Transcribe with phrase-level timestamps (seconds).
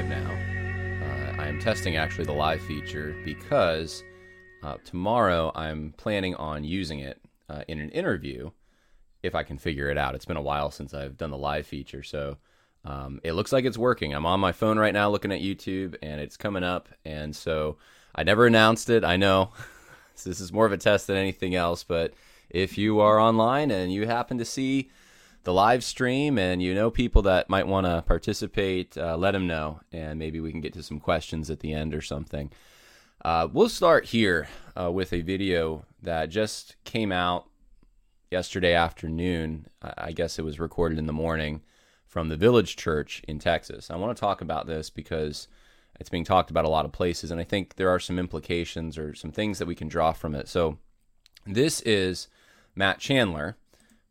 [0.00, 1.06] live now.
[1.06, 4.02] Uh, I am testing actually the live feature because
[4.62, 7.20] uh, tomorrow I'm planning on using it
[7.50, 8.50] uh, in an interview
[9.22, 10.14] if I can figure it out.
[10.14, 12.38] It's been a while since I've done the live feature, so
[12.86, 14.14] um, it looks like it's working.
[14.14, 16.88] I'm on my phone right now looking at YouTube and it's coming up.
[17.04, 17.76] And so
[18.14, 19.04] I never announced it.
[19.04, 19.50] I know
[20.24, 22.14] this is more of a test than anything else, but
[22.48, 24.88] if you are online and you happen to see
[25.44, 29.46] the live stream and you know people that might want to participate, uh, let them
[29.46, 32.50] know, and maybe we can get to some questions at the end or something.
[33.24, 34.48] Uh, we'll start here
[34.78, 37.46] uh, with a video that just came out
[38.30, 39.66] yesterday afternoon.
[39.82, 41.62] I guess it was recorded in the morning
[42.06, 43.90] from the Village Church in Texas.
[43.90, 45.48] I want to talk about this because
[45.98, 48.96] it's being talked about a lot of places, and I think there are some implications
[48.96, 50.48] or some things that we can draw from it.
[50.48, 50.78] So,
[51.46, 52.28] this is
[52.74, 53.56] Matt Chandler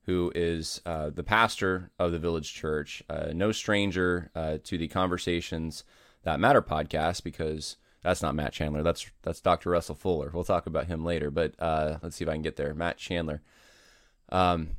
[0.10, 4.88] who is uh, the pastor of the Village Church, uh, no stranger uh, to the
[4.88, 5.84] Conversations
[6.24, 8.82] That Matter podcast, because that's not Matt Chandler.
[8.82, 9.70] That's that's Dr.
[9.70, 10.32] Russell Fuller.
[10.34, 12.74] We'll talk about him later, but uh, let's see if I can get there.
[12.74, 13.44] Matt Chandler.
[14.30, 14.72] Um,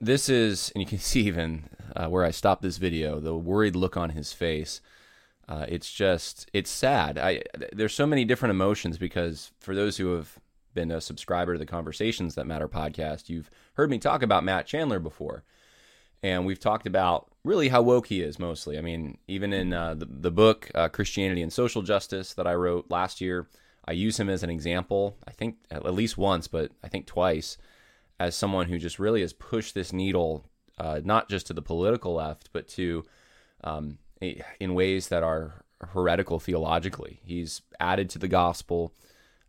[0.00, 3.76] this is, and you can see even uh, where I stopped this video, the worried
[3.76, 4.80] look on his face.
[5.46, 7.18] Uh, it's just, it's sad.
[7.18, 7.42] I
[7.74, 10.38] there's so many different emotions because for those who have
[10.74, 14.66] been a subscriber to the Conversations That Matter podcast, you've heard me talk about Matt
[14.66, 15.44] Chandler before.
[16.22, 18.78] And we've talked about really how woke he is mostly.
[18.78, 22.54] I mean, even in uh, the, the book, uh, Christianity and Social Justice, that I
[22.54, 23.48] wrote last year,
[23.84, 27.58] I use him as an example, I think at least once, but I think twice,
[28.20, 30.44] as someone who just really has pushed this needle,
[30.78, 33.04] uh, not just to the political left, but to
[33.64, 33.98] um,
[34.60, 37.20] in ways that are heretical theologically.
[37.24, 38.94] He's added to the gospel.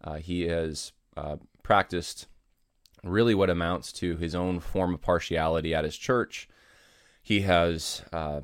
[0.04, 2.28] Uh, he has uh, practiced
[3.04, 6.48] really what amounts to his own form of partiality at his church.
[7.22, 8.42] He has uh,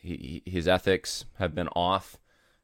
[0.00, 2.18] he, his ethics have been off.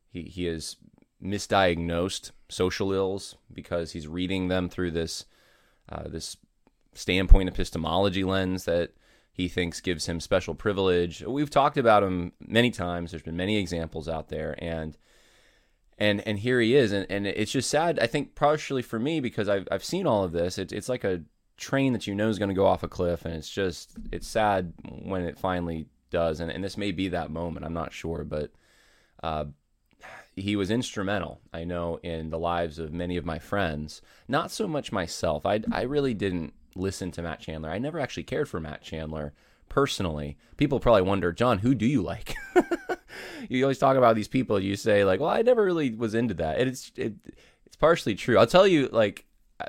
[0.08, 0.76] He he has
[1.22, 5.24] misdiagnosed social ills because he's reading them through this
[5.88, 6.36] uh, this
[6.94, 8.92] standpoint epistemology lens that
[9.32, 11.22] he thinks gives him special privilege.
[11.22, 13.10] We've talked about him many times.
[13.10, 14.96] There's been many examples out there, and
[16.02, 16.90] and and here he is.
[16.90, 20.24] And, and it's just sad i think partially for me because i've, I've seen all
[20.24, 20.58] of this.
[20.58, 21.22] It, it's like a
[21.56, 24.26] train that you know is going to go off a cliff and it's just it's
[24.26, 26.40] sad when it finally does.
[26.40, 28.50] And, and this may be that moment i'm not sure but
[29.22, 29.44] uh,
[30.34, 34.02] he was instrumental i know in the lives of many of my friends.
[34.26, 35.46] Not so much myself.
[35.46, 37.70] I, I really didn't listen to matt chandler.
[37.70, 39.34] I never actually cared for matt chandler
[39.68, 40.36] personally.
[40.56, 42.34] People probably wonder john who do you like
[43.48, 44.58] you always talk about these people.
[44.60, 46.60] You say like, well, I never really was into that.
[46.60, 47.14] it's it,
[47.66, 48.38] it's partially true.
[48.38, 49.24] I'll tell you like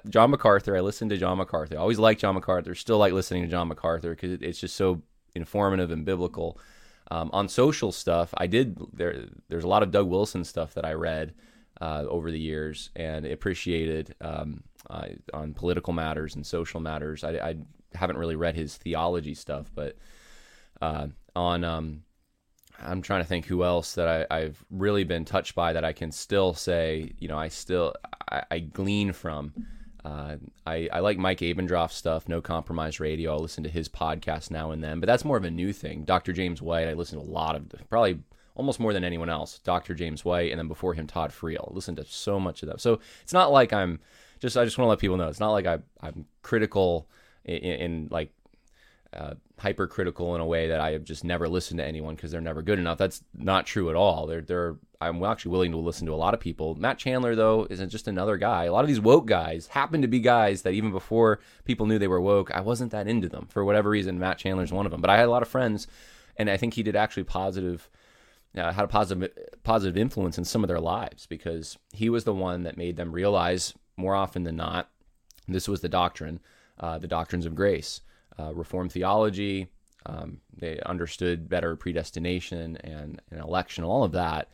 [0.10, 0.76] John MacArthur.
[0.76, 1.76] I listened to John MacArthur.
[1.76, 2.76] I always liked John MacArthur.
[2.76, 5.02] Still like listening to John MacArthur because it, it's just so
[5.36, 6.60] informative and biblical.
[7.12, 9.26] Um, on social stuff, I did there.
[9.50, 11.34] There's a lot of Doug Wilson stuff that I read
[11.82, 17.24] uh, over the years and appreciated um, uh, on political matters and social matters.
[17.24, 17.56] I, I,
[17.96, 19.96] haven't really read his theology stuff, but
[20.82, 22.02] uh, on um,
[22.82, 25.94] I'm trying to think who else that I, have really been touched by that I
[25.94, 27.94] can still say, you know, I still
[28.30, 29.54] I, I glean from.
[30.04, 30.36] Uh,
[30.68, 33.32] I, I like Mike Abendroth stuff, No Compromise Radio.
[33.32, 36.04] I'll listen to his podcast now and then, but that's more of a new thing.
[36.04, 36.34] Dr.
[36.34, 38.20] James White, I listen to a lot of, probably
[38.56, 39.60] almost more than anyone else.
[39.60, 39.94] Dr.
[39.94, 41.72] James White, and then before him, Todd Friel.
[41.72, 42.82] I listen to so much of that.
[42.82, 44.00] So it's not like I'm
[44.40, 44.58] just.
[44.58, 47.08] I just want to let people know it's not like I, I'm critical
[47.46, 48.32] in, in like
[49.14, 52.42] uh, hypercritical in a way that I have just never listened to anyone because they're
[52.42, 52.98] never good enough.
[52.98, 54.26] That's not true at all.
[54.26, 56.76] They're, they're, I'm actually willing to listen to a lot of people.
[56.76, 58.66] Matt Chandler, though, isn't just another guy.
[58.66, 62.00] A lot of these woke guys happen to be guys that even before people knew
[62.00, 64.20] they were woke, I wasn't that into them for whatever reason.
[64.20, 65.02] Matt Chandler's one of them.
[65.02, 65.88] But I had a lot of friends,
[66.38, 67.90] and I think he did actually positive.
[68.56, 69.32] Uh, had a positive
[69.64, 73.12] positive influence in some of their lives because he was the one that made them
[73.12, 74.92] realize more often than not
[75.48, 76.40] this was the doctrine,
[76.80, 78.02] uh, the doctrines of grace
[78.38, 78.54] uh,
[78.90, 79.68] theology.
[80.06, 84.50] Um, they understood better predestination and, and election, all of that.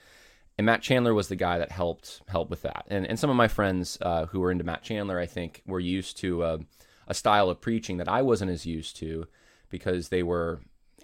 [0.60, 2.86] And Matt Chandler was the guy that helped help with that.
[2.90, 5.80] And and some of my friends uh, who were into Matt Chandler, I think, were
[5.80, 6.60] used to a,
[7.08, 9.26] a style of preaching that I wasn't as used to
[9.70, 10.60] because they were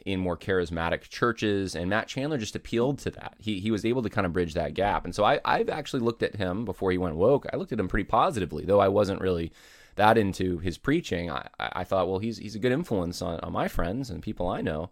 [0.05, 3.35] in more charismatic churches, and Matt Chandler just appealed to that.
[3.39, 6.01] He he was able to kind of bridge that gap, and so I I've actually
[6.01, 7.45] looked at him before he went woke.
[7.51, 9.53] I looked at him pretty positively, though I wasn't really
[9.95, 13.51] that into his preaching, I, I thought, well, he's he's a good influence on, on
[13.53, 14.89] my friends and people I know.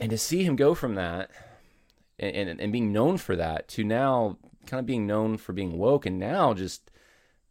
[0.00, 1.30] And to see him go from that
[2.18, 5.78] and, and, and being known for that to now kind of being known for being
[5.78, 6.90] woke and now just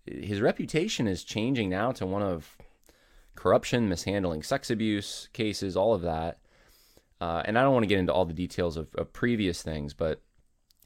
[0.05, 2.57] his reputation is changing now to one of
[3.35, 6.39] corruption, mishandling sex abuse cases, all of that.
[7.23, 9.93] uh, and I don't want to get into all the details of, of previous things,
[9.93, 10.21] but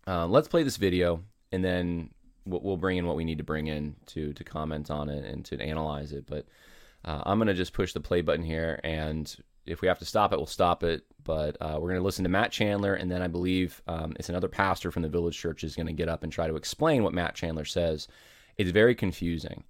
[0.05, 2.11] uh, let's play this video, and then
[2.47, 5.43] we'll, bring in what we need to bring in to to comment on it and
[5.45, 6.25] to analyze it.
[6.25, 6.45] But
[7.05, 9.33] uh, I'm gonna just push the play button here, and
[9.65, 11.03] if we have to stop it, we'll stop it.
[11.23, 14.47] But uh, we're gonna listen to Matt Chandler, and then I believe um, it's another
[14.47, 17.35] pastor from the Village Church is gonna get up and try to explain what Matt
[17.35, 18.07] Chandler says.
[18.57, 19.63] It's very confusing.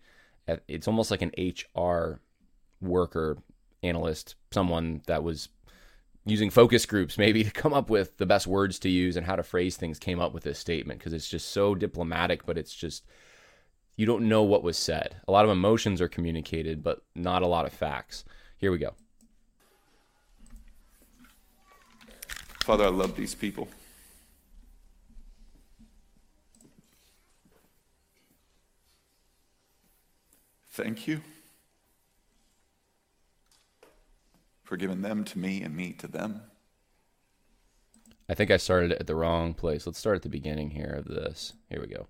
[0.68, 2.22] It's almost like an HR
[2.80, 3.38] worker
[3.84, 5.50] analyst, someone that was
[6.30, 9.36] using focus groups maybe to come up with the best words to use and how
[9.36, 12.74] to phrase things came up with this statement because it's just so diplomatic but it's
[12.74, 13.06] just
[13.96, 15.16] you don't know what was said.
[15.28, 18.24] A lot of emotions are communicated but not a lot of facts.
[18.58, 18.94] Here we go.
[22.62, 23.68] Father i love these people.
[30.70, 31.22] Thank you
[34.68, 36.42] for giving them to me and me to them.
[38.28, 39.88] I think I started at the wrong place.
[39.88, 41.54] Let's start at the beginning here of this.
[41.70, 42.08] Here we go.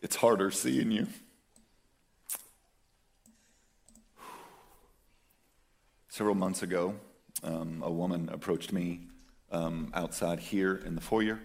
[0.00, 1.08] It's harder seeing you.
[6.08, 6.94] Several months ago,
[7.42, 9.00] um, a woman approached me
[9.50, 11.40] um, outside here in the foyer.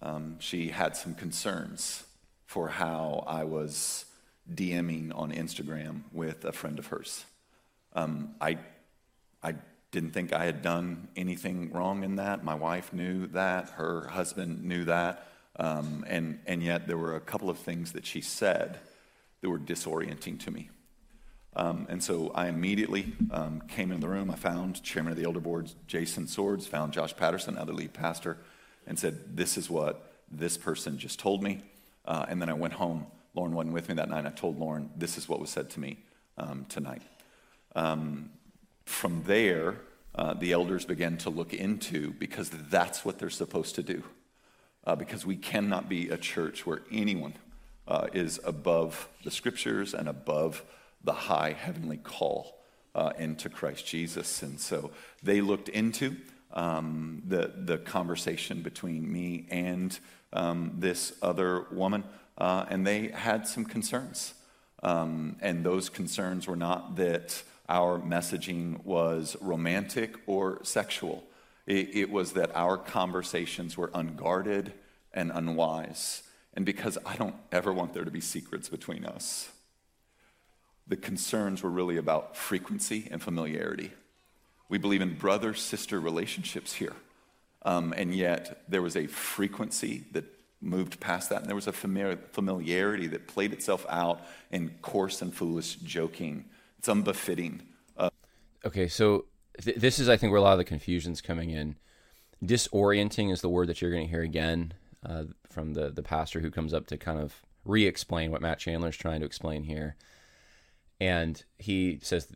[0.00, 2.04] Um, she had some concerns
[2.46, 4.06] for how I was
[4.54, 7.24] DMing on Instagram with a friend of hers.
[7.94, 8.58] Um, I,
[9.42, 9.54] I
[9.90, 12.44] didn't think I had done anything wrong in that.
[12.44, 13.70] My wife knew that.
[13.70, 15.26] Her husband knew that.
[15.56, 18.78] Um, and, and yet there were a couple of things that she said
[19.40, 20.70] that were disorienting to me.
[21.56, 24.30] Um, and so I immediately um, came in the room.
[24.30, 28.38] I found chairman of the elder board, Jason Swords, found Josh Patterson, other lead pastor,
[28.86, 31.62] and said, This is what this person just told me.
[32.04, 34.26] Uh, and then I went home Lauren wasn't with me that night.
[34.26, 35.98] I told Lauren, this is what was said to me
[36.36, 37.02] um, tonight.
[37.76, 38.30] Um,
[38.84, 39.76] from there,
[40.14, 44.02] uh, the elders began to look into because that's what they're supposed to do.
[44.84, 47.34] Uh, because we cannot be a church where anyone
[47.86, 50.64] uh, is above the scriptures and above
[51.04, 52.58] the high heavenly call
[52.94, 54.42] uh, into Christ Jesus.
[54.42, 54.90] And so
[55.22, 56.16] they looked into
[56.52, 59.96] um, the, the conversation between me and
[60.32, 62.04] um, this other woman
[62.40, 64.34] uh, and they had some concerns.
[64.82, 71.22] Um, and those concerns were not that our messaging was romantic or sexual,
[71.66, 74.72] it, it was that our conversations were unguarded
[75.12, 76.22] and unwise.
[76.54, 79.50] And because I don't ever want there to be secrets between us,
[80.88, 83.92] the concerns were really about frequency and familiarity.
[84.68, 86.94] We believe in brother sister relationships here.
[87.62, 90.24] Um, and yet there was a frequency that
[90.60, 91.40] moved past that.
[91.40, 94.20] And there was a familiarity that played itself out
[94.50, 96.44] in coarse and foolish joking.
[96.78, 97.62] It's unbefitting.
[97.96, 98.10] Uh,
[98.64, 99.26] okay, so
[99.60, 101.76] th- this is, I think, where a lot of the confusion's coming in.
[102.44, 104.72] Disorienting is the word that you're going to hear again
[105.04, 108.58] uh, from the, the pastor who comes up to kind of re explain what Matt
[108.58, 109.96] Chandler is trying to explain here.
[111.00, 112.32] And he says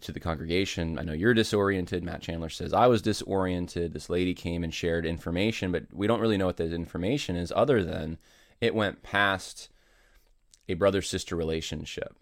[0.00, 2.02] to the congregation, I know you're disoriented.
[2.02, 3.92] Matt Chandler says, I was disoriented.
[3.92, 7.52] This lady came and shared information, but we don't really know what that information is
[7.54, 8.18] other than
[8.60, 9.68] it went past
[10.68, 12.16] a brother sister relationship.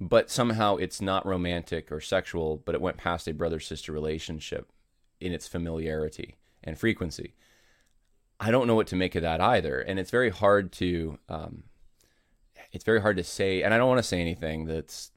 [0.00, 4.72] But somehow it's not romantic or sexual, but it went past a brother sister relationship
[5.20, 7.34] in its familiarity and frequency.
[8.38, 9.80] I don't know what to make of that either.
[9.80, 11.18] And it's very hard to.
[11.28, 11.64] Um,
[12.72, 15.10] it's very hard to say, and I don't want to say anything that's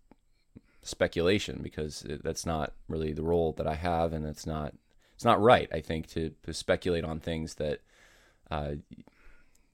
[0.83, 4.73] speculation because that's not really the role that I have, and it's not
[5.15, 5.69] it's not right.
[5.71, 7.79] I think to, to speculate on things that
[8.51, 8.73] uh,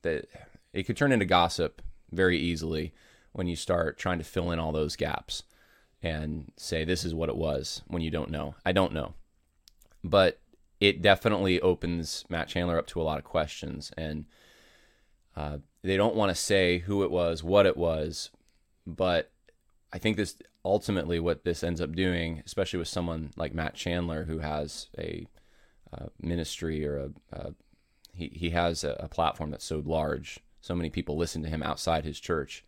[0.01, 0.27] that
[0.73, 2.93] it could turn into gossip very easily
[3.31, 5.43] when you start trying to fill in all those gaps
[6.01, 8.55] and say this is what it was when you don't know.
[8.65, 9.13] I don't know,
[10.03, 10.39] but
[10.79, 14.25] it definitely opens Matt Chandler up to a lot of questions, and
[15.35, 18.29] uh, they don't want to say who it was, what it was,
[18.85, 19.31] but
[19.91, 24.25] I think this ultimately what this ends up doing, especially with someone like Matt Chandler
[24.25, 25.27] who has a
[25.91, 27.53] uh, ministry or a
[28.13, 31.63] he he has a, a, platform that's so large, so many people listen to him
[31.63, 32.65] outside his church.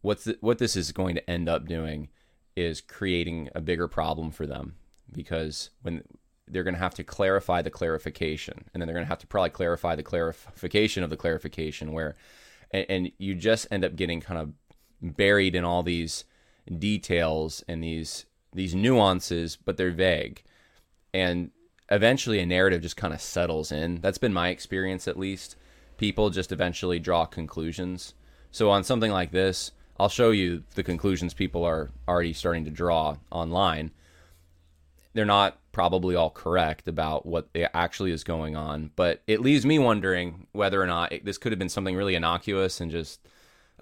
[0.00, 2.08] What's the, what this is going to end up doing
[2.56, 4.76] is creating a bigger problem for them
[5.12, 6.02] because when
[6.46, 9.26] they're going to have to clarify the clarification, and then they're going to have to
[9.26, 12.16] probably clarify the clarification of the clarification, where
[12.70, 16.24] and, and you just end up getting kind of buried in all these
[16.76, 20.42] details and these these nuances, but they're vague.
[21.12, 21.50] And
[21.90, 24.00] eventually a narrative just kind of settles in.
[24.00, 25.56] That's been my experience at least.
[25.96, 28.14] People just eventually draw conclusions.
[28.50, 32.70] So on something like this, I'll show you the conclusions people are already starting to
[32.70, 33.90] draw online.
[35.12, 39.78] They're not probably all correct about what actually is going on, but it leaves me
[39.78, 43.20] wondering whether or not it, this could have been something really innocuous and just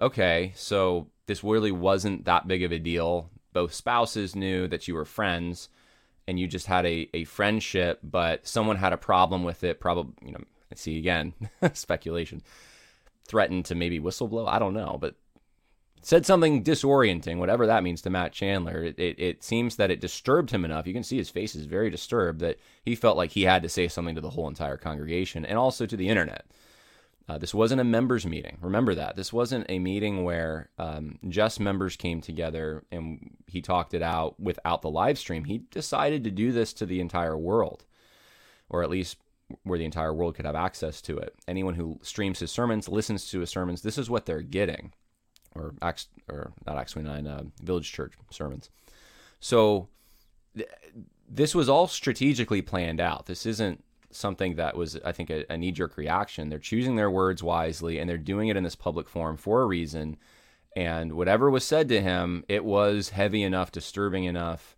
[0.01, 3.29] okay, so this really wasn't that big of a deal.
[3.53, 5.69] Both spouses knew that you were friends
[6.27, 10.13] and you just had a, a friendship, but someone had a problem with it, probably,
[10.25, 10.43] you know,
[10.75, 11.33] see again,
[11.73, 12.41] speculation,
[13.27, 14.47] threatened to maybe whistleblow.
[14.47, 15.15] I don't know, but
[16.01, 18.83] said something disorienting, whatever that means to Matt Chandler.
[18.83, 20.87] It, it, it, seems that it disturbed him enough.
[20.87, 23.69] You can see his face is very disturbed that he felt like he had to
[23.69, 26.45] say something to the whole entire congregation and also to the internet.
[27.29, 28.57] Uh, this wasn't a members meeting.
[28.61, 29.17] Remember that.
[29.17, 34.39] This wasn't a meeting where um, just members came together and he talked it out
[34.39, 35.43] without the live stream.
[35.43, 37.85] He decided to do this to the entire world,
[38.69, 39.17] or at least
[39.63, 41.35] where the entire world could have access to it.
[41.47, 44.93] Anyone who streams his sermons, listens to his sermons, this is what they're getting
[45.57, 48.69] or Acts or not Acts 29, uh, Village Church sermons.
[49.39, 49.89] So
[50.55, 50.69] th-
[51.27, 53.25] this was all strategically planned out.
[53.25, 56.49] This isn't something that was, I think, a, a knee jerk reaction.
[56.49, 59.65] They're choosing their words wisely and they're doing it in this public forum for a
[59.65, 60.17] reason.
[60.75, 64.77] And whatever was said to him, it was heavy enough, disturbing enough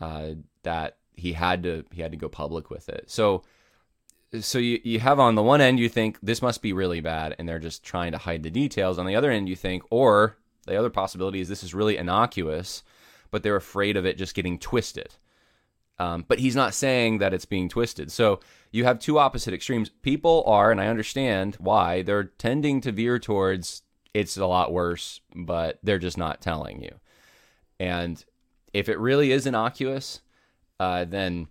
[0.00, 0.30] uh,
[0.62, 3.10] that he had to he had to go public with it.
[3.10, 3.42] So
[4.40, 7.34] so you, you have on the one end you think this must be really bad
[7.38, 10.36] and they're just trying to hide the details on the other end you think or
[10.66, 12.82] the other possibility is this is really innocuous
[13.30, 15.14] but they're afraid of it just getting twisted
[15.98, 18.40] um, but he's not saying that it's being twisted so
[18.70, 23.18] you have two opposite extremes people are and i understand why they're tending to veer
[23.18, 23.82] towards
[24.14, 26.94] it's a lot worse but they're just not telling you
[27.78, 28.24] and
[28.72, 30.20] if it really is innocuous
[30.80, 31.48] uh, then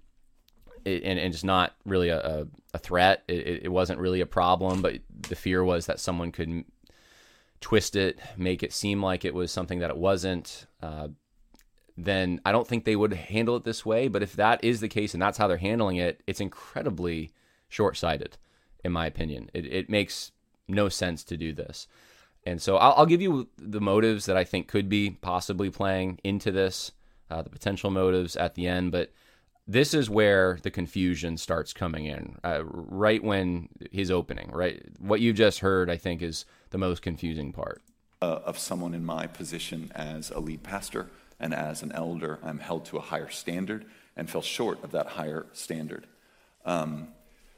[0.87, 3.23] and, and just not really a, a, a threat.
[3.27, 6.63] It, it, wasn't really a problem, but the fear was that someone could
[7.59, 10.65] twist it, make it seem like it was something that it wasn't.
[10.81, 11.09] Uh,
[11.97, 14.07] then I don't think they would handle it this way.
[14.07, 17.31] But if that is the case and that's how they're handling it, it's incredibly
[17.67, 18.37] short sighted,
[18.83, 19.49] in my opinion.
[19.53, 20.31] It, it makes
[20.67, 21.87] no sense to do this.
[22.45, 26.19] And so I'll, I'll, give you the motives that I think could be possibly playing
[26.23, 26.93] into this,
[27.29, 28.91] uh, the potential motives at the end.
[28.91, 29.11] But
[29.67, 35.19] this is where the confusion starts coming in uh, right when his opening right what
[35.19, 37.81] you just heard i think is the most confusing part
[38.21, 42.59] uh, of someone in my position as a lead pastor and as an elder i'm
[42.59, 46.05] held to a higher standard and fell short of that higher standard
[46.65, 47.07] um,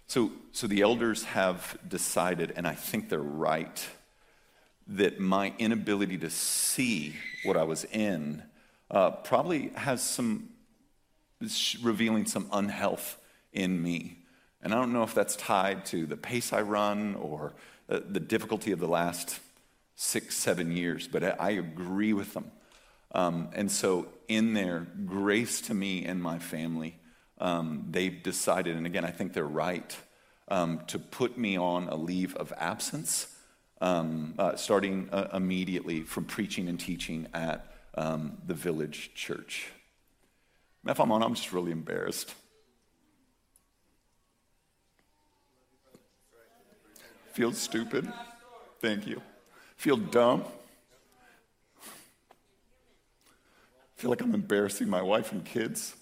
[0.06, 3.88] so, so the elders have decided and i think they're right
[4.88, 8.44] that my inability to see what i was in
[8.92, 10.50] uh, probably has some
[11.82, 13.18] revealing some unhealth
[13.54, 14.18] in me.
[14.62, 17.54] And I don't know if that's tied to the pace I run or
[17.88, 19.40] uh, the difficulty of the last
[19.96, 22.52] six, seven years, but I agree with them.
[23.12, 27.00] Um, and so, in their grace to me and my family,
[27.40, 29.96] um, they've decided, and again, I think they're right,
[30.48, 33.36] um, to put me on a leave of absence,
[33.82, 39.72] um, uh, starting uh, immediately from preaching and teaching at um, the village church.
[40.88, 42.34] If I'm on, I'm just really embarrassed.
[47.34, 48.12] Feel stupid.
[48.82, 49.22] Thank you.
[49.78, 50.44] Feel dumb.
[54.00, 55.94] Feel like I'm embarrassing my wife and kids.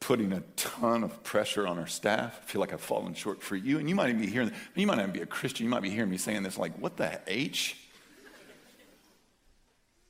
[0.00, 2.40] Putting a ton of pressure on our staff.
[2.42, 3.78] I feel like I've fallen short for you.
[3.78, 5.64] And you might even be hearing, you might not be a Christian.
[5.64, 7.76] You might be hearing me saying this like, what the H?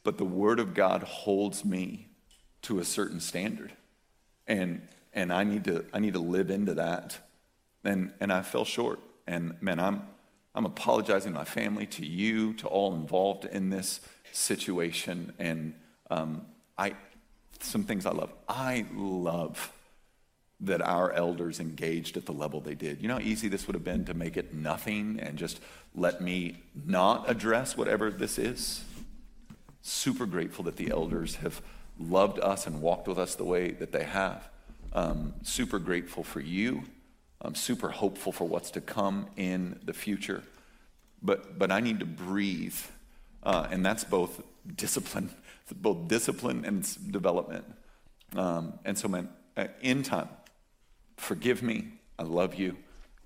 [0.05, 2.07] But the Word of God holds me
[2.63, 3.73] to a certain standard.
[4.47, 7.19] And, and I, need to, I need to live into that.
[7.83, 9.01] And, and I fell short.
[9.27, 10.03] And man, I'm,
[10.55, 15.33] I'm apologizing to my family, to you, to all involved in this situation.
[15.41, 15.75] And
[16.11, 16.47] um,
[16.77, 16.95] I,
[17.61, 18.33] some things I love.
[18.49, 19.73] I love
[20.61, 23.03] that our elders engaged at the level they did.
[23.03, 25.61] You know how easy this would have been to make it nothing and just
[25.95, 26.57] let me
[26.87, 28.85] not address whatever this is?
[29.83, 31.61] Super grateful that the elders have
[31.99, 34.49] loved us and walked with us the way that they have.
[34.93, 36.85] Um, super grateful for you.
[37.41, 40.43] I'm super hopeful for what's to come in the future.
[41.23, 42.77] But, but I need to breathe.
[43.43, 44.43] Uh, and that's both
[44.75, 45.31] discipline,
[45.73, 47.65] both discipline and development.
[48.37, 50.29] Um, and so, man, uh, in time,
[51.17, 51.89] forgive me.
[52.19, 52.77] I love you.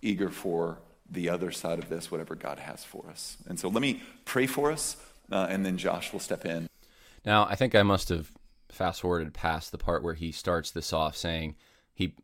[0.02, 0.78] Eager for
[1.11, 3.38] the other side of this, whatever God has for us.
[3.49, 4.97] And so let me pray for us,
[5.33, 6.68] uh, and then Josh will step in.
[7.25, 8.30] Now, I think I must have
[8.71, 11.57] fast forwarded past the part where he starts this off saying
[11.95, 12.14] he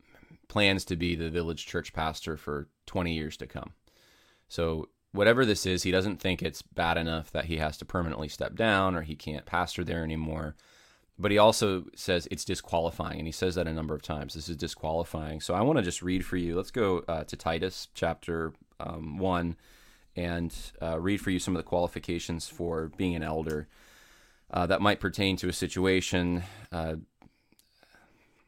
[0.47, 3.73] plans to be the village church pastor for 20 years to come.
[4.47, 8.27] So whatever this is, he doesn't think it's bad enough that he has to permanently
[8.27, 10.55] step down or he can't pastor there anymore.
[11.17, 14.33] But he also says it's disqualifying, and he says that a number of times.
[14.33, 15.39] This is disqualifying.
[15.39, 16.57] So I want to just read for you.
[16.57, 19.55] Let's go uh, to Titus chapter um, 1
[20.17, 23.69] and uh, read for you some of the qualifications for being an elder
[24.51, 26.43] uh, that might pertain to a situation.
[26.69, 26.95] Uh,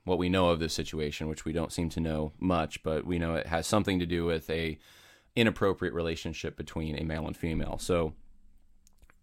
[0.04, 3.20] what we know of this situation, which we don't seem to know much, but we
[3.20, 4.78] know it has something to do with a
[5.38, 7.78] inappropriate relationship between a male and female.
[7.78, 8.14] So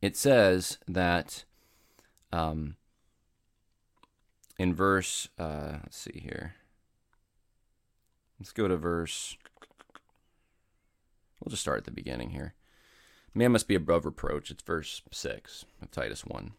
[0.00, 1.44] it says that
[2.33, 2.76] um,
[4.56, 6.54] in verse, uh, let's see here.
[8.38, 9.37] Let's go to verse.
[11.40, 12.54] We'll just start at the beginning here.
[13.35, 14.52] Man must be above reproach.
[14.52, 16.52] It's verse 6 of Titus 1.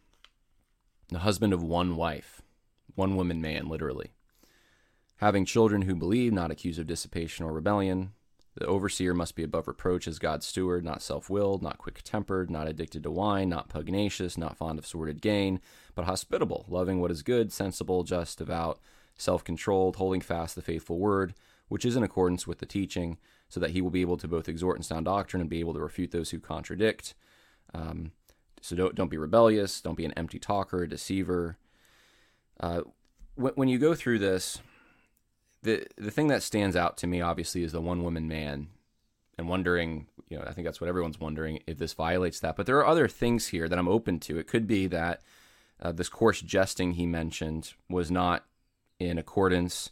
[1.10, 2.42] The husband of one wife,
[2.96, 4.12] one woman man, literally.
[5.18, 8.12] Having children who believe, not accused of dissipation or rebellion,
[8.56, 12.50] the overseer must be above reproach as God's steward, not self willed, not quick tempered,
[12.50, 15.60] not addicted to wine, not pugnacious, not fond of sordid gain,
[15.94, 18.80] but hospitable, loving what is good, sensible, just, devout,
[19.18, 21.34] self controlled, holding fast the faithful word,
[21.68, 23.18] which is in accordance with the teaching,
[23.50, 25.74] so that he will be able to both exhort in sound doctrine and be able
[25.74, 27.14] to refute those who contradict.
[27.74, 28.12] Um,
[28.62, 31.58] so don't, don't be rebellious, don't be an empty talker, a deceiver.
[32.60, 32.82] Uh,
[33.36, 34.60] when, when you go through this,
[35.66, 38.68] the the thing that stands out to me obviously is the one woman man
[39.38, 42.56] and wondering you know i think that's what everyone's wondering if this violates that.
[42.56, 44.38] But there are other things here that i'm open to.
[44.38, 45.22] It could be that
[45.82, 48.46] uh, this coarse jesting he mentioned was not
[49.00, 49.90] in accordance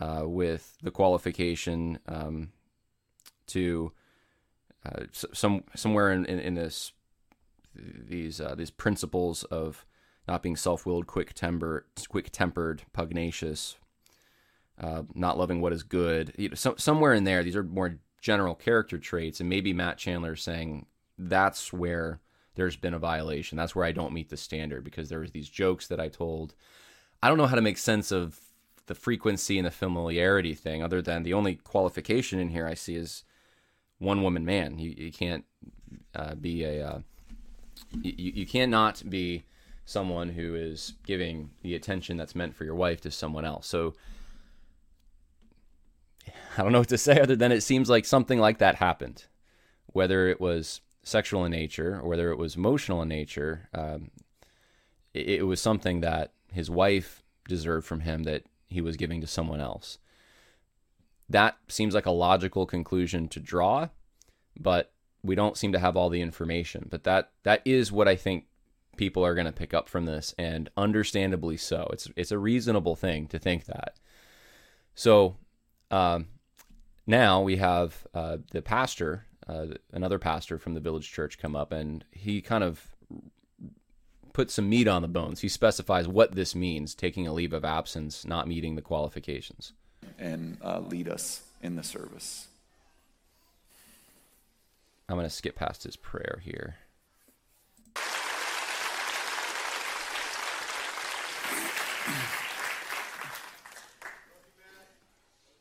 [0.00, 2.52] uh, with the qualification um,
[3.48, 3.92] to
[4.86, 6.92] uh, some somewhere in, in, in this
[7.74, 9.84] these uh, these principles of
[10.28, 13.76] not being self-willed, quick temper, quick tempered, pugnacious,
[14.82, 16.34] uh, not loving what is good.
[16.36, 19.98] You know, so, somewhere in there, these are more general character traits, and maybe Matt
[19.98, 20.86] Chandler is saying
[21.18, 22.20] that's where
[22.54, 23.56] there's been a violation.
[23.56, 26.54] That's where I don't meet the standard because there was these jokes that I told.
[27.22, 28.40] I don't know how to make sense of
[28.86, 32.96] the frequency and the familiarity thing, other than the only qualification in here I see
[32.96, 33.24] is
[33.98, 34.78] one woman man.
[34.78, 35.44] You, you can't
[36.14, 36.98] uh, be a uh,
[38.02, 39.44] you, you cannot be
[39.84, 43.66] someone who is giving the attention that's meant for your wife to someone else.
[43.66, 43.94] So
[46.58, 49.26] I don't know what to say other than it seems like something like that happened,
[49.86, 53.68] whether it was sexual in nature or whether it was emotional in nature.
[53.74, 54.10] Um,
[55.14, 59.26] it, it was something that his wife deserved from him that he was giving to
[59.26, 59.98] someone else.
[61.28, 63.88] That seems like a logical conclusion to draw,
[64.58, 64.92] but
[65.22, 66.86] we don't seem to have all the information.
[66.90, 68.46] But that that is what I think
[68.96, 71.88] people are going to pick up from this, and understandably so.
[71.92, 73.96] It's it's a reasonable thing to think that.
[74.94, 75.36] So
[75.92, 76.26] um,
[77.06, 81.70] now we have uh, the pastor, uh, another pastor from the village church, come up,
[81.70, 82.88] and he kind of
[84.32, 85.40] puts some meat on the bones.
[85.40, 89.72] He specifies what this means: taking a leave of absence, not meeting the qualifications,
[90.18, 92.48] and uh, lead us in the service.
[95.08, 96.76] I'm going to skip past his prayer here.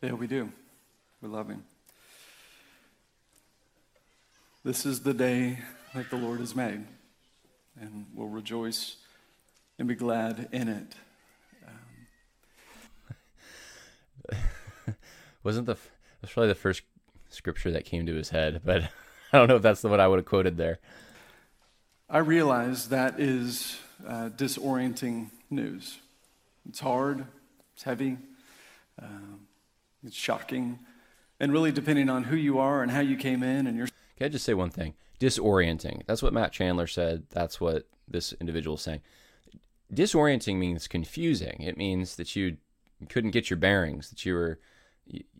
[0.02, 0.52] Yeah, we do.
[1.22, 1.64] We love Him.
[4.64, 5.60] This is the day
[5.94, 6.86] that the Lord has made,
[7.80, 8.96] and we'll rejoice
[9.78, 10.96] and be glad in it.
[14.32, 14.38] Um.
[15.44, 15.78] Wasn't the
[16.22, 16.82] that's probably the first
[17.30, 18.84] scripture that came to his head, but
[19.34, 20.80] I don't know if that's the one I would have quoted there.
[22.10, 26.00] I realize that is uh, disorienting news.
[26.68, 27.26] It's hard.
[27.74, 28.18] It's heavy.
[29.02, 29.48] Um,
[30.06, 30.80] it's shocking.
[31.40, 33.88] And really, depending on who you are and how you came in and your.
[34.18, 34.94] Can I just say one thing?
[35.20, 36.04] Disorienting.
[36.06, 37.24] That's what Matt Chandler said.
[37.30, 39.02] That's what this individual is saying.
[39.94, 41.62] Disorienting means confusing.
[41.62, 42.58] It means that you
[43.10, 44.60] couldn't get your bearings, that you were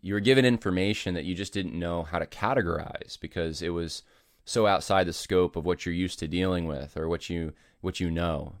[0.00, 4.02] you were given information that you just didn't know how to categorize because it was
[4.44, 8.00] so outside the scope of what you're used to dealing with or what you what
[8.00, 8.54] you know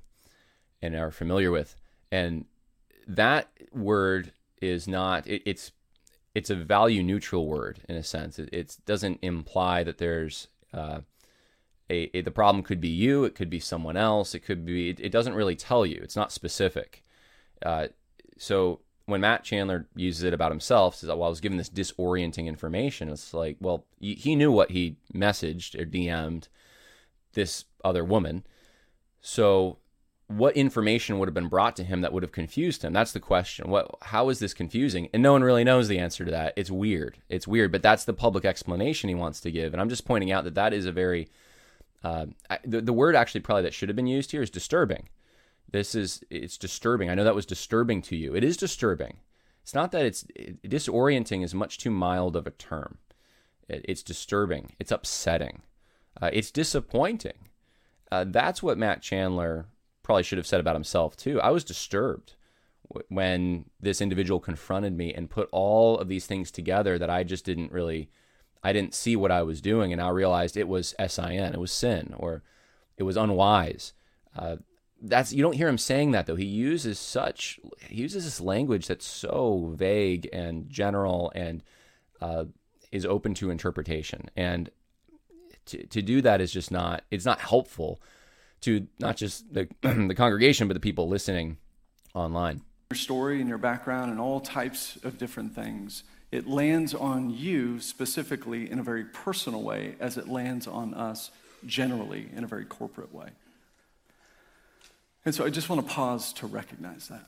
[0.80, 1.76] and are familiar with.
[2.10, 2.46] And
[3.06, 5.72] that word is not it, it's
[6.34, 8.38] it's a value neutral word in a sense.
[8.38, 11.00] It, it doesn't imply that there's uh,
[11.90, 14.90] a, a, the problem could be you, it could be someone else, it could be.
[14.90, 16.00] It, it doesn't really tell you.
[16.02, 17.04] It's not specific.
[17.64, 17.88] Uh,
[18.38, 22.46] so when Matt Chandler uses it about himself, says, "Well, I was given this disorienting
[22.46, 26.48] information." It's like, well, he knew what he messaged or DM'd
[27.34, 28.44] this other woman.
[29.20, 29.78] So
[30.36, 32.92] what information would have been brought to him that would have confused him?
[32.92, 33.70] That's the question.
[33.70, 35.08] What how is this confusing?
[35.12, 36.54] And no one really knows the answer to that.
[36.56, 37.18] It's weird.
[37.28, 39.72] It's weird, but that's the public explanation he wants to give.
[39.72, 41.28] And I'm just pointing out that that is a very
[42.04, 42.26] uh,
[42.64, 45.08] the, the word actually probably that should have been used here is disturbing.
[45.70, 47.10] This is it's disturbing.
[47.10, 48.34] I know that was disturbing to you.
[48.34, 49.18] It is disturbing.
[49.62, 52.98] It's not that it's it, disorienting is much too mild of a term.
[53.68, 54.72] It, it's disturbing.
[54.78, 55.62] It's upsetting.
[56.20, 57.48] Uh, it's disappointing.
[58.10, 59.66] Uh, that's what Matt Chandler
[60.02, 61.40] probably should have said about himself too.
[61.40, 62.34] I was disturbed
[63.08, 67.44] when this individual confronted me and put all of these things together that I just
[67.44, 68.10] didn't really
[68.62, 71.72] I didn't see what I was doing and I realized it was sin, it was
[71.72, 72.42] sin or
[72.96, 73.92] it was unwise.
[74.36, 74.56] Uh,
[75.00, 76.36] that's you don't hear him saying that though.
[76.36, 81.62] He uses such he uses this language that's so vague and general and
[82.20, 82.44] uh,
[82.92, 84.30] is open to interpretation.
[84.36, 84.70] And
[85.66, 88.00] to to do that is just not it's not helpful
[88.62, 91.58] to not just the, the congregation, but the people listening
[92.14, 92.62] online.
[92.90, 96.04] Your story and your background and all types of different things.
[96.30, 101.30] It lands on you specifically in a very personal way as it lands on us
[101.66, 103.28] generally in a very corporate way.
[105.24, 107.26] And so I just want to pause to recognize that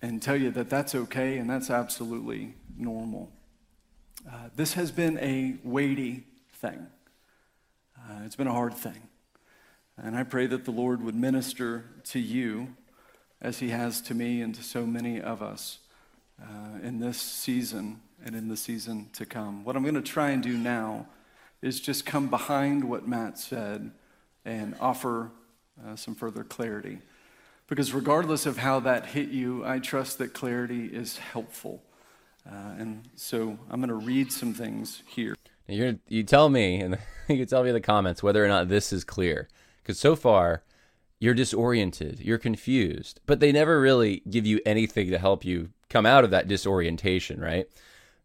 [0.00, 3.30] and tell you that that's okay and that's absolutely normal.
[4.30, 6.86] Uh, this has been a weighty thing,
[7.98, 9.08] uh, it's been a hard thing.
[10.02, 12.74] And I pray that the Lord would minister to you
[13.40, 15.78] as he has to me and to so many of us
[16.40, 19.64] uh, in this season and in the season to come.
[19.64, 21.06] What I'm going to try and do now
[21.62, 23.90] is just come behind what Matt said
[24.44, 25.30] and offer
[25.84, 26.98] uh, some further clarity.
[27.66, 31.82] Because regardless of how that hit you, I trust that clarity is helpful.
[32.46, 35.34] Uh, and so I'm going to read some things here.
[35.66, 38.68] You're, you tell me, and you can tell me in the comments whether or not
[38.68, 39.48] this is clear.
[39.86, 40.64] Because so far,
[41.20, 46.04] you're disoriented, you're confused, but they never really give you anything to help you come
[46.04, 47.68] out of that disorientation, right?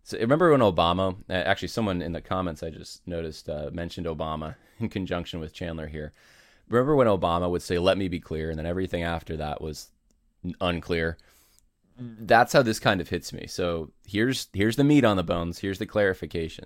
[0.03, 4.55] So remember when Obama, actually, someone in the comments I just noticed uh, mentioned Obama
[4.79, 6.13] in conjunction with Chandler here.
[6.67, 9.89] Remember when Obama would say, "Let me be clear," and then everything after that was
[10.59, 11.19] unclear.
[11.95, 13.45] That's how this kind of hits me.
[13.45, 15.59] So here's here's the meat on the bones.
[15.59, 16.65] Here's the clarification.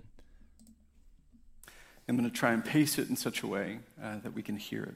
[2.07, 4.57] I'm going to try and pace it in such a way uh, that we can
[4.57, 4.95] hear it.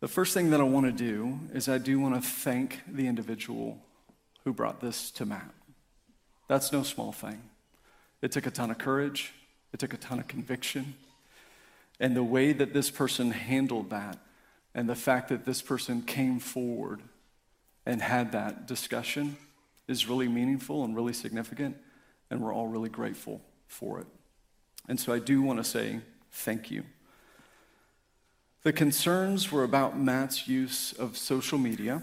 [0.00, 3.06] The first thing that I want to do is I do want to thank the
[3.06, 3.78] individual
[4.44, 5.50] who brought this to Matt.
[6.48, 7.42] That's no small thing.
[8.20, 9.32] It took a ton of courage,
[9.72, 10.94] it took a ton of conviction.
[11.98, 14.18] And the way that this person handled that,
[14.74, 17.00] and the fact that this person came forward
[17.86, 19.38] and had that discussion,
[19.88, 21.76] is really meaningful and really significant.
[22.30, 24.06] And we're all really grateful for it.
[24.88, 26.84] And so I do want to say thank you.
[28.62, 32.02] The concerns were about Matt's use of social media,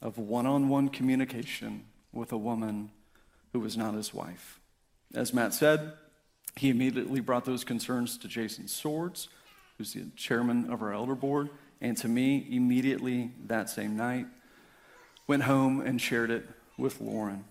[0.00, 2.90] of one on one communication with a woman
[3.52, 4.60] who was not his wife.
[5.14, 5.94] As Matt said,
[6.56, 9.28] he immediately brought those concerns to Jason Swords,
[9.76, 14.26] who's the chairman of our elder board, and to me immediately that same night.
[15.26, 17.44] Went home and shared it with Lauren.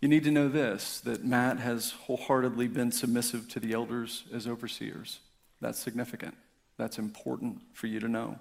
[0.00, 4.46] You need to know this that Matt has wholeheartedly been submissive to the elders as
[4.46, 5.20] overseers.
[5.60, 6.36] That's significant.
[6.78, 8.38] That's important for you to know.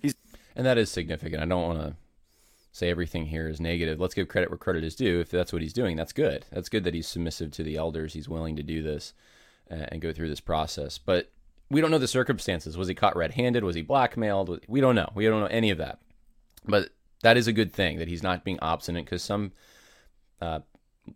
[0.00, 0.14] He's
[0.54, 1.42] and that is significant.
[1.42, 1.96] I don't want to
[2.72, 4.00] say everything here is negative.
[4.00, 5.20] Let's give credit where credit is due.
[5.20, 6.46] If that's what he's doing, that's good.
[6.52, 8.12] That's good that he's submissive to the elders.
[8.12, 9.12] He's willing to do this
[9.68, 10.98] and go through this process.
[10.98, 11.30] But
[11.70, 12.76] we don't know the circumstances.
[12.76, 13.64] Was he caught red handed?
[13.64, 14.64] Was he blackmailed?
[14.68, 15.10] We don't know.
[15.14, 15.98] We don't know any of that.
[16.64, 16.90] But
[17.22, 19.52] that is a good thing that he's not being obstinate because some
[20.40, 20.60] uh,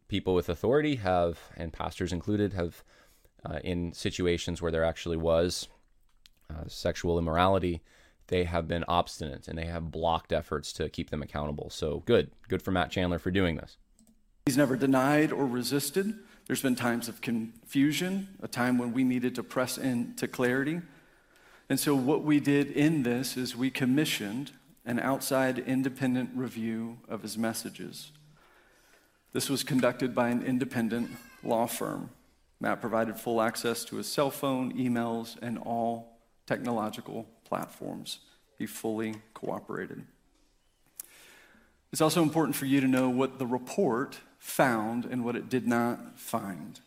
[0.09, 2.83] people with authority have, and pastors included, have
[3.45, 5.69] uh, in situations where there actually was
[6.51, 7.83] uh, sexual immorality,
[8.29, 11.69] they have been obstinate and they have blocked efforts to keep them accountable.
[11.71, 13.77] So good, good for Matt Chandler for doing this.
[14.47, 16.15] He's never denied or resisted.
[16.47, 20.83] There's been times of confusion, a time when we needed to press into clarity.
[21.71, 24.53] And so, what we did in this is we commissioned
[24.85, 28.13] an outside independent review of his messages.
[29.35, 31.11] This was conducted by an independent
[31.43, 32.11] law firm.
[32.61, 38.21] Matt provided full access to his cell phone, emails, and all technological platforms.
[38.59, 40.05] He fully cooperated.
[41.93, 45.67] It's also important for you to know what the report found and what it did
[45.67, 46.79] not find.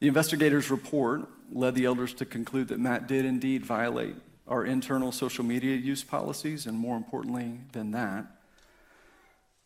[0.00, 4.16] The investigators' report led the elders to conclude that Matt did indeed violate
[4.48, 8.26] our internal social media use policies, and more importantly than that,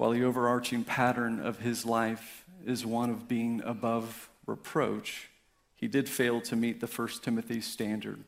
[0.01, 5.29] while the overarching pattern of his life is one of being above reproach,
[5.75, 8.25] he did fail to meet the First Timothy standard.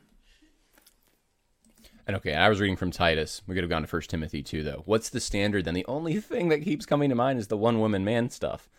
[2.05, 3.41] And okay, I was reading from Titus.
[3.47, 4.83] We could have gone to First Timothy too, though.
[4.85, 5.65] What's the standard?
[5.65, 8.69] Then the only thing that keeps coming to mind is the one woman man stuff.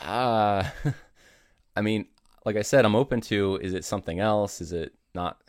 [0.00, 0.70] Uh
[1.76, 2.06] I mean,
[2.44, 4.60] like I said, I'm open to is it something else?
[4.60, 5.42] Is it not?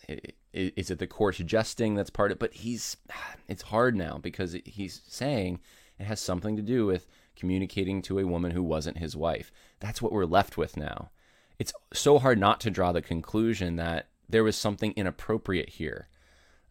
[0.53, 2.39] Is it the coarse jesting that's part of it?
[2.39, 2.97] But he's,
[3.47, 5.59] it's hard now because he's saying
[5.99, 9.51] it has something to do with communicating to a woman who wasn't his wife.
[9.79, 11.11] That's what we're left with now.
[11.59, 16.07] It's so hard not to draw the conclusion that there was something inappropriate here,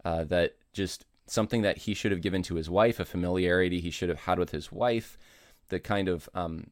[0.05, 3.91] uh, that just something that he should have given to his wife, a familiarity he
[3.91, 5.17] should have had with his wife,
[5.69, 6.67] the kind of um,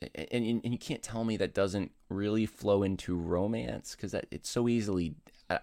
[0.00, 4.68] and, and you can't tell me that doesn't really flow into romance because it's so
[4.68, 5.14] easily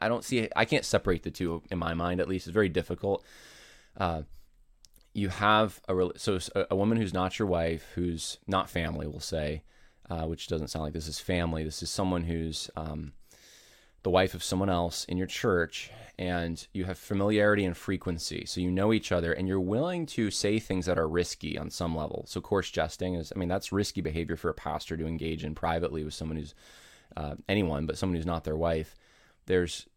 [0.02, 2.70] I don't see I can't separate the two in my mind at least it's very
[2.70, 3.24] difficult
[3.98, 4.24] uh,
[5.14, 9.64] you have a so a woman who's not your wife who's not family we'll say
[10.10, 13.14] uh, which doesn't sound like this is family this is someone who's um,
[14.04, 18.46] the wife of someone else in your church and you have familiarity and frequency.
[18.46, 21.70] So you know each other and you're willing to say things that are risky on
[21.70, 22.26] some level.
[22.28, 25.56] So coarse jesting is, I mean, that's risky behavior for a pastor to engage in
[25.56, 26.54] privately with someone who's
[27.16, 28.96] uh, anyone, but someone who's not their wife.
[29.46, 29.88] There's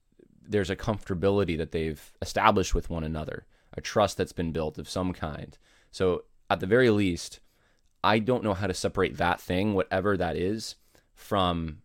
[0.49, 4.89] there's a comfortability that they've established with one another, a trust that's been built of
[4.89, 5.59] some kind.
[5.91, 7.41] So at the very least,
[8.03, 10.77] I don't know how to separate that thing, whatever that is,
[11.15, 11.83] from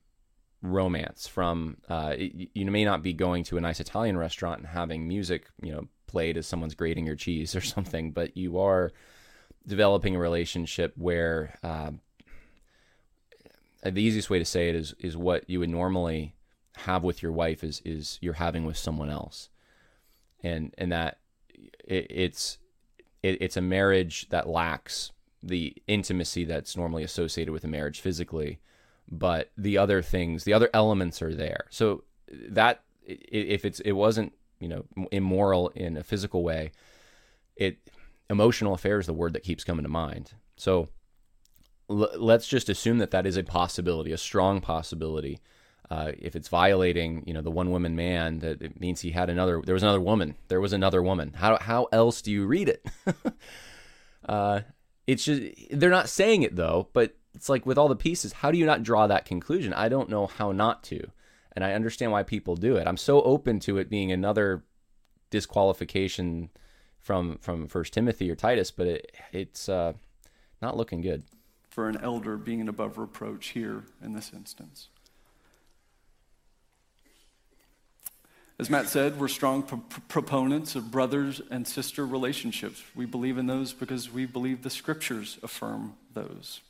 [0.61, 5.07] romance from uh, you may not be going to a nice Italian restaurant and having
[5.07, 8.91] music you know played as someone's grating your cheese or something, but you are
[9.67, 11.91] developing a relationship where uh,
[13.83, 16.35] the easiest way to say it is is what you would normally
[16.75, 19.49] have with your wife is is you're having with someone else,
[20.43, 21.19] and and that
[21.85, 22.57] it, it's
[23.23, 25.11] it, it's a marriage that lacks
[25.43, 28.59] the intimacy that's normally associated with a marriage physically
[29.11, 31.65] but the other things, the other elements are there.
[31.69, 32.03] So
[32.49, 36.71] that if it's it wasn't you know immoral in a physical way,
[37.57, 37.77] it
[38.29, 40.31] emotional affair is the word that keeps coming to mind.
[40.55, 40.87] So
[41.89, 45.39] l- let's just assume that that is a possibility, a strong possibility.
[45.91, 49.29] Uh, if it's violating, you know, the one woman man, that it means he had
[49.29, 49.61] another.
[49.61, 50.35] There was another woman.
[50.47, 51.33] There was another woman.
[51.35, 52.85] How how else do you read it?
[54.29, 54.61] uh,
[55.05, 58.51] it's just they're not saying it though, but it's like with all the pieces, how
[58.51, 59.73] do you not draw that conclusion?
[59.73, 61.11] I don't know how not to.
[61.57, 62.87] And I understand why people do it.
[62.87, 64.63] I'm so open to it being another
[65.29, 66.51] disqualification
[66.99, 69.91] from from First Timothy or Titus, but it, it's uh,
[70.61, 71.23] not looking good
[71.69, 74.87] for an elder being above reproach here in this instance.
[78.61, 82.83] As Matt said, we're strong pro- proponents of brothers and sister relationships.
[82.93, 86.61] We believe in those because we believe the scriptures affirm those.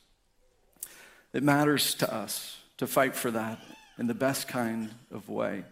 [1.34, 3.58] It matters to us to fight for that
[3.98, 5.64] in the best kind of way.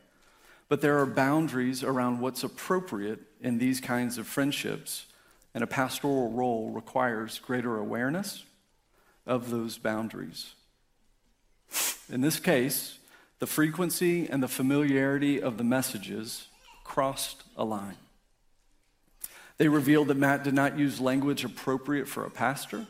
[0.69, 5.07] But there are boundaries around what's appropriate in these kinds of friendships,
[5.55, 8.45] and a pastoral role requires greater awareness
[9.27, 10.53] of those boundaries.
[12.13, 12.99] In this case,
[13.41, 16.47] the frequency and the familiarity of the messages
[16.85, 17.97] crossed a line.
[19.59, 22.87] They revealed that Matt did not use language appropriate for a pastor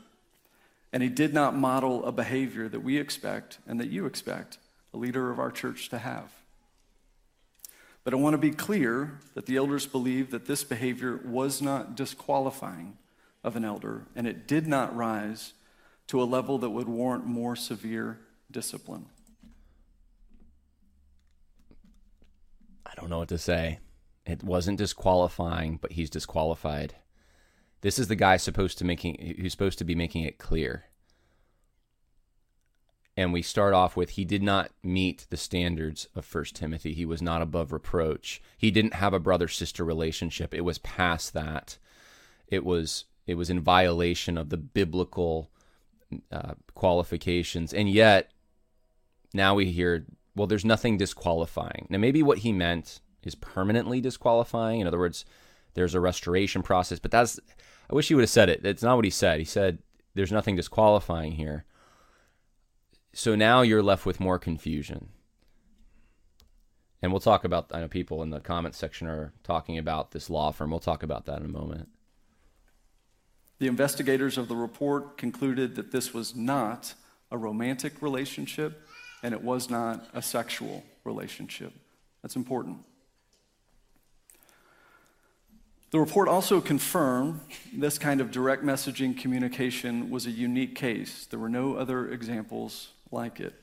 [0.92, 4.58] and he did not model a behavior that we expect and that you expect
[4.92, 6.32] a leader of our church to have.
[8.02, 11.94] But I want to be clear that the elders believe that this behavior was not
[11.94, 12.96] disqualifying
[13.44, 15.52] of an elder, and it did not rise
[16.08, 18.18] to a level that would warrant more severe
[18.50, 19.06] discipline.
[23.00, 23.78] Don't know what to say.
[24.26, 26.94] It wasn't disqualifying, but he's disqualified.
[27.80, 30.84] This is the guy supposed to making who's supposed to be making it clear.
[33.16, 36.94] And we start off with he did not meet the standards of First Timothy.
[36.94, 38.40] He was not above reproach.
[38.56, 40.54] He didn't have a brother sister relationship.
[40.54, 41.78] It was past that.
[42.48, 45.50] It was it was in violation of the biblical
[46.30, 47.72] uh, qualifications.
[47.72, 48.30] And yet
[49.32, 51.86] now we hear well, there's nothing disqualifying.
[51.90, 54.80] Now maybe what he meant is permanently disqualifying.
[54.80, 55.24] In other words,
[55.74, 57.38] there's a restoration process, but that's
[57.90, 58.62] I wish he would have said it.
[58.62, 59.38] That's not what he said.
[59.38, 59.78] He said
[60.14, 61.64] there's nothing disqualifying here.
[63.12, 65.08] So now you're left with more confusion.
[67.02, 70.30] And we'll talk about I know people in the comments section are talking about this
[70.30, 70.70] law firm.
[70.70, 71.88] We'll talk about that in a moment.
[73.58, 76.94] The investigators of the report concluded that this was not
[77.30, 78.86] a romantic relationship
[79.22, 81.72] and it was not a sexual relationship.
[82.22, 82.78] That's important.
[85.90, 87.40] The report also confirmed
[87.72, 91.26] this kind of direct messaging communication was a unique case.
[91.26, 93.54] There were no other examples like it.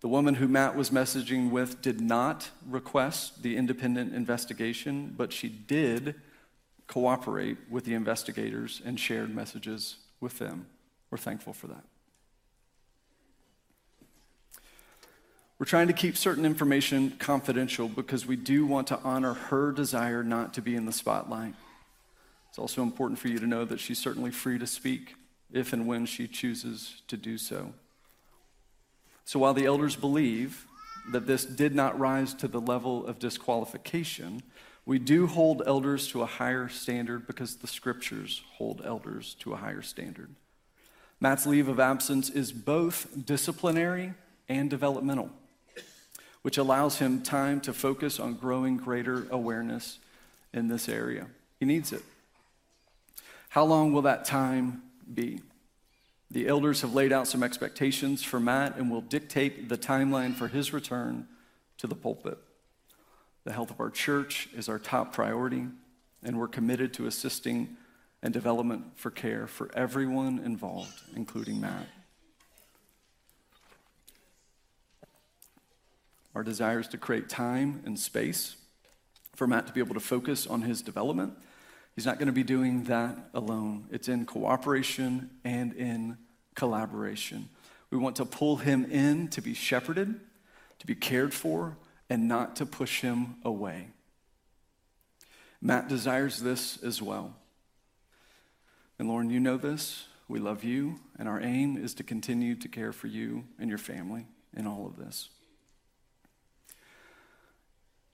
[0.00, 5.48] The woman who Matt was messaging with did not request the independent investigation, but she
[5.48, 6.14] did
[6.86, 10.66] cooperate with the investigators and shared messages with them.
[11.10, 11.82] We're thankful for that.
[15.58, 20.22] We're trying to keep certain information confidential because we do want to honor her desire
[20.22, 21.54] not to be in the spotlight.
[22.50, 25.14] It's also important for you to know that she's certainly free to speak
[25.50, 27.72] if and when she chooses to do so.
[29.24, 30.66] So while the elders believe
[31.10, 34.42] that this did not rise to the level of disqualification,
[34.84, 39.56] we do hold elders to a higher standard because the scriptures hold elders to a
[39.56, 40.34] higher standard.
[41.18, 44.12] Matt's leave of absence is both disciplinary
[44.48, 45.30] and developmental
[46.46, 49.98] which allows him time to focus on growing greater awareness
[50.52, 51.26] in this area.
[51.58, 52.04] He needs it.
[53.48, 54.82] How long will that time
[55.12, 55.40] be?
[56.30, 60.46] The elders have laid out some expectations for Matt and will dictate the timeline for
[60.46, 61.26] his return
[61.78, 62.38] to the pulpit.
[63.42, 65.66] The health of our church is our top priority,
[66.22, 67.76] and we're committed to assisting
[68.22, 71.88] and development for care for everyone involved, including Matt.
[76.36, 78.56] Our desire is to create time and space
[79.34, 81.32] for Matt to be able to focus on his development.
[81.94, 86.18] He's not going to be doing that alone, it's in cooperation and in
[86.54, 87.48] collaboration.
[87.90, 90.20] We want to pull him in to be shepherded,
[90.78, 91.78] to be cared for,
[92.10, 93.88] and not to push him away.
[95.62, 97.34] Matt desires this as well.
[98.98, 100.04] And Lauren, you know this.
[100.28, 103.78] We love you, and our aim is to continue to care for you and your
[103.78, 105.30] family in all of this.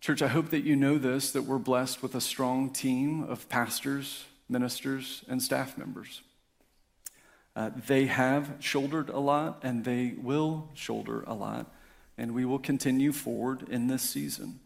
[0.03, 3.49] Church, I hope that you know this that we're blessed with a strong team of
[3.49, 6.23] pastors, ministers, and staff members.
[7.55, 11.73] Uh, they have shouldered a lot and they will shoulder a lot,
[12.19, 14.59] and we will continue forward in this season.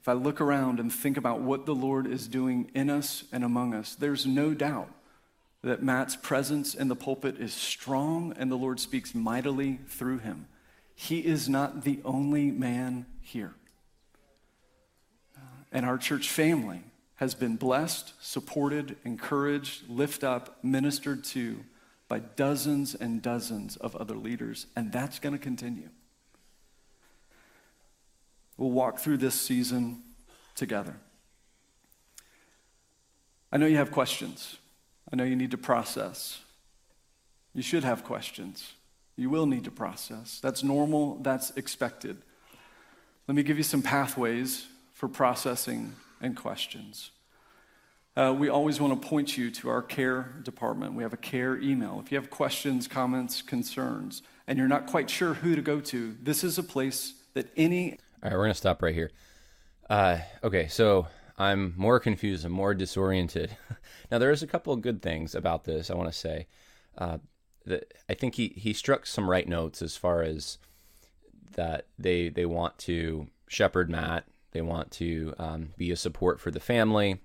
[0.00, 3.44] If I look around and think about what the Lord is doing in us and
[3.44, 4.92] among us, there's no doubt
[5.62, 10.48] that Matt's presence in the pulpit is strong and the Lord speaks mightily through him.
[10.96, 13.54] He is not the only man here.
[15.36, 15.40] Uh,
[15.72, 16.82] and our church family
[17.16, 21.64] has been blessed, supported, encouraged, lifted up, ministered to
[22.08, 25.88] by dozens and dozens of other leaders, and that's going to continue.
[28.56, 30.02] We'll walk through this season
[30.54, 30.96] together.
[33.50, 34.56] I know you have questions.
[35.12, 36.40] I know you need to process.
[37.54, 38.72] You should have questions.
[39.16, 40.40] You will need to process.
[40.40, 42.18] That's normal, that's expected.
[43.28, 47.12] Let me give you some pathways for processing and questions.
[48.16, 50.94] Uh, we always want to point you to our care department.
[50.94, 52.02] We have a care email.
[52.04, 56.16] If you have questions, comments, concerns, and you're not quite sure who to go to,
[56.20, 57.92] this is a place that any.
[57.92, 59.12] All right, we're going to stop right here.
[59.88, 61.06] Uh, okay, so
[61.38, 63.56] I'm more confused and more disoriented.
[64.10, 66.48] now, there is a couple of good things about this I want to say.
[66.98, 67.18] Uh,
[67.66, 70.58] that I think he, he struck some right notes as far as
[71.54, 74.24] that they they want to shepherd Matt.
[74.52, 77.20] They want to um, be a support for the family.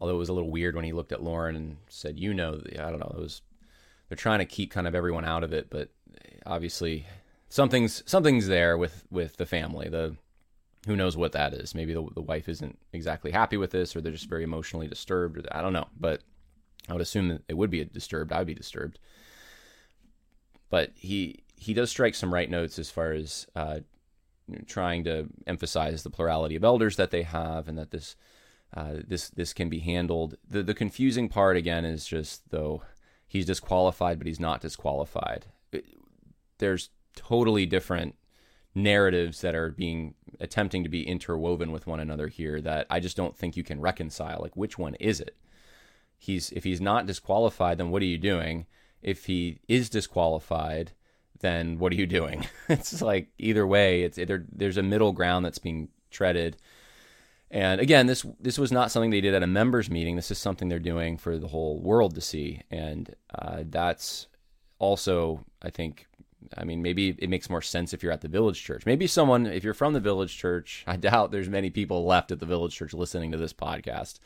[0.00, 2.60] Although it was a little weird when he looked at Lauren and said, "You know,"
[2.72, 3.14] I don't know.
[3.16, 3.42] It was
[4.08, 5.90] they're trying to keep kind of everyone out of it, but
[6.44, 7.06] obviously
[7.48, 9.88] something's something's there with with the family.
[9.88, 10.16] The
[10.86, 11.74] who knows what that is?
[11.74, 15.38] Maybe the the wife isn't exactly happy with this, or they're just very emotionally disturbed.
[15.38, 16.22] Or I don't know, but
[16.88, 18.32] I would assume that it would be disturbed.
[18.32, 18.98] I'd be disturbed.
[20.68, 23.80] But he he does strike some right notes as far as uh,
[24.66, 28.16] trying to emphasize the plurality of elders that they have, and that this
[28.76, 30.36] uh, this this can be handled.
[30.48, 32.82] The the confusing part again is just though
[33.28, 35.46] he's disqualified, but he's not disqualified.
[35.70, 35.84] It,
[36.58, 38.16] there's totally different
[38.74, 43.16] narratives that are being attempting to be interwoven with one another here that I just
[43.16, 44.40] don't think you can reconcile.
[44.40, 45.36] Like which one is it?
[46.18, 48.66] He's if he's not disqualified, then what are you doing?
[49.00, 50.92] If he is disqualified,
[51.42, 52.46] then what are you doing?
[52.68, 56.56] it's like either way, it's there, there's a middle ground that's being treaded.
[57.50, 60.16] And again, this this was not something they did at a members meeting.
[60.16, 64.28] This is something they're doing for the whole world to see, and uh, that's
[64.78, 66.06] also, I think,
[66.56, 68.86] I mean, maybe it makes more sense if you're at the village church.
[68.86, 72.40] Maybe someone, if you're from the village church, I doubt there's many people left at
[72.40, 74.18] the village church listening to this podcast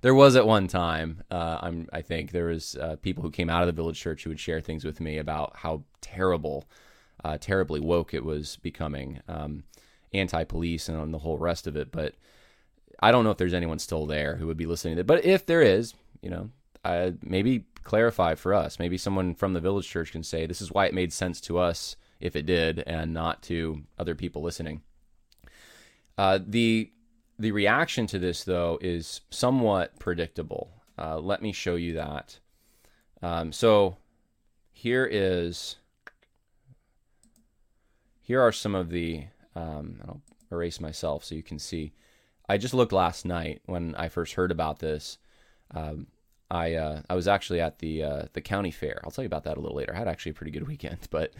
[0.00, 1.22] there was at one time.
[1.30, 4.24] Uh, I'm, I think there was uh, people who came out of the village church
[4.24, 6.68] who would share things with me about how terrible,
[7.24, 9.64] uh, terribly woke it was becoming, um,
[10.12, 11.92] anti-police and the whole rest of it.
[11.92, 12.14] But
[13.00, 15.04] I don't know if there's anyone still there who would be listening to.
[15.04, 16.50] But if there is, you know,
[17.22, 18.78] maybe clarify for us.
[18.78, 21.58] Maybe someone from the village church can say this is why it made sense to
[21.58, 24.82] us if it did, and not to other people listening.
[26.18, 26.92] Uh, the
[27.40, 30.70] the reaction to this, though, is somewhat predictable.
[30.98, 32.38] Uh, let me show you that.
[33.22, 33.96] Um, so
[34.72, 35.76] here is
[38.20, 39.24] here are some of the.
[39.56, 40.20] Um, I'll
[40.52, 41.92] erase myself so you can see.
[42.48, 45.16] I just looked last night when I first heard about this.
[45.74, 46.08] Um,
[46.50, 49.00] I uh, I was actually at the uh, the county fair.
[49.02, 49.94] I'll tell you about that a little later.
[49.94, 51.32] I had actually a pretty good weekend, but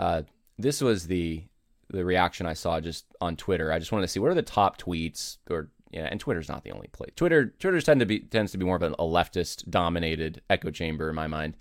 [0.00, 0.22] uh,
[0.58, 1.44] this was the
[1.90, 3.72] the reaction I saw just on Twitter.
[3.72, 6.64] I just wanted to see what are the top tweets or yeah, and Twitter's not
[6.64, 7.12] the only place.
[7.14, 11.08] Twitter Twitter's tend to be tends to be more of a, leftist dominated echo chamber
[11.08, 11.56] in my mind.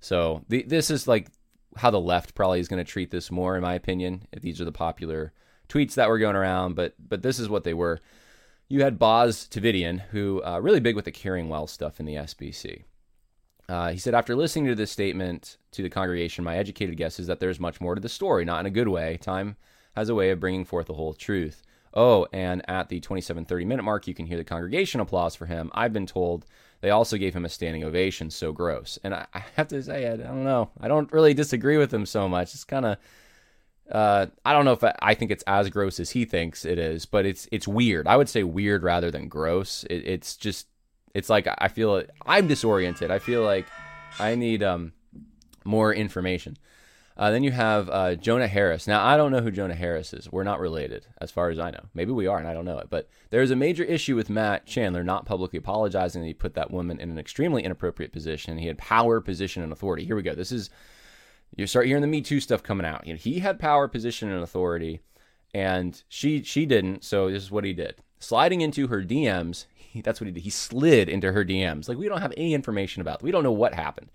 [0.00, 1.28] So the, this is like
[1.76, 4.26] how the left probably is going to treat this more, in my opinion.
[4.32, 5.32] If these are the popular
[5.68, 8.00] tweets that were going around, but but this is what they were.
[8.68, 12.16] You had Boz Tchividjian, who uh, really big with the caring well stuff in the
[12.16, 12.82] SBC.
[13.68, 17.26] Uh, he said, after listening to this statement to the congregation, my educated guess is
[17.26, 19.18] that there's much more to the story, not in a good way.
[19.18, 19.56] Time
[19.94, 21.62] has a way of bringing forth the whole truth.
[21.92, 25.46] Oh, and at the 27 30 minute mark, you can hear the congregation applause for
[25.46, 25.70] him.
[25.74, 26.46] I've been told
[26.80, 28.30] they also gave him a standing ovation.
[28.30, 28.98] So gross.
[29.02, 30.70] And I, I have to say, I, I, don't know.
[30.80, 32.54] I don't really disagree with him so much.
[32.54, 32.98] It's kind of.
[33.90, 36.78] Uh, I don't know if I, I, think it's as gross as he thinks it
[36.78, 38.06] is, but it's it's weird.
[38.06, 39.84] I would say weird rather than gross.
[39.84, 40.66] It, it's just
[41.14, 43.10] it's like I feel I'm disoriented.
[43.10, 43.66] I feel like
[44.18, 44.92] I need um
[45.64, 46.56] more information.
[47.18, 48.86] Uh, then you have uh, Jonah Harris.
[48.86, 50.30] Now, I don't know who Jonah Harris is.
[50.30, 51.84] We're not related, as far as I know.
[51.92, 52.86] Maybe we are, and I don't know it.
[52.90, 56.70] But there's a major issue with Matt Chandler not publicly apologizing that he put that
[56.70, 58.58] woman in an extremely inappropriate position.
[58.58, 60.04] He had power, position, and authority.
[60.04, 60.36] Here we go.
[60.36, 60.70] This is,
[61.56, 63.04] you start hearing the Me Too stuff coming out.
[63.04, 65.00] You know, he had power, position, and authority,
[65.52, 67.02] and she she didn't.
[67.02, 67.96] So this is what he did.
[68.20, 70.42] Sliding into her DMs, he, that's what he did.
[70.42, 71.88] He slid into her DMs.
[71.88, 73.22] Like, we don't have any information about.
[73.22, 74.10] We don't know what happened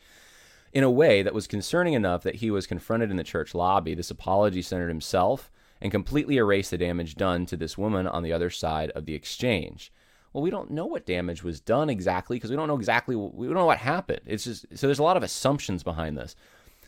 [0.72, 3.94] in a way that was concerning enough that he was confronted in the church lobby.
[3.94, 5.52] This apology centered himself
[5.82, 9.14] and completely erased the damage done to this woman on the other side of the
[9.14, 9.92] exchange.
[10.32, 13.46] Well, we don't know what damage was done exactly because we don't know exactly we
[13.46, 14.22] don't know what happened.
[14.26, 16.36] It's just so there's a lot of assumptions behind this.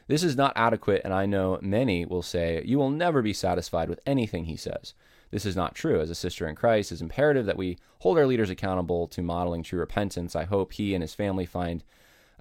[0.07, 3.89] This is not adequate, and I know many will say you will never be satisfied
[3.89, 4.93] with anything he says.
[5.31, 5.99] This is not true.
[5.99, 9.63] As a sister in Christ, it's imperative that we hold our leaders accountable to modeling
[9.63, 10.35] true repentance.
[10.35, 11.83] I hope he and his family find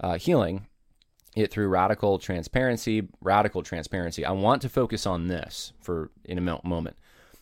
[0.01, 0.67] uh, healing
[1.35, 4.25] it through radical transparency, radical transparency.
[4.25, 6.97] I want to focus on this for in a moment.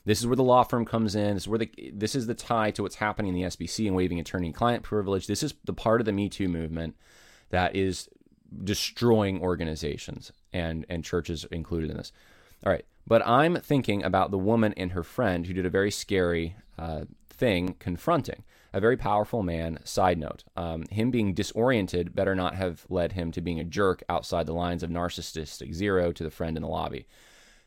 [0.04, 1.34] This is where the law firm comes in.
[1.34, 3.94] This is where the this is the tie to what's happening in the SBC and
[3.94, 5.26] waiving attorney-client privilege.
[5.26, 6.96] This is the part of the Me Too movement
[7.50, 8.08] that is
[8.64, 12.12] destroying organizations and and churches included in this.
[12.64, 15.90] All right, but I'm thinking about the woman and her friend who did a very
[15.90, 19.78] scary uh, thing confronting a very powerful man.
[19.84, 24.02] Side note, um, him being disoriented better not have led him to being a jerk
[24.08, 27.06] outside the lines of narcissistic zero to the friend in the lobby.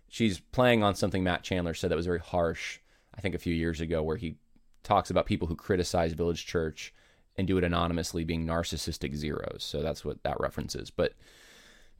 [0.09, 2.79] She's playing on something Matt Chandler said that was very harsh,
[3.15, 4.37] I think a few years ago, where he
[4.83, 6.93] talks about people who criticize Village Church
[7.37, 9.63] and do it anonymously being narcissistic zeros.
[9.63, 10.89] So that's what that reference is.
[10.89, 11.13] But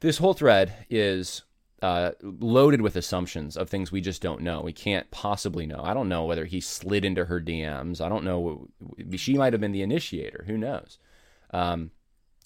[0.00, 1.42] this whole thread is
[1.82, 4.62] uh, loaded with assumptions of things we just don't know.
[4.62, 5.80] We can't possibly know.
[5.82, 8.00] I don't know whether he slid into her DMs.
[8.00, 8.68] I don't know.
[9.16, 10.44] She might have been the initiator.
[10.46, 10.98] Who knows?
[11.50, 11.90] Um,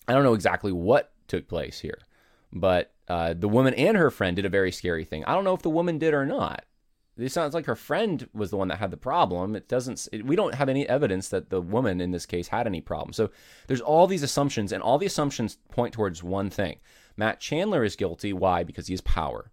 [0.09, 1.99] I don't know exactly what took place here,
[2.53, 5.25] but uh, the woman and her friend did a very scary thing.
[5.25, 6.65] I don't know if the woman did or not.
[7.17, 9.55] It sounds like her friend was the one that had the problem.
[9.55, 10.09] It doesn't.
[10.11, 13.13] It, we don't have any evidence that the woman in this case had any problem.
[13.13, 13.31] So
[13.67, 16.79] there's all these assumptions, and all the assumptions point towards one thing:
[17.17, 18.33] Matt Chandler is guilty.
[18.33, 18.65] Why?
[18.65, 19.51] Because he has power.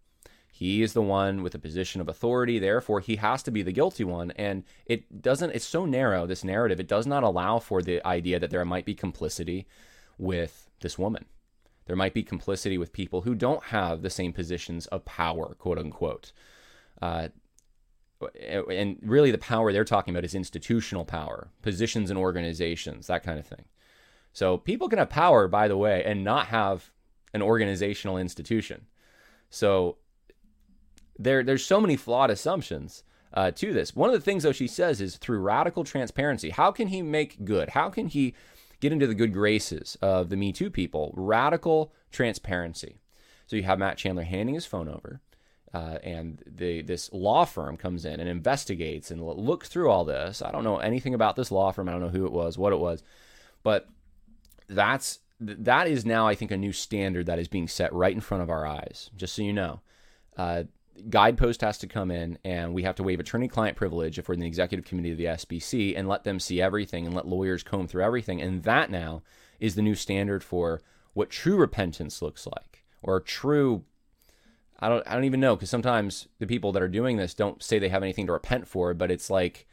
[0.52, 2.58] He is the one with a position of authority.
[2.58, 4.32] Therefore, he has to be the guilty one.
[4.32, 8.40] And it doesn't, it's so narrow, this narrative, it does not allow for the idea
[8.40, 9.68] that there might be complicity
[10.18, 11.26] with this woman.
[11.86, 15.78] There might be complicity with people who don't have the same positions of power, quote
[15.78, 16.32] unquote.
[17.02, 17.28] Uh,
[18.42, 23.38] and really, the power they're talking about is institutional power, positions in organizations, that kind
[23.38, 23.66] of thing.
[24.34, 26.92] So people can have power, by the way, and not have
[27.34, 28.88] an organizational institution.
[29.50, 29.98] So
[31.18, 33.04] there, there's so many flawed assumptions
[33.34, 33.96] uh, to this.
[33.96, 36.50] One of the things, though, she says is through radical transparency.
[36.50, 37.70] How can he make good?
[37.70, 38.34] How can he
[38.80, 41.14] get into the good graces of the Me Too people?
[41.16, 43.00] Radical transparency.
[43.46, 45.22] So you have Matt Chandler handing his phone over.
[45.74, 50.42] Uh, and the this law firm comes in and investigates and looks through all this.
[50.42, 51.90] I don't know anything about this law firm.
[51.90, 53.04] I don't know who it was, what it was,
[53.64, 53.88] but
[54.70, 58.22] that's that is now, I think, a new standard that is being set right in
[58.22, 59.12] front of our eyes.
[59.16, 59.82] Just so you know,
[60.36, 60.64] uh,
[61.10, 64.40] guidepost has to come in, and we have to waive attorney-client privilege if we're in
[64.40, 67.88] the executive committee of the SBC, and let them see everything, and let lawyers comb
[67.88, 68.42] through everything.
[68.42, 69.22] And that now
[69.60, 70.82] is the new standard for
[71.14, 73.84] what true repentance looks like, or true.
[74.80, 77.64] I don't I don't even know because sometimes the people that are doing this don't
[77.64, 79.68] say they have anything to repent for, but it's like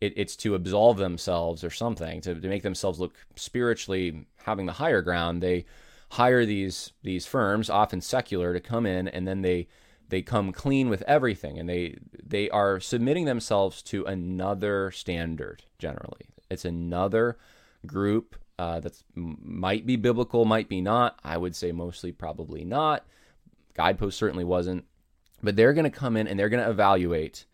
[0.00, 4.72] it, it's to absolve themselves or something to, to make themselves look spiritually having the
[4.72, 5.42] higher ground.
[5.42, 5.64] They
[6.10, 9.68] hire these these firms, often secular, to come in and then they
[10.08, 16.28] they come clean with everything and they they are submitting themselves to another standard generally.
[16.50, 17.38] It's another
[17.86, 21.18] group uh, that might be biblical, might be not.
[21.24, 23.04] I would say mostly probably not.
[23.74, 24.84] Guidepost certainly wasn't.
[25.42, 27.44] But they're going to come in and they're going to evaluate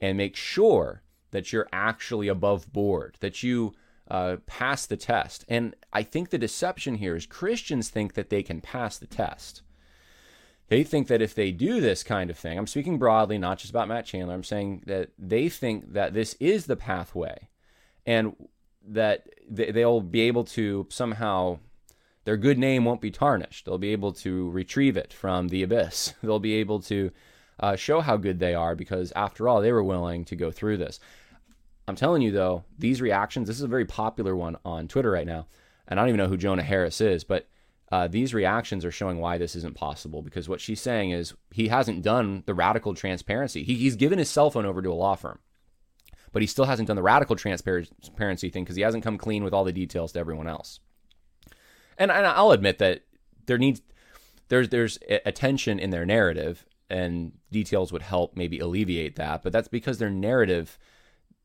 [0.00, 1.02] and make sure
[1.32, 3.74] that you're actually above board, that you
[4.08, 5.44] uh, pass the test.
[5.48, 9.62] And I think the deception here is Christians think that they can pass the test.
[10.68, 13.70] They think that if they do this kind of thing, I'm speaking broadly, not just
[13.70, 17.48] about Matt Chandler, I'm saying that they think that this is the pathway
[18.06, 18.36] and
[18.88, 21.58] that they'll be able to somehow,
[22.24, 23.66] their good name won't be tarnished.
[23.66, 26.14] They'll be able to retrieve it from the abyss.
[26.22, 27.10] They'll be able to
[27.60, 30.78] uh, show how good they are because, after all, they were willing to go through
[30.78, 30.98] this.
[31.88, 35.26] I'm telling you though, these reactions, this is a very popular one on Twitter right
[35.26, 35.46] now.
[35.88, 37.48] And I don't even know who Jonah Harris is, but
[37.90, 41.68] uh, these reactions are showing why this isn't possible because what she's saying is he
[41.68, 43.64] hasn't done the radical transparency.
[43.64, 45.40] He, he's given his cell phone over to a law firm,
[46.32, 49.52] but he still hasn't done the radical transparency thing because he hasn't come clean with
[49.52, 50.80] all the details to everyone else.
[51.98, 53.02] And, and I'll admit that
[53.46, 53.82] there needs
[54.48, 59.42] there's there's a tension in their narrative, and details would help maybe alleviate that.
[59.42, 60.78] But that's because their narrative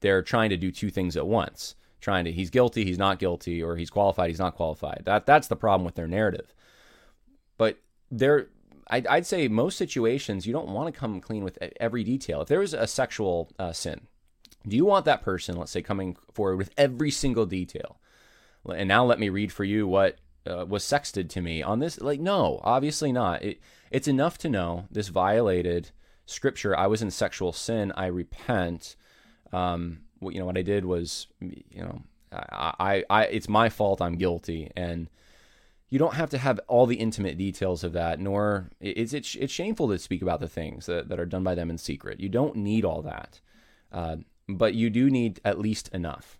[0.02, 1.76] they're trying to do two things at once.
[2.00, 5.02] Trying to he's guilty he's not guilty or he's qualified he's not qualified.
[5.06, 6.54] That that's the problem with their narrative.
[7.58, 7.80] But
[8.12, 8.48] there
[8.90, 12.42] I'd, I'd say most situations you don't want to come clean with every detail.
[12.42, 14.02] If there was a sexual uh, sin
[14.68, 18.00] do you want that person let's say coming forward with every single detail?
[18.70, 22.00] And now let me read for you what uh, was sexted to me on this
[22.00, 23.42] like no obviously not.
[23.42, 25.90] It, it's enough to know this violated
[26.28, 28.96] scripture i was in sexual sin i repent
[29.54, 33.70] um, what you know what I did was you know I, I, I it's my
[33.70, 35.10] fault I'm guilty and
[35.90, 39.54] you don't have to have all the intimate details of that nor is it it's
[39.54, 42.20] shameful to speak about the things that, that are done by them in secret.
[42.20, 43.40] You don't need all that
[43.92, 44.18] uh,
[44.50, 46.40] but you do need at least enough.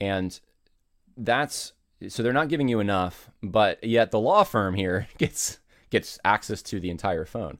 [0.00, 0.38] And
[1.16, 1.72] that's
[2.08, 5.58] so they're not giving you enough but yet the law firm here gets
[5.90, 7.58] gets access to the entire phone.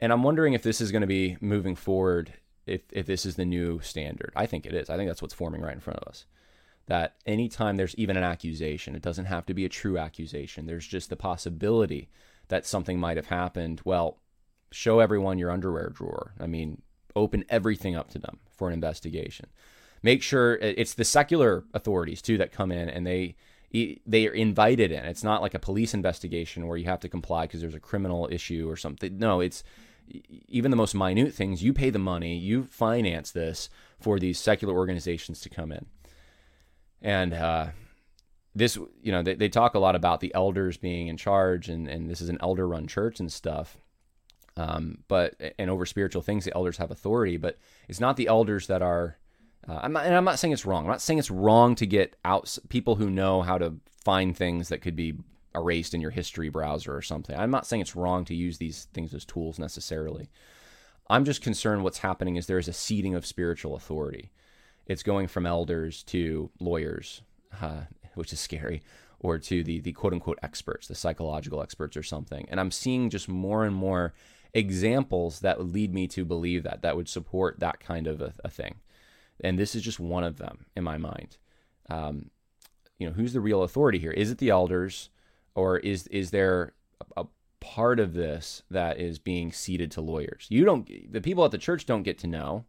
[0.00, 2.34] And i'm wondering if this is going to be moving forward
[2.66, 4.32] if if this is the new standard.
[4.36, 4.90] I think it is.
[4.90, 6.26] I think that's what's forming right in front of us.
[6.86, 10.66] That anytime there's even an accusation, it doesn't have to be a true accusation.
[10.66, 12.08] There's just the possibility
[12.48, 13.80] that something might have happened.
[13.84, 14.18] Well,
[14.72, 16.34] show everyone your underwear drawer.
[16.40, 16.82] I mean,
[17.14, 19.46] open everything up to them for an investigation.
[20.02, 23.36] Make sure it's the secular authorities too that come in and they
[24.06, 25.04] they are invited in.
[25.04, 28.28] It's not like a police investigation where you have to comply because there's a criminal
[28.30, 29.16] issue or something.
[29.16, 29.64] No, it's
[30.48, 33.68] even the most minute things, you pay the money, you finance this
[34.00, 35.86] for these secular organizations to come in.
[37.00, 37.68] And uh,
[38.54, 41.88] this, you know, they, they talk a lot about the elders being in charge, and,
[41.88, 43.76] and this is an elder run church and stuff.
[44.56, 47.58] Um, but and over spiritual things, the elders have authority, but
[47.88, 49.16] it's not the elders that are.
[49.66, 50.84] Uh, I'm not, and I'm not saying it's wrong.
[50.84, 54.68] I'm not saying it's wrong to get out people who know how to find things
[54.68, 55.14] that could be
[55.54, 57.36] erased in your history browser or something.
[57.36, 60.30] I'm not saying it's wrong to use these things as tools necessarily.
[61.08, 64.30] I'm just concerned what's happening is there's a ceding of spiritual authority.
[64.86, 67.22] It's going from elders to lawyers,
[67.60, 67.82] uh,
[68.14, 68.82] which is scary,
[69.20, 72.46] or to the the quote unquote experts, the psychological experts or something.
[72.48, 74.14] And I'm seeing just more and more
[74.54, 78.32] examples that would lead me to believe that that would support that kind of a,
[78.44, 78.76] a thing.
[79.40, 81.36] And this is just one of them in my mind.
[81.88, 82.30] Um,
[82.98, 84.12] you know, who's the real authority here?
[84.12, 85.10] Is it the elders?
[85.54, 86.72] Or is is there
[87.16, 87.26] a, a
[87.60, 90.46] part of this that is being ceded to lawyers?
[90.48, 91.12] You don't.
[91.12, 92.64] The people at the church don't get to know,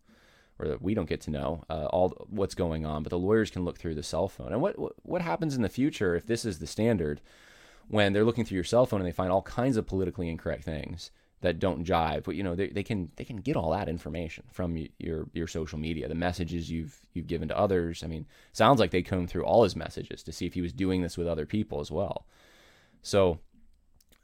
[0.59, 3.65] or we don't get to know uh, all what's going on, but the lawyers can
[3.65, 4.51] look through the cell phone.
[4.51, 4.75] And what
[5.05, 7.21] what happens in the future if this is the standard?
[7.89, 10.63] When they're looking through your cell phone and they find all kinds of politically incorrect
[10.63, 11.11] things
[11.43, 14.45] that don't jive, but you know they, they can they can get all that information
[14.51, 18.01] from your your social media, the messages you've you've given to others.
[18.01, 20.71] I mean, sounds like they comb through all his messages to see if he was
[20.71, 22.25] doing this with other people as well.
[23.03, 23.39] So,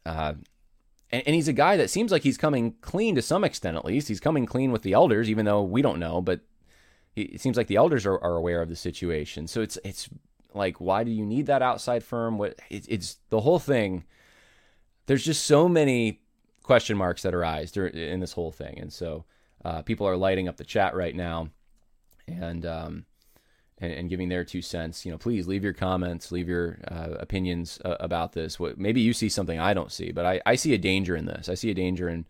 [0.06, 0.34] uh,
[1.12, 3.86] and, and, he's a guy that seems like he's coming clean to some extent, at
[3.86, 4.08] least.
[4.08, 6.40] He's coming clean with the elders, even though we don't know, but
[7.14, 9.48] he, it seems like the elders are, are aware of the situation.
[9.48, 10.10] So it's, it's
[10.54, 12.38] like, why do you need that outside firm?
[12.38, 14.06] What it, it's the whole thing.
[15.06, 16.22] There's just so many
[16.64, 18.80] question marks that arise in this whole thing.
[18.80, 19.26] And so,
[19.66, 21.50] uh, people are lighting up the chat right now.
[22.28, 23.06] And, um,
[23.82, 27.12] and, and, giving their two cents, you know, please leave your comments, leave your uh,
[27.20, 28.60] opinions uh, about this.
[28.60, 31.26] What maybe you see something I don't see, but I, I see a danger in
[31.26, 31.50] this.
[31.50, 32.26] I see a danger in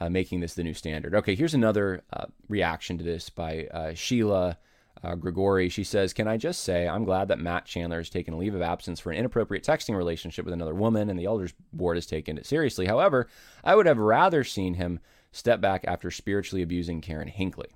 [0.00, 1.14] uh, making this the new standard.
[1.14, 4.58] Okay, here's another uh, reaction to this by uh, Sheila
[5.02, 5.68] uh, Gregoire.
[5.70, 8.54] She says, Can I just say, I'm glad that Matt Chandler has taken a leave
[8.54, 12.06] of absence for an inappropriate texting relationship with another woman, and the elders board has
[12.06, 12.86] taken it seriously.
[12.86, 13.28] However,
[13.62, 15.00] I would have rather seen him
[15.32, 17.72] step back after spiritually abusing Karen Hinkley.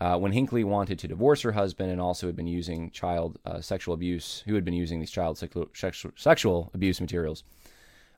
[0.00, 3.60] Uh, when Hinkley wanted to divorce her husband and also had been using child uh,
[3.60, 5.68] sexual abuse, who had been using these child sexual,
[6.16, 7.44] sexual abuse materials,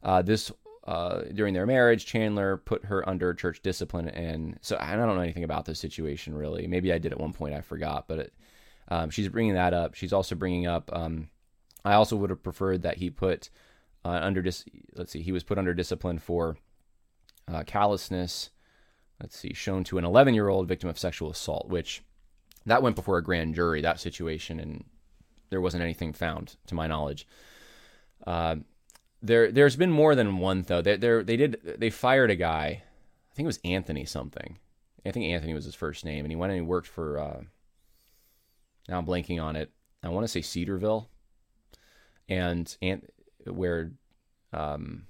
[0.05, 0.53] uh, this
[0.87, 5.21] uh, during their marriage, Chandler put her under church discipline, and so I don't know
[5.21, 6.67] anything about this situation really.
[6.67, 8.33] Maybe I did at one point, I forgot, but it,
[8.89, 9.95] um, she's bringing that up.
[9.95, 10.91] She's also bringing up.
[10.93, 11.29] Um,
[11.85, 13.51] I also would have preferred that he put
[14.05, 14.65] uh, under dis.
[14.95, 16.57] Let's see, he was put under discipline for
[17.49, 18.51] uh, callousness.
[19.23, 22.03] Let's see, shown to an 11 year old victim of sexual assault, which
[22.67, 23.81] that went before a grand jury.
[23.81, 24.85] That situation, and
[25.51, 27.27] there wasn't anything found, to my knowledge.
[28.27, 28.57] Uh,
[29.23, 30.83] there there's been more than one though.
[30.83, 32.83] They they did they fired a guy.
[33.31, 34.59] I think it was Anthony something.
[35.07, 37.19] I think Anthony was his first name, and he went and he worked for.
[37.19, 37.41] Uh,
[38.89, 39.71] now I'm blanking on it.
[40.03, 41.09] I want to say Cedarville,
[42.29, 43.07] and and
[43.47, 43.93] where,
[44.53, 45.07] um,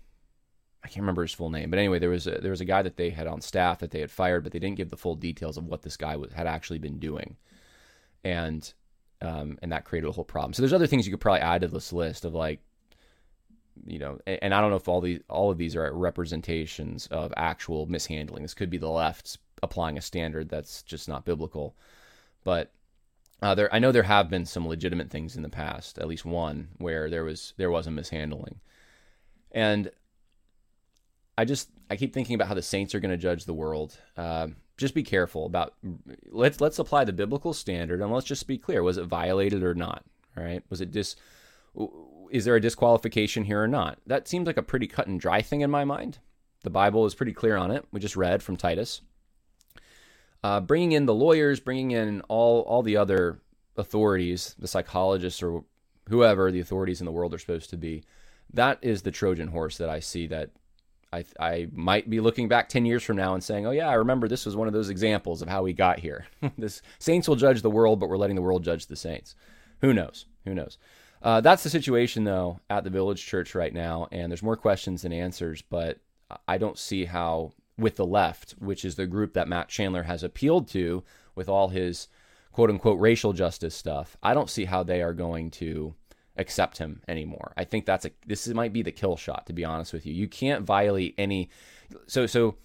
[0.84, 2.82] I can't remember his full name, but anyway, there was a, there was a guy
[2.82, 5.14] that they had on staff that they had fired, but they didn't give the full
[5.14, 7.36] details of what this guy was, had actually been doing,
[8.24, 8.72] and
[9.20, 10.52] um, and that created a whole problem.
[10.52, 12.60] So there's other things you could probably add to this list of like
[13.86, 17.32] you know, and I don't know if all these all of these are representations of
[17.36, 18.42] actual mishandling.
[18.42, 21.76] This could be the left applying a standard that's just not biblical,
[22.44, 22.72] but
[23.40, 26.24] uh, there I know there have been some legitimate things in the past, at least
[26.24, 28.60] one where there was there was a mishandling,
[29.52, 29.90] and
[31.36, 33.96] I just I keep thinking about how the saints are going to judge the world.
[34.16, 35.74] Uh, just be careful about
[36.28, 39.74] let's let's apply the biblical standard and let's just be clear: was it violated or
[39.74, 40.04] not?
[40.36, 41.16] Right, was it dis
[42.30, 43.98] is there a disqualification here or not?
[44.06, 46.18] That seems like a pretty cut and dry thing in my mind.
[46.62, 47.84] The Bible is pretty clear on it.
[47.92, 49.02] We just read from Titus.
[50.44, 53.40] Uh, bringing in the lawyers, bringing in all all the other
[53.76, 55.64] authorities, the psychologists or
[56.08, 58.04] whoever the authorities in the world are supposed to be.
[58.52, 60.50] That is the Trojan horse that I see that
[61.12, 63.94] I, I might be looking back 10 years from now and saying, oh, yeah, I
[63.94, 66.26] remember this was one of those examples of how we got here.
[66.58, 69.34] this Saints will judge the world, but we're letting the world judge the saints.
[69.82, 70.26] Who knows?
[70.44, 70.78] Who knows?
[71.22, 75.02] Uh, that's the situation, though, at the Village Church right now, and there's more questions
[75.02, 75.62] than answers.
[75.62, 75.98] But
[76.48, 80.22] I don't see how, with the left, which is the group that Matt Chandler has
[80.22, 81.04] appealed to
[81.34, 82.08] with all his
[82.52, 85.94] quote unquote racial justice stuff, I don't see how they are going to
[86.36, 87.52] accept him anymore.
[87.56, 90.12] I think that's a this might be the kill shot, to be honest with you.
[90.14, 91.50] You can't violate any.
[92.06, 92.56] So so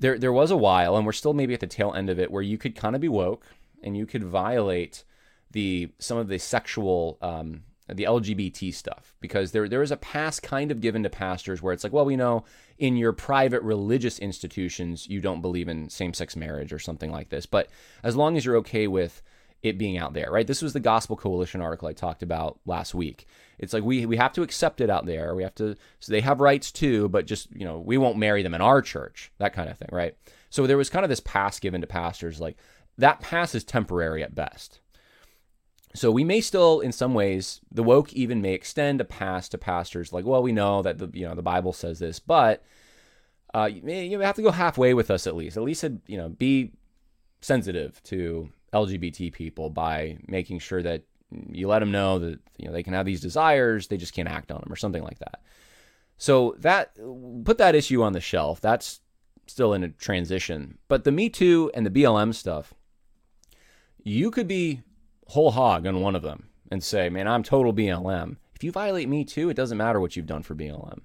[0.00, 2.30] there there was a while, and we're still maybe at the tail end of it,
[2.30, 3.46] where you could kind of be woke
[3.82, 5.04] and you could violate
[5.50, 10.40] the some of the sexual um, the LGBT stuff because there there is a pass
[10.40, 12.44] kind of given to pastors where it's like, well, we know
[12.78, 17.46] in your private religious institutions you don't believe in same-sex marriage or something like this,
[17.46, 17.68] but
[18.02, 19.22] as long as you're okay with
[19.64, 20.46] it being out there, right?
[20.46, 23.26] This was the Gospel Coalition article I talked about last week.
[23.58, 25.34] It's like we we have to accept it out there.
[25.34, 28.42] We have to so they have rights too, but just, you know, we won't marry
[28.42, 30.16] them in our church, that kind of thing, right?
[30.50, 32.56] So there was kind of this pass given to pastors like
[32.98, 34.80] that pass is temporary at best
[35.94, 39.58] so we may still, in some ways, the woke even may extend a pass to
[39.58, 40.12] pastors.
[40.12, 42.64] Like, well, we know that the you know the Bible says this, but
[43.54, 45.56] uh, you, you have to go halfway with us at least.
[45.56, 46.72] At least you know be
[47.40, 51.04] sensitive to LGBT people by making sure that
[51.50, 54.28] you let them know that you know they can have these desires, they just can't
[54.28, 55.40] act on them or something like that.
[56.16, 56.96] So that
[57.44, 58.60] put that issue on the shelf.
[58.60, 59.00] That's
[59.46, 60.78] still in a transition.
[60.88, 62.74] But the Me Too and the BLM stuff,
[64.02, 64.82] you could be
[65.28, 68.36] whole hog on one of them and say, man, I'm total BLM.
[68.54, 71.00] If you violate me too, it doesn't matter what you've done for BLM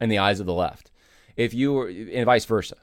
[0.00, 0.90] in the eyes of the left.
[1.36, 2.76] If you were, and vice versa,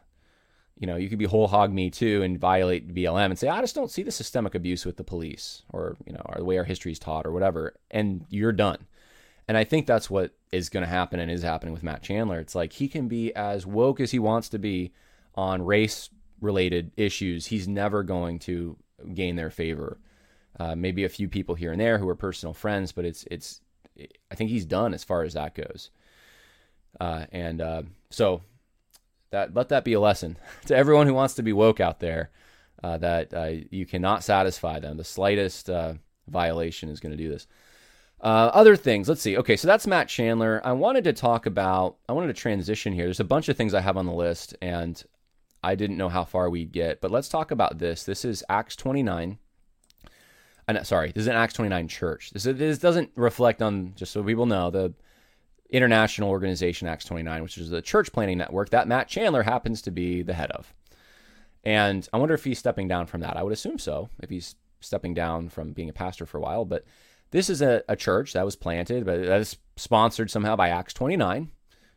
[0.80, 3.62] you know, you could be whole hog me too and violate BLM and say, I
[3.62, 6.58] just don't see the systemic abuse with the police or, you know, or the way
[6.58, 7.76] our history is taught or whatever.
[7.92, 8.88] And you're done.
[9.48, 12.40] And I think that's what is going to happen and is happening with Matt Chandler.
[12.40, 14.94] It's like he can be as woke as he wants to be
[15.36, 16.10] on race
[16.40, 17.48] related issues.
[17.48, 18.78] He's never going to
[19.14, 20.00] gain their favor
[20.60, 23.62] uh, maybe a few people here and there who are personal friends, but it's it's.
[24.32, 25.90] I think he's done as far as that goes.
[27.02, 28.42] Uh, and uh, so
[29.32, 32.32] that let that be a lesson to everyone who wants to be woke out there.
[32.82, 34.96] Uh, that uh, you cannot satisfy them.
[34.96, 35.96] The slightest uh,
[36.30, 37.46] violation is going to do this.
[38.22, 39.38] other things, let's see.
[39.38, 40.62] Okay, so that's Matt Chandler.
[40.64, 41.98] I wanted to talk about.
[42.08, 43.04] I wanted to transition here.
[43.04, 45.04] There's a bunch of things I have on the list, and
[45.62, 47.02] I didn't know how far we'd get.
[47.02, 48.06] But let's talk about this.
[48.06, 49.38] This is Acts 29
[50.78, 52.32] uh, sorry, this is an Acts 29 church.
[52.32, 54.94] This, this doesn't reflect on, just so people know, the
[55.70, 59.92] international organization Acts 29, which is the church planning network that Matt Chandler happens to
[59.92, 60.74] be the head of.
[61.64, 63.38] And I wonder if he's stepping down from that.
[63.38, 66.66] I would assume so, if he's stepping down from being a pastor for a while.
[66.66, 66.86] But
[67.32, 70.94] this is a, a church that was planted, but that is sponsored somehow by Acts
[70.94, 71.52] 29.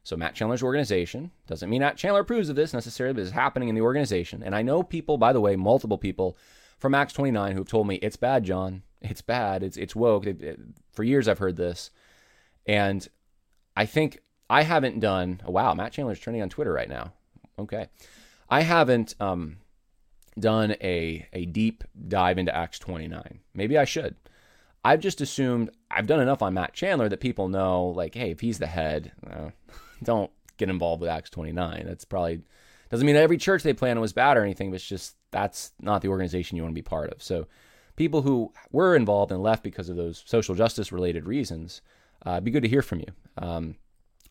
[0.04, 3.68] So Matt Chandler's organization doesn't mean Matt Chandler approves of this necessarily, but it's happening
[3.68, 4.42] in the organization.
[4.42, 6.36] And I know people, by the way, multiple people
[6.78, 8.82] from Acts 29 who've told me it's bad, John.
[9.00, 9.62] It's bad.
[9.62, 10.26] It's it's woke.
[10.26, 10.60] It, it,
[10.92, 11.90] for years I've heard this,
[12.66, 13.06] and
[13.76, 14.20] I think
[14.50, 15.40] I haven't done.
[15.46, 17.12] Oh, wow, Matt Chandler's trending on Twitter right now.
[17.58, 17.88] Okay,
[18.48, 19.58] I haven't um,
[20.38, 23.40] done a a deep dive into Acts 29.
[23.54, 24.16] Maybe I should.
[24.84, 28.40] I've just assumed I've done enough on Matt Chandler that people know, like, hey, if
[28.40, 29.50] he's the head, uh,
[30.02, 31.84] don't get involved with Acts 29.
[31.86, 32.42] That's probably
[32.90, 35.72] doesn't mean that every church they plan was bad or anything, but it's just that's
[35.80, 37.22] not the organization you want to be part of.
[37.22, 37.46] So,
[37.96, 41.80] people who were involved and left because of those social justice related reasons,
[42.26, 43.06] uh, it'd be good to hear from you.
[43.38, 43.76] Um,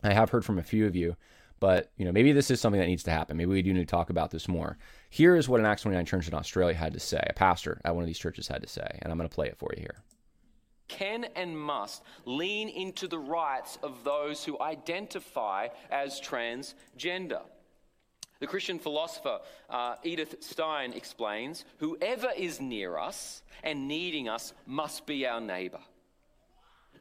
[0.02, 1.16] I have heard from a few of you,
[1.60, 3.36] but you know maybe this is something that needs to happen.
[3.36, 4.78] Maybe we do need to talk about this more.
[5.10, 7.24] Here is what an Acts 29 church in Australia had to say.
[7.28, 9.46] A pastor at one of these churches had to say, and I'm going to play
[9.46, 10.02] it for you here
[10.92, 17.40] can and must lean into the rights of those who identify as transgender.
[18.40, 19.38] The Christian philosopher
[19.70, 25.80] uh, Edith Stein explains whoever is near us and needing us must be our neighbor.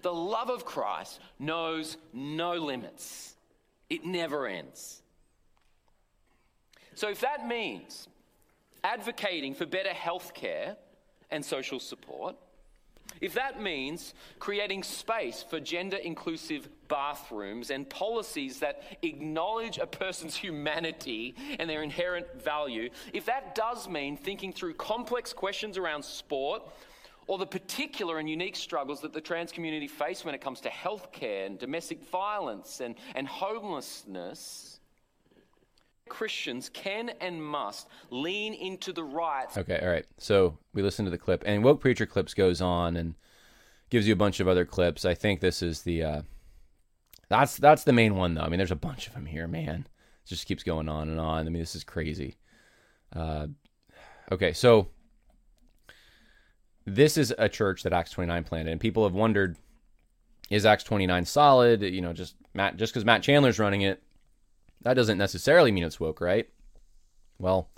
[0.02, 3.36] The love of Christ knows no limits,
[3.90, 5.02] it never ends.
[6.96, 8.08] So, if that means
[8.84, 10.78] advocating for better health care
[11.30, 12.36] and social support,
[13.20, 20.36] if that means creating space for gender inclusive bathrooms and policies that acknowledge a person's
[20.46, 26.64] humanity and their inherent value, if that does mean thinking through complex questions around sport
[27.28, 30.70] or the particular and unique struggles that the trans community face when it comes to
[30.70, 34.80] healthcare and domestic violence and, and homelessness,
[36.10, 39.58] Christians can and must lean into the rights.
[39.58, 40.06] Okay, all right.
[40.18, 43.16] So we listen to the clip, and woke preacher clips goes on and
[43.90, 45.06] gives you a bunch of other clips.
[45.06, 46.22] I think this is the uh,
[47.30, 48.42] that's that's the main one though.
[48.42, 49.88] I mean, there's a bunch of them here, man.
[50.26, 51.48] It just keeps going on and on.
[51.48, 52.36] I mean, this is crazy.
[53.16, 53.48] Uh,
[54.32, 54.88] okay, so
[56.86, 59.58] this is a church that Acts 29 planted, and people have wondered,
[60.50, 61.82] is Acts 29 solid?
[61.82, 64.02] You know, just Matt, just because Matt Chandler's running it,
[64.82, 66.50] that doesn't necessarily mean it's woke, right?
[67.38, 67.70] Well,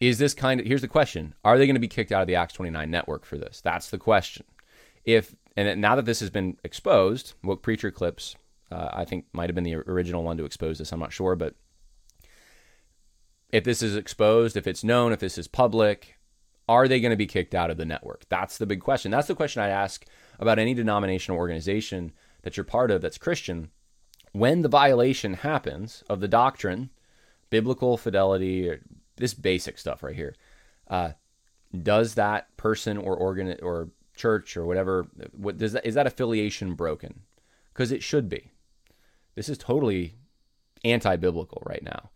[0.00, 2.26] is this kind of here's the question are they going to be kicked out of
[2.26, 4.44] the acts 29 network for this that's the question
[5.04, 8.34] if and now that this has been exposed woke preacher clips
[8.72, 11.36] uh, i think might have been the original one to expose this i'm not sure
[11.36, 11.54] but
[13.50, 16.16] if this is exposed if it's known if this is public
[16.70, 19.28] are they going to be kicked out of the network that's the big question that's
[19.28, 20.06] the question i ask
[20.38, 22.12] about any denominational organization
[22.42, 23.70] that you're part of that's christian
[24.32, 26.90] when the violation happens of the doctrine,
[27.50, 28.78] biblical fidelity,
[29.16, 30.34] this basic stuff right here,
[30.88, 31.12] uh,
[31.82, 36.74] does that person or organ or church or whatever, what does that, is that affiliation
[36.74, 37.22] broken?
[37.72, 38.50] Because it should be.
[39.34, 40.14] This is totally
[40.84, 42.10] anti-biblical right now.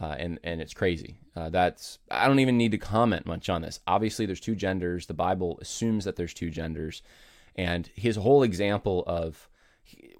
[0.00, 1.16] Uh, and and it's crazy.
[1.36, 3.80] Uh, that's I don't even need to comment much on this.
[3.86, 5.06] Obviously, there's two genders.
[5.06, 7.02] The Bible assumes that there's two genders,
[7.54, 9.48] and his whole example of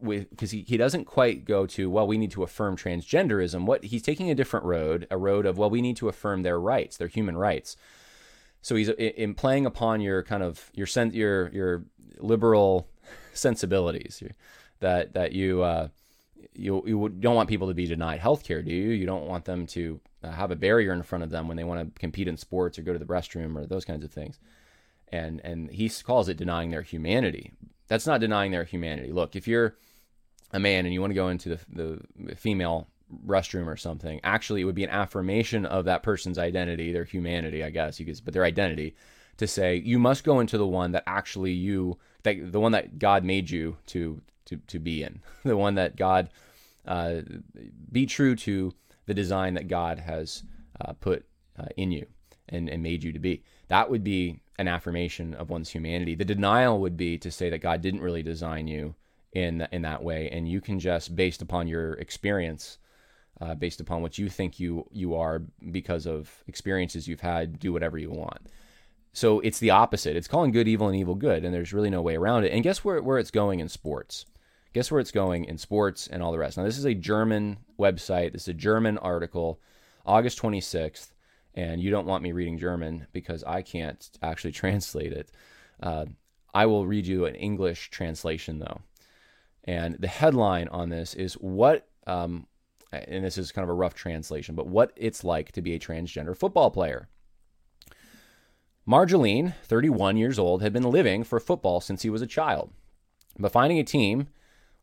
[0.00, 4.02] because he, he doesn't quite go to well we need to affirm transgenderism what he's
[4.02, 7.08] taking a different road a road of well we need to affirm their rights their
[7.08, 7.74] human rights
[8.60, 11.84] so he's in playing upon your kind of your sen- your your
[12.18, 12.88] liberal
[13.32, 14.22] sensibilities
[14.80, 15.88] that that you uh,
[16.54, 18.90] you you don't want people to be denied health care do you?
[18.90, 21.64] You don't want them to uh, have a barrier in front of them when they
[21.64, 24.38] want to compete in sports or go to the restroom or those kinds of things.
[25.08, 27.52] And and he calls it denying their humanity.
[27.88, 29.12] That's not denying their humanity.
[29.12, 29.76] Look, if you're
[30.52, 32.88] a man and you want to go into the, the female
[33.26, 37.62] restroom or something, actually, it would be an affirmation of that person's identity, their humanity,
[37.62, 38.94] I guess you could, but their identity,
[39.36, 42.98] to say you must go into the one that actually you, that the one that
[42.98, 46.30] God made you to to to be in, the one that God,
[46.86, 47.20] uh,
[47.90, 48.72] be true to
[49.06, 50.42] the design that God has
[50.80, 51.24] uh, put
[51.58, 52.06] uh, in you
[52.48, 53.42] and, and made you to be.
[53.68, 56.14] That would be an affirmation of one's humanity.
[56.14, 58.94] The denial would be to say that God didn't really design you
[59.32, 62.78] in in that way, and you can just, based upon your experience,
[63.40, 67.72] uh, based upon what you think you you are because of experiences you've had, do
[67.72, 68.46] whatever you want.
[69.12, 70.16] So it's the opposite.
[70.16, 72.52] It's calling good evil and evil good, and there's really no way around it.
[72.52, 74.26] And guess where where it's going in sports?
[74.74, 76.58] Guess where it's going in sports and all the rest.
[76.58, 78.32] Now this is a German website.
[78.32, 79.60] This is a German article,
[80.04, 81.14] August 26th
[81.54, 85.30] and you don't want me reading German because I can't actually translate it.
[85.82, 86.06] Uh,
[86.52, 88.80] I will read you an English translation though.
[89.64, 92.46] And the headline on this is what, um,
[92.92, 95.78] and this is kind of a rough translation, but what it's like to be a
[95.78, 97.08] transgender football player.
[98.86, 102.70] Marjeline, 31 years old, had been living for football since he was a child.
[103.38, 104.28] But finding a team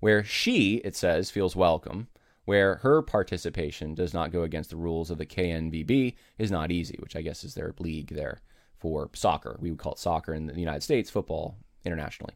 [0.02, 2.08] where she, it says, feels welcome,
[2.44, 6.98] where her participation does not go against the rules of the KNVB, is not easy,
[7.00, 8.42] which I guess is their league there
[8.78, 9.58] for soccer.
[9.62, 12.34] We would call it soccer in the United States, football internationally.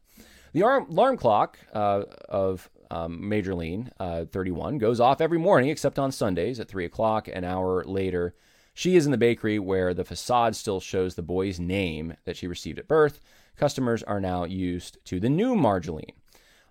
[0.54, 6.12] The alarm clock uh, of um, Marjeline uh, 31 goes off every morning except on
[6.12, 7.28] Sundays at 3 o'clock.
[7.28, 8.36] An hour later,
[8.74, 12.46] she is in the bakery where the facade still shows the boy's name that she
[12.46, 13.20] received at birth.
[13.56, 16.14] Customers are now used to the new Marjeline,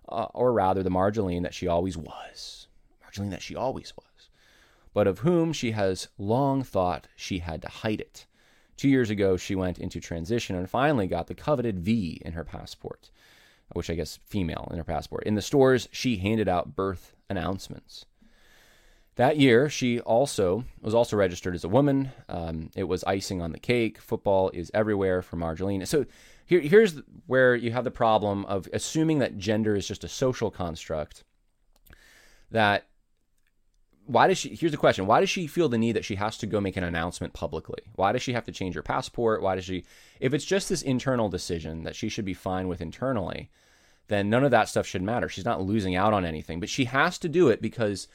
[0.09, 2.67] uh, or rather, the Marjeline that she always was.
[3.01, 4.29] Marjeline that she always was,
[4.93, 8.25] but of whom she has long thought she had to hide it.
[8.77, 12.43] Two years ago, she went into transition and finally got the coveted V in her
[12.43, 13.09] passport,
[13.73, 15.23] which I guess female in her passport.
[15.23, 18.05] In the stores, she handed out birth announcements.
[19.15, 22.11] That year, she also was also registered as a woman.
[22.27, 23.97] Um, it was icing on the cake.
[23.97, 25.85] Football is everywhere for Marjeline.
[25.85, 26.05] So
[26.45, 30.51] here, here's where you have the problem of assuming that gender is just a social
[30.51, 31.23] construct.
[32.51, 32.87] That
[34.05, 35.07] why does she here's the question.
[35.07, 37.83] Why does she feel the need that she has to go make an announcement publicly?
[37.95, 39.41] Why does she have to change her passport?
[39.41, 39.83] Why does she
[40.19, 43.49] if it's just this internal decision that she should be fine with internally
[44.07, 45.27] then none of that stuff should matter.
[45.27, 46.59] She's not losing out on anything.
[46.59, 48.07] But she has to do it because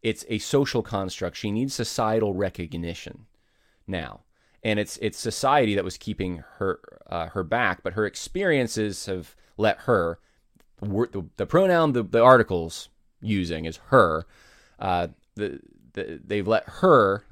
[0.00, 1.36] it's a social construct.
[1.36, 3.26] She needs societal recognition
[3.86, 4.20] now
[4.62, 9.34] and it's it's society that was keeping her uh, her back but her experiences have
[9.56, 10.18] let her
[10.80, 12.88] the, the pronoun the, the articles
[13.20, 14.26] using is her
[14.82, 15.06] uh,
[15.36, 15.60] the,
[15.94, 17.24] the they've let her.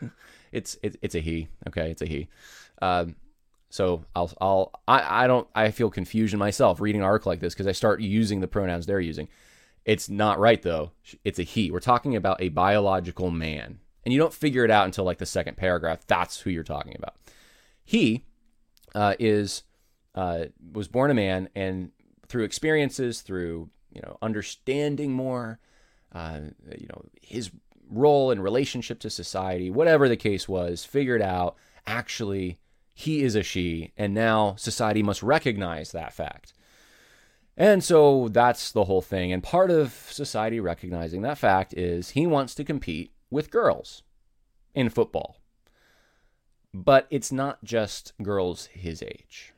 [0.52, 1.48] it's it, it's a he.
[1.68, 2.28] Okay, it's a he.
[2.82, 3.16] Um,
[3.68, 7.54] so I'll I'll I, I don't I feel confusion myself reading an article like this
[7.54, 9.28] because I start using the pronouns they're using.
[9.84, 10.92] It's not right though.
[11.24, 11.70] It's a he.
[11.70, 15.26] We're talking about a biological man, and you don't figure it out until like the
[15.26, 16.06] second paragraph.
[16.06, 17.14] That's who you're talking about.
[17.84, 18.24] He
[18.94, 19.62] uh, is
[20.14, 21.90] uh, was born a man, and
[22.28, 25.58] through experiences, through you know understanding more,
[26.12, 26.40] uh,
[26.78, 27.50] you know, his
[27.90, 32.58] role and relationship to society, whatever the case was, figured out actually
[32.94, 36.52] he is a she, and now society must recognize that fact.
[37.56, 39.32] And so that's the whole thing.
[39.32, 44.02] And part of society recognizing that fact is he wants to compete with girls
[44.74, 45.36] in football.
[46.72, 49.52] But it's not just girls his age.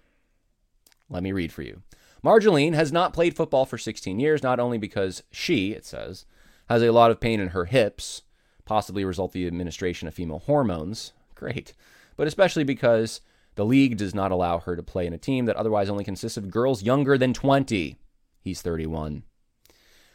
[1.08, 1.82] Let me read for you.
[2.22, 6.26] Marjeline has not played football for 16 years, not only because she, it says,
[6.68, 8.22] has a lot of pain in her hips,
[8.64, 11.12] possibly result of the administration of female hormones.
[11.34, 11.72] Great.
[12.16, 13.20] But especially because
[13.54, 16.36] the league does not allow her to play in a team that otherwise only consists
[16.36, 17.96] of girls younger than 20.
[18.40, 19.22] He's 31.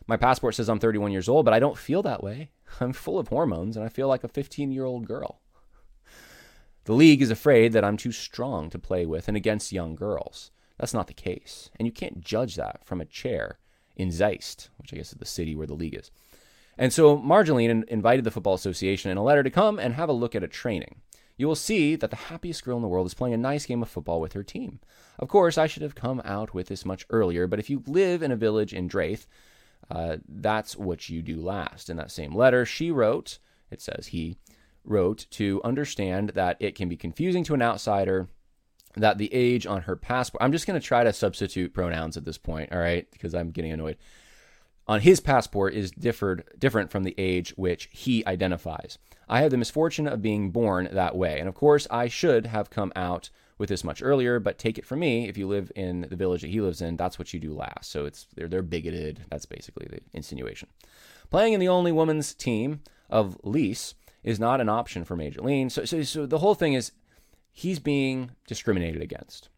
[0.08, 2.52] My passport says I'm 31 years old, but I don't feel that way.
[2.80, 5.42] I'm full of hormones and I feel like a 15 year old girl.
[6.86, 10.52] The league is afraid that I'm too strong to play with and against young girls.
[10.80, 11.70] That's not the case.
[11.78, 13.60] And you can't judge that from a chair
[13.96, 16.10] in Zeist, which I guess is the city where the league is.
[16.78, 20.14] And so Marjeline invited the Football Association in a letter to come and have a
[20.14, 21.02] look at a training.
[21.38, 23.82] You will see that the happiest girl in the world is playing a nice game
[23.82, 24.80] of football with her team.
[25.20, 28.24] Of course, I should have come out with this much earlier, but if you live
[28.24, 29.26] in a village in Drenthe,
[29.92, 31.90] uh, that's what you do last.
[31.90, 33.40] In that same letter, she wrote,
[33.70, 34.38] it says he
[34.84, 38.28] wrote, to understand that it can be confusing to an outsider
[38.96, 42.26] that the age on her passport, I'm just going to try to substitute pronouns at
[42.26, 43.98] this point, all right, because I'm getting annoyed
[44.88, 48.98] on his passport is differed different from the age which he identifies.
[49.30, 52.70] I have the misfortune of being born that way, and of course I should have
[52.70, 53.30] come out
[53.62, 56.42] with this much earlier, but take it from me, if you live in the village
[56.42, 57.92] that he lives in, that's what you do last.
[57.92, 59.24] So it's they're they're bigoted.
[59.30, 60.68] That's basically the insinuation.
[61.30, 63.94] Playing in the only woman's team of Lease
[64.24, 65.70] is not an option for Marjeline.
[65.70, 66.92] So, so, so the whole thing is
[67.52, 69.50] he's being discriminated against.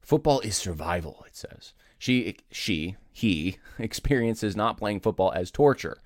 [0.00, 1.74] Football is survival, it says.
[1.98, 5.98] She, she, he experiences not playing football as torture.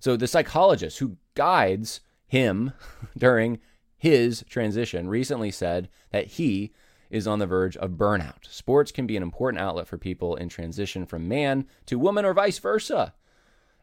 [0.00, 2.72] So the psychologist who guides him
[3.18, 3.60] during
[4.04, 6.74] his transition recently said that he
[7.08, 8.44] is on the verge of burnout.
[8.46, 12.34] Sports can be an important outlet for people in transition from man to woman or
[12.34, 13.14] vice versa.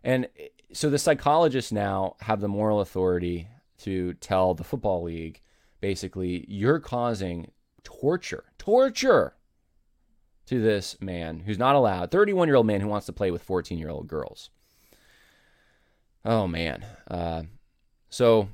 [0.04, 0.28] And
[0.72, 3.48] so the psychologists now have the moral authority
[3.80, 5.42] to tell the football league
[5.80, 7.50] basically, you're causing
[7.84, 9.34] torture, torture
[10.46, 13.42] to this man who's not allowed, 31 year old man who wants to play with
[13.42, 14.52] 14 year old girls.
[16.24, 16.86] Oh, man.
[17.10, 17.42] Uh,
[18.12, 18.50] so,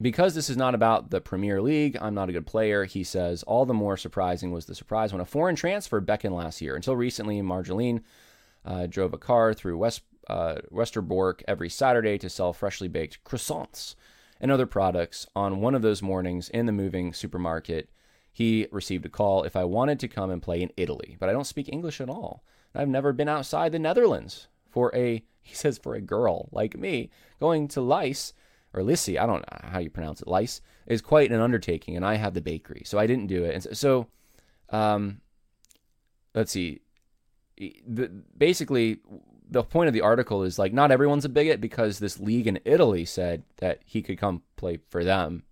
[0.00, 3.42] because this is not about the Premier League, I'm not a good player, he says.
[3.44, 6.74] All the more surprising was the surprise when a foreign transfer beckoned last year.
[6.74, 8.02] Until recently, Marjeline
[8.64, 13.94] uh, drove a car through West uh, Westerbork every Saturday to sell freshly baked croissants
[14.40, 15.26] and other products.
[15.36, 17.90] On one of those mornings in the moving supermarket,
[18.32, 21.32] he received a call if I wanted to come and play in Italy, but I
[21.32, 22.42] don't speak English at all.
[22.74, 27.10] I've never been outside the Netherlands for a, he says, for a girl like me.
[27.38, 28.32] Going to Lice,
[28.74, 32.04] or Lissy, I don't know how you pronounce it, Lice, is quite an undertaking, and
[32.04, 33.54] I have the bakery, so I didn't do it.
[33.54, 34.08] And so,
[34.70, 35.20] um,
[36.34, 36.80] let's see.
[37.56, 38.98] The, basically,
[39.48, 42.58] the point of the article is like not everyone's a bigot because this league in
[42.64, 45.44] Italy said that he could come play for them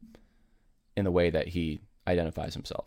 [0.96, 2.86] in the way that he identifies himself.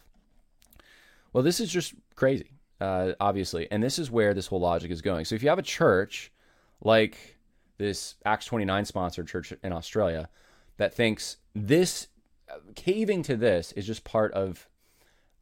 [1.32, 5.02] Well, this is just crazy, uh, obviously, and this is where this whole logic is
[5.02, 5.26] going.
[5.26, 6.32] So if you have a church
[6.82, 7.35] like
[7.78, 10.30] this Acts 29 sponsored church in Australia
[10.78, 12.08] that thinks this
[12.76, 14.68] caving to this is just part of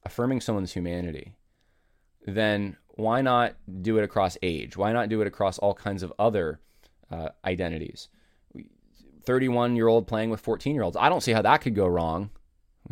[0.04, 1.34] affirming someone's humanity,
[2.26, 4.78] then why not do it across age?
[4.78, 6.60] Why not do it across all kinds of other
[7.12, 8.10] uh, identities?
[9.26, 10.98] 31 year old playing with 14 year olds.
[10.98, 12.30] I don't see how that could go wrong,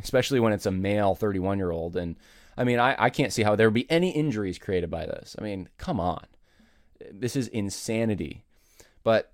[0.02, 1.96] especially when it's a male 31 year old.
[1.96, 2.16] And
[2.58, 5.36] I mean, I, I can't see how there would be any injuries created by this.
[5.38, 6.26] I mean, come on.
[7.12, 8.46] This is insanity.
[9.04, 9.32] But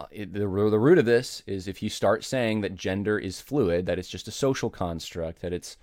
[0.00, 3.86] uh, the, the root of this is if you start saying that gender is fluid,
[3.86, 5.76] that it's just a social construct, that it's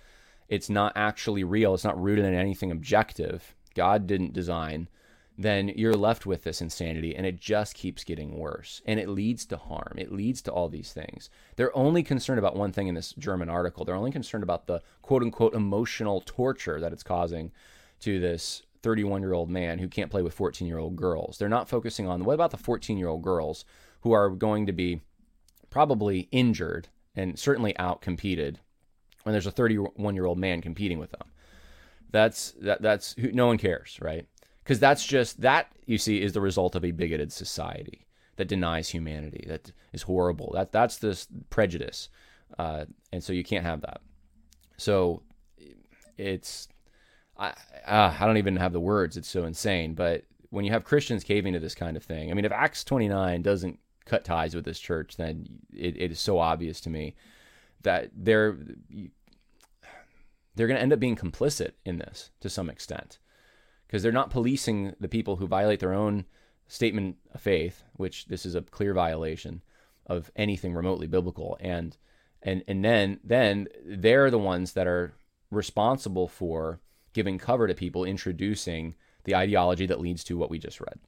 [0.48, 4.88] it's not actually real, it's not rooted in anything objective, God didn't design,
[5.36, 8.82] then you're left with this insanity and it just keeps getting worse.
[8.84, 9.94] And it leads to harm.
[9.96, 11.30] It leads to all these things.
[11.54, 13.84] They're only concerned about one thing in this German article.
[13.84, 17.52] They're only concerned about the quote unquote emotional torture that it's causing
[18.00, 21.38] to this 31 year old man who can't play with 14 year old girls.
[21.38, 23.64] They're not focusing on what about the 14 year old girls
[24.02, 25.02] who are going to be
[25.70, 28.60] probably injured and certainly out competed
[29.24, 31.28] when there's a 31 year old man competing with them.
[32.10, 34.26] That's that that's no one cares, right?
[34.62, 38.06] Because that's just that you see is the result of a bigoted society
[38.36, 39.44] that denies humanity.
[39.46, 40.52] That is horrible.
[40.54, 42.08] That that's this prejudice,
[42.58, 44.00] uh, and so you can't have that.
[44.78, 45.22] So
[46.16, 46.68] it's
[47.38, 47.48] I
[47.86, 49.16] uh, I don't even have the words.
[49.16, 49.94] It's so insane.
[49.94, 52.84] But when you have Christians caving to this kind of thing, I mean, if Acts
[52.84, 57.14] 29 doesn't cut ties with this church, then it, it is so obvious to me
[57.82, 58.56] that they're
[60.54, 63.18] they're going to end up being complicit in this to some extent
[63.86, 66.24] because they're not policing the people who violate their own
[66.66, 69.62] statement of faith, which this is a clear violation
[70.06, 71.96] of anything remotely biblical, and
[72.42, 75.12] and and then then they're the ones that are
[75.50, 76.80] responsible for
[77.18, 78.94] giving cover to people introducing
[79.24, 81.00] the ideology that leads to what we just read.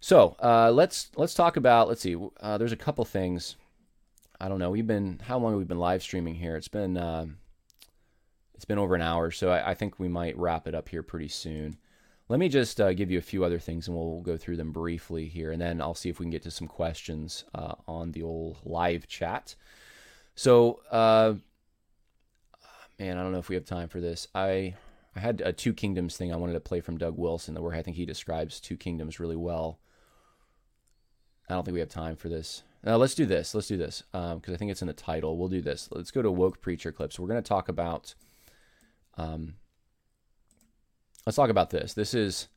[0.00, 2.16] So uh, let's let's talk about let's see.
[2.40, 3.56] Uh, there's a couple things.
[4.40, 4.70] I don't know.
[4.70, 6.56] We've been how long have we been live streaming here?
[6.56, 7.26] It's been uh,
[8.54, 11.02] it's been over an hour, so I, I, think we might wrap it up here
[11.02, 11.76] pretty soon.
[12.30, 14.72] Let me just uh, give you a few other things, and we'll go through them
[14.72, 18.12] briefly here, and then I'll see if we can get to some questions uh, on
[18.12, 19.56] the old live chat.
[20.36, 21.34] So, uh,
[22.98, 24.26] man, I don't know if we have time for this.
[24.34, 24.74] I
[25.14, 27.82] I had a Two Kingdoms thing I wanted to play from Doug Wilson, where I
[27.82, 29.78] think he describes Two Kingdoms really well.
[31.48, 32.62] I don't think we have time for this.
[32.86, 33.54] Uh, let's do this.
[33.54, 35.36] Let's do this because um, I think it's in the title.
[35.36, 35.88] We'll do this.
[35.92, 37.18] Let's go to woke preacher clips.
[37.18, 38.14] We're going to talk about
[39.16, 39.54] um,
[41.26, 41.94] let's talk about this.
[41.94, 42.48] This is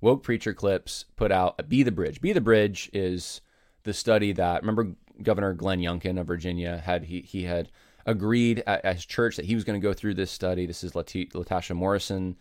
[0.00, 2.20] Woke Preacher Clips put out Be the Bridge.
[2.20, 3.40] Be the Bridge is
[3.84, 7.70] the study that remember Governor Glenn Youngkin of Virginia had he he had
[8.06, 10.66] agreed at, his church that he was going to go through this study.
[10.66, 12.36] This is Latasha Morrison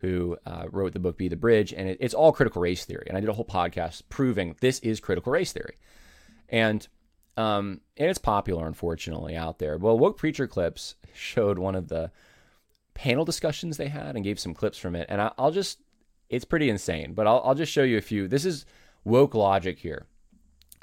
[0.00, 3.06] who uh, wrote the book Be the Bridge, and it, it's all critical race theory.
[3.08, 5.76] And I did a whole podcast proving this is critical race theory,
[6.48, 6.86] and
[7.36, 9.78] um, and it's popular, unfortunately, out there.
[9.78, 12.10] Well, woke preacher clips showed one of the
[12.94, 15.06] panel discussions they had and gave some clips from it.
[15.08, 15.78] And I, will just,
[16.28, 18.26] it's pretty insane, but I'll, I'll, just show you a few.
[18.26, 18.66] This is
[19.04, 20.06] woke logic here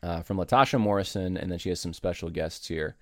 [0.01, 2.95] uh, from Latasha Morrison, and then she has some special guests here.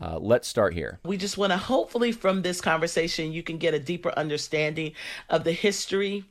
[0.00, 0.98] Uh, let's start here.
[1.04, 4.92] We just want to hopefully from this conversation you can get a deeper understanding
[5.28, 6.24] of the history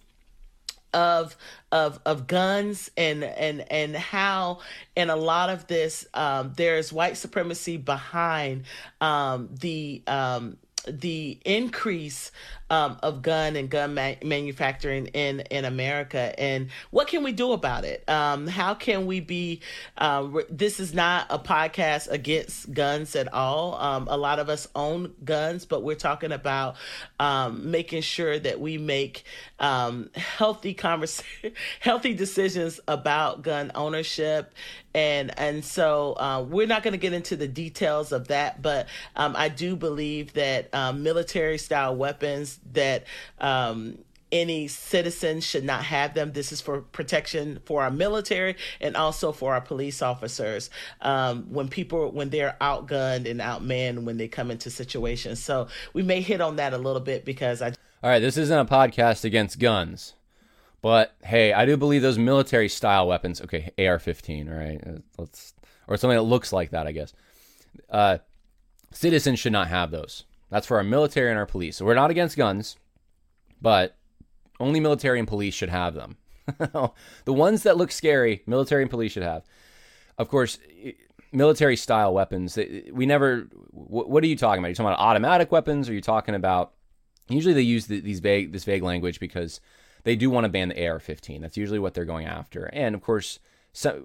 [0.93, 1.37] of
[1.71, 4.59] of of guns and and and how
[4.95, 8.63] in a lot of this um, there's white supremacy behind
[8.99, 10.57] um, the um,
[10.87, 12.31] the increase
[12.69, 17.51] um, of gun and gun ma- manufacturing in in America, and what can we do
[17.51, 18.07] about it?
[18.07, 19.61] Um, how can we be?
[19.97, 23.75] Uh, re- this is not a podcast against guns at all.
[23.75, 26.75] Um, a lot of us own guns, but we're talking about
[27.19, 29.23] um, making sure that we make
[29.59, 31.23] um, healthy convers-
[31.79, 34.53] healthy decisions about gun ownership
[34.93, 38.87] and and so uh, we're not going to get into the details of that, but
[39.15, 43.05] um, I do believe that um, military style weapons that
[43.39, 43.99] um,
[44.31, 46.33] any citizen should not have them.
[46.33, 50.69] This is for protection for our military and also for our police officers
[51.01, 55.39] um, when people when they're outgunned and outmanned when they come into situations.
[55.39, 57.73] So we may hit on that a little bit because I.
[58.01, 60.13] All right, this isn't a podcast against guns,
[60.81, 63.41] but hey, I do believe those military style weapons.
[63.41, 64.81] Okay, AR-15, right?
[64.85, 65.53] Uh, let's
[65.87, 67.13] or something that looks like that, I guess.
[67.89, 68.19] Uh,
[68.91, 70.25] citizens should not have those.
[70.49, 71.77] That's for our military and our police.
[71.77, 72.77] So we're not against guns,
[73.61, 73.95] but
[74.59, 76.17] only military and police should have them.
[77.25, 79.43] the ones that look scary, military and police should have.
[80.17, 80.59] Of course,
[81.31, 82.57] military style weapons.
[82.91, 83.47] We never.
[83.71, 84.67] What are you talking about?
[84.67, 85.87] Are you talking about automatic weapons?
[85.87, 86.73] Or are you talking about?
[87.29, 89.61] Usually they use these vague this vague language because
[90.03, 91.41] they do want to ban the AR-15.
[91.41, 92.65] That's usually what they're going after.
[92.65, 93.39] And of course,
[93.73, 94.03] so,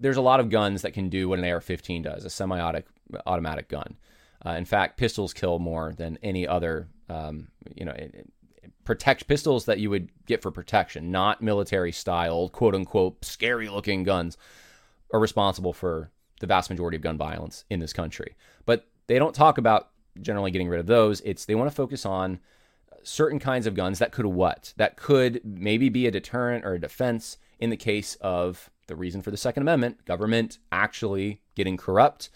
[0.00, 3.96] there's a lot of guns that can do what an AR-15 does, a semi-automatic gun.
[4.44, 7.94] Uh, in fact, pistols kill more than any other, um, you know,
[8.84, 14.04] protect pistols that you would get for protection, not military style, quote unquote, scary looking
[14.04, 14.38] guns,
[15.12, 16.10] are responsible for
[16.40, 18.36] the vast majority of gun violence in this country.
[18.64, 21.20] But they don't talk about generally getting rid of those.
[21.22, 22.38] It's they want to focus on
[23.02, 24.72] certain kinds of guns that could what?
[24.76, 29.22] That could maybe be a deterrent or a defense in the case of the reason
[29.22, 32.30] for the Second Amendment, government actually getting corrupt.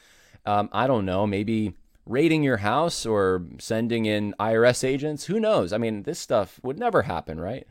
[0.45, 1.75] Um, I don't know, maybe
[2.07, 5.25] raiding your house or sending in IRS agents.
[5.25, 5.73] Who knows?
[5.73, 7.67] I mean, this stuff would never happen, right?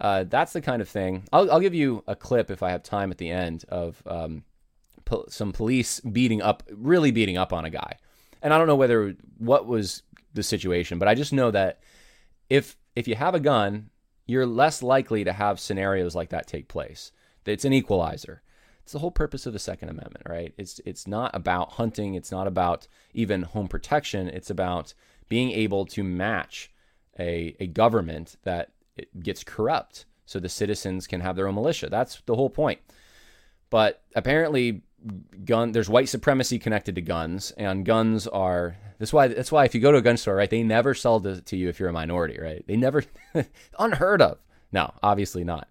[0.00, 1.24] Uh, that's the kind of thing.
[1.32, 4.44] I'll, I'll, give you a clip if I have time at the end of um,
[5.04, 7.96] po- some police beating up, really beating up on a guy.
[8.40, 10.02] And I don't know whether what was
[10.34, 11.80] the situation, but I just know that
[12.48, 13.90] if if you have a gun,
[14.26, 17.12] you're less likely to have scenarios like that take place.
[17.46, 18.42] It's an equalizer.
[18.82, 20.54] It's the whole purpose of the Second Amendment, right?
[20.56, 22.14] It's it's not about hunting.
[22.14, 24.28] It's not about even home protection.
[24.28, 24.94] It's about
[25.28, 26.70] being able to match
[27.18, 28.72] a a government that
[29.22, 31.88] gets corrupt, so the citizens can have their own militia.
[31.90, 32.80] That's the whole point.
[33.70, 34.82] But apparently,
[35.44, 39.74] gun there's white supremacy connected to guns, and guns are that's why that's why if
[39.74, 41.88] you go to a gun store, right, they never sell to, to you if you're
[41.88, 42.64] a minority, right?
[42.66, 43.04] They never
[43.78, 44.38] unheard of.
[44.72, 45.68] No, obviously not.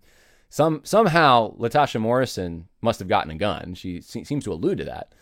[0.49, 3.73] Some somehow Latasha Morrison must have gotten a gun.
[3.75, 5.13] She se- seems to allude to that.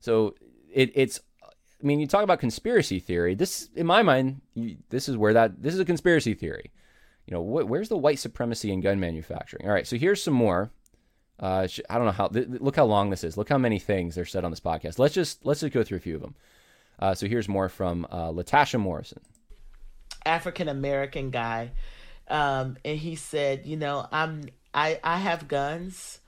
[0.00, 0.34] So
[0.72, 1.20] it, it's.
[1.42, 3.34] I mean, you talk about conspiracy theory.
[3.34, 6.72] This, in my mind, you, this is where that this is a conspiracy theory.
[7.26, 9.66] You know, wh- where's the white supremacy in gun manufacturing?
[9.66, 10.70] All right, so here's some more.
[11.38, 12.28] Uh, I don't know how.
[12.28, 13.36] Th- look how long this is.
[13.36, 14.98] Look how many things are said on this podcast.
[14.98, 16.34] Let's just let's just go through a few of them.
[16.98, 19.20] Uh, so here's more from uh, Latasha Morrison,
[20.24, 21.72] African American guy,
[22.28, 26.20] um, and he said, you know, I'm I I have guns,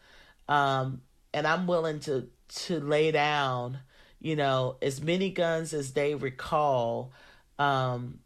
[0.48, 1.02] um,
[1.32, 3.78] and I'm willing to to lay down,
[4.20, 7.12] you know, as many guns as they recall,
[7.60, 8.18] um,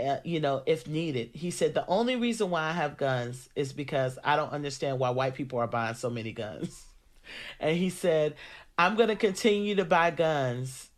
[0.00, 1.30] uh, you know, if needed.
[1.34, 5.10] He said the only reason why I have guns is because I don't understand why
[5.10, 6.84] white people are buying so many guns.
[7.58, 8.34] And he said,
[8.76, 10.90] I'm going to continue to buy guns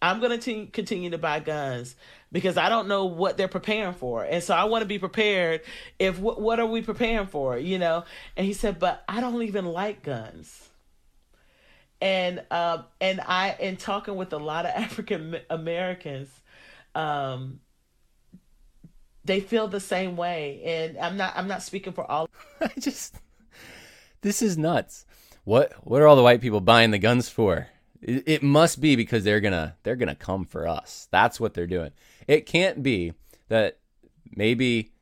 [0.00, 1.96] I'm going to continue to buy guns
[2.30, 4.22] because I don't know what they're preparing for.
[4.22, 5.62] And so I want to be prepared
[5.98, 8.04] if what, what are we preparing for, you know?
[8.36, 10.68] And he said, "But I don't even like guns."
[12.00, 16.28] And um and I in talking with a lot of African Americans
[16.94, 17.60] um
[19.28, 22.28] they feel the same way and I'm not I'm not speaking for all
[22.60, 23.14] I just
[24.22, 25.06] this is nuts.
[25.44, 27.68] What what are all the white people buying the guns for?
[28.00, 31.08] It must be because they're gonna they're gonna come for us.
[31.10, 31.92] That's what they're doing.
[32.26, 33.12] It can't be
[33.48, 33.78] that
[34.34, 34.92] maybe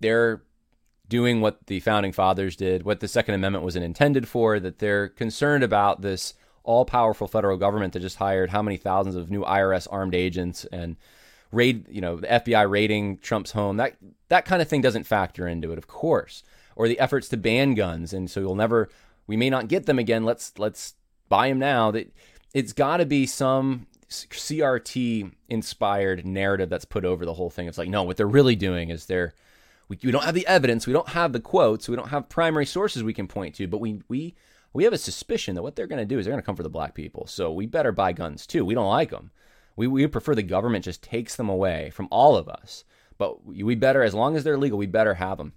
[0.00, 0.42] they're
[1.08, 4.60] doing what the founding fathers did, what the Second Amendment was intended for.
[4.60, 9.16] That they're concerned about this all powerful federal government that just hired how many thousands
[9.16, 10.96] of new IRS armed agents and
[11.52, 13.76] raid you know the FBI raiding Trump's home.
[13.76, 13.96] That
[14.28, 16.42] that kind of thing doesn't factor into it, of course.
[16.76, 18.88] Or the efforts to ban guns, and so you'll never
[19.26, 20.24] we may not get them again.
[20.24, 20.94] Let's let's
[21.28, 21.90] buy them now.
[21.90, 22.12] That
[22.54, 27.66] it's got to be some CRT inspired narrative that's put over the whole thing.
[27.66, 29.34] It's like, no, what they're really doing is they're
[29.88, 32.66] we, we don't have the evidence, we don't have the quotes, we don't have primary
[32.66, 34.34] sources we can point to, but we we
[34.72, 36.56] we have a suspicion that what they're going to do is they're going to come
[36.56, 37.26] for the black people.
[37.26, 38.64] So we better buy guns too.
[38.64, 39.30] We don't like them.
[39.78, 42.84] We we prefer the government just takes them away from all of us.
[43.16, 45.54] But we better, as long as they're legal, we better have them.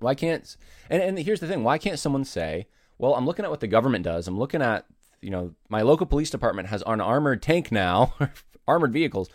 [0.00, 0.56] Why can't?
[0.90, 2.66] And and here's the thing: why can't someone say,
[2.98, 4.26] well, I'm looking at what the government does.
[4.26, 4.86] I'm looking at
[5.20, 8.14] you know, my local police department has an armored tank now,
[8.68, 9.28] armored vehicles.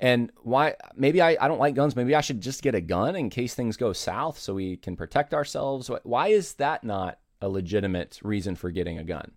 [0.00, 0.74] And why?
[0.96, 1.94] Maybe I, I don't like guns.
[1.94, 4.96] Maybe I should just get a gun in case things go south so we can
[4.96, 5.90] protect ourselves.
[6.02, 9.32] Why is that not a legitimate reason for getting a gun?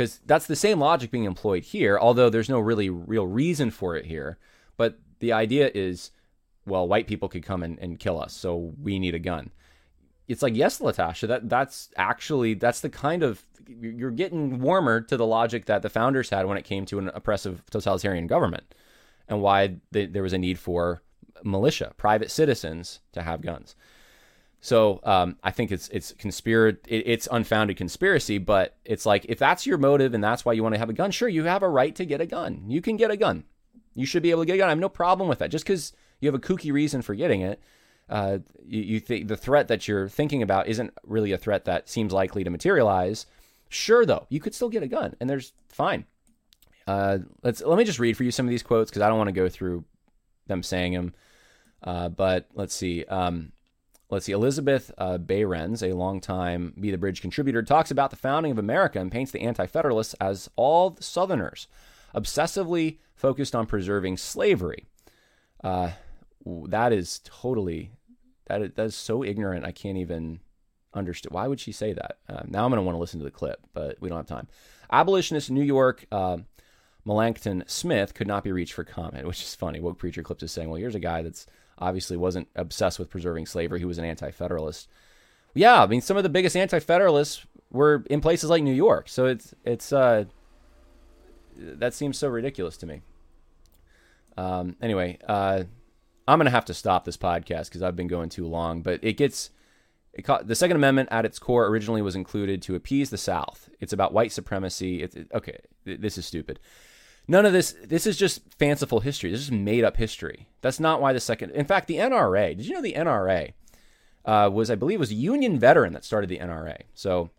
[0.00, 3.96] Because that's the same logic being employed here, although there's no really real reason for
[3.96, 4.38] it here.
[4.78, 6.10] But the idea is
[6.64, 9.50] well, white people could come and, and kill us, so we need a gun.
[10.26, 15.18] It's like, yes, Latasha, that that's actually that's the kind of you're getting warmer to
[15.18, 18.74] the logic that the founders had when it came to an oppressive totalitarian government,
[19.28, 21.02] and why they, there was a need for
[21.44, 23.76] militia, private citizens, to have guns.
[24.60, 29.38] So um, I think it's it's conspir it, it's unfounded conspiracy, but it's like if
[29.38, 31.62] that's your motive and that's why you want to have a gun, sure, you have
[31.62, 32.64] a right to get a gun.
[32.68, 33.44] You can get a gun.
[33.94, 34.68] You should be able to get a gun.
[34.68, 35.50] I have no problem with that.
[35.50, 37.60] Just because you have a kooky reason for getting it,
[38.10, 41.88] uh, you, you think the threat that you're thinking about isn't really a threat that
[41.88, 43.24] seems likely to materialize.
[43.70, 46.04] Sure, though, you could still get a gun, and there's fine.
[46.86, 49.18] Uh, let's let me just read for you some of these quotes because I don't
[49.18, 49.84] want to go through
[50.48, 51.14] them saying them.
[51.82, 53.04] Uh, but let's see.
[53.04, 53.52] Um,
[54.10, 54.32] let's see.
[54.32, 59.00] Elizabeth uh, Behrens, a longtime Be the Bridge contributor, talks about the founding of America
[59.00, 61.68] and paints the Anti-Federalists as all Southerners,
[62.14, 64.86] obsessively focused on preserving slavery.
[65.62, 65.90] Uh,
[66.44, 67.90] that is totally
[68.50, 69.64] that is, that is so ignorant.
[69.64, 70.40] I can't even
[70.92, 71.32] understand.
[71.32, 72.18] Why would she say that?
[72.28, 74.26] Uh, now I'm going to want to listen to the clip, but we don't have
[74.26, 74.48] time.
[74.90, 76.04] Abolitionist New York.
[76.10, 76.38] Uh,
[77.06, 79.80] Melancton Smith could not be reached for comment, which is funny.
[79.80, 81.46] Woke Preacher Clips is saying, well, here's a guy that's
[81.80, 83.78] obviously wasn't obsessed with preserving slavery.
[83.78, 84.88] He was an anti-federalist.
[85.54, 89.08] Yeah, I mean, some of the biggest anti-federalists were in places like New York.
[89.08, 90.24] So it's it's uh,
[91.56, 93.02] that seems so ridiculous to me.
[94.36, 95.64] Um, anyway, uh,
[96.28, 98.82] I'm gonna have to stop this podcast because I've been going too long.
[98.82, 99.50] But it gets
[100.12, 103.68] it ca- the Second Amendment at its core originally was included to appease the South.
[103.80, 105.02] It's about white supremacy.
[105.02, 106.60] It's, it, okay, this is stupid.
[107.28, 107.74] None of this.
[107.84, 109.30] This is just fanciful history.
[109.30, 110.48] This is made up history.
[110.60, 111.50] That's not why the second.
[111.52, 112.56] In fact, the NRA.
[112.56, 113.52] Did you know the NRA
[114.24, 116.82] uh, was, I believe, was a Union veteran that started the NRA.
[116.94, 117.30] So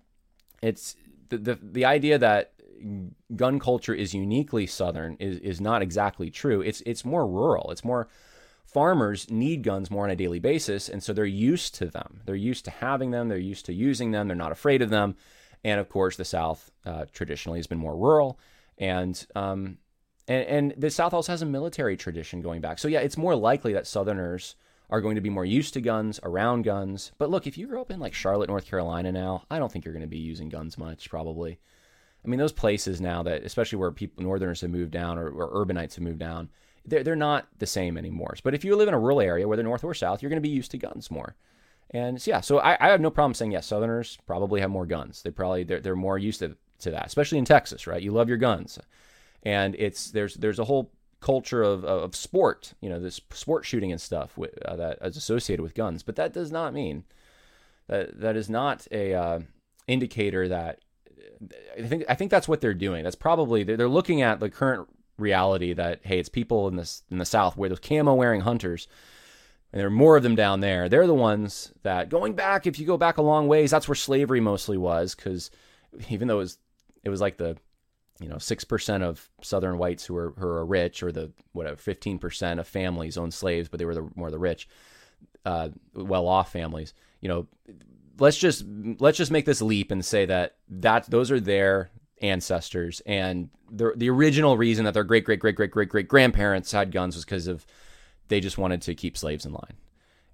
[0.62, 0.95] it's
[1.30, 2.53] the the, the idea that
[3.36, 6.62] gun culture is uniquely Southern is is not exactly true.
[6.62, 7.72] It's it's more rural.
[7.72, 8.08] It's more
[8.66, 12.22] farmers need guns more on a daily basis, and so they're used to them.
[12.26, 13.28] They're used to having them.
[13.28, 14.28] They're used to using them.
[14.28, 15.16] They're not afraid of them.
[15.64, 18.40] And of course, the South uh, traditionally has been more rural,
[18.77, 19.77] and um,
[20.27, 22.80] and, and the South also has a military tradition going back.
[22.80, 24.56] So yeah, it's more likely that Southerners
[24.89, 27.11] are going to be more used to guns, around guns.
[27.18, 29.85] But look, if you grow up in like Charlotte, North Carolina now, I don't think
[29.85, 31.60] you're going to be using guns much, probably.
[32.23, 35.65] I mean, those places now that, especially where people, Northerners have moved down or, or
[35.65, 36.49] urbanites have moved down,
[36.85, 38.35] they're, they're not the same anymore.
[38.43, 40.41] But if you live in a rural area, whether north or south, you're going to
[40.41, 41.35] be used to guns more.
[41.91, 43.68] And so, yeah, so I, I have no problem saying yes.
[43.68, 45.22] Southerners probably have more guns.
[45.23, 48.02] They probably they're, they're more used to, to that, especially in Texas, right?
[48.02, 48.80] You love your guns
[49.44, 53.91] and it's there's there's a whole culture of, of sport, you know, this sport shooting
[53.91, 56.02] and stuff with, uh, that is associated with guns.
[56.02, 57.03] But that does not mean
[57.88, 59.40] that that is not a uh,
[59.88, 60.80] indicator that
[61.78, 63.03] I think I think that's what they're doing.
[63.03, 64.88] That's probably they're, they're looking at the current
[65.18, 68.88] reality that hey, it's people in this in the South where those camo wearing hunters.
[69.74, 70.90] And there are more of them down there.
[70.90, 72.68] They're the ones that going back.
[72.68, 75.16] If you go back a long ways, that's where slavery mostly was.
[75.16, 75.49] Because
[76.10, 76.58] even though it was,
[77.03, 77.57] it was like the
[78.22, 81.76] you know, six percent of Southern whites who are who are rich, or the whatever
[81.76, 84.69] fifteen percent of families owned slaves, but they were the more the rich,
[85.44, 86.94] uh, well-off families.
[87.19, 87.48] You know,
[88.19, 88.64] let's just
[88.99, 91.90] let's just make this leap and say that that those are their
[92.22, 96.72] ancestors, and the the original reason that their great great great great great great grandparents
[96.72, 97.65] had guns was because of
[98.28, 99.78] they just wanted to keep slaves in line.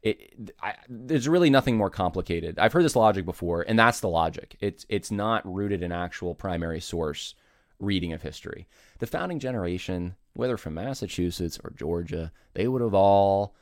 [0.04, 2.60] It, I, there's really nothing more complicated.
[2.60, 4.56] I've heard this logic before, and that's the logic.
[4.60, 7.36] It's it's not rooted in actual primary source
[7.80, 8.68] reading of history.
[9.00, 13.56] The founding generation, whether from Massachusetts or Georgia, they would have all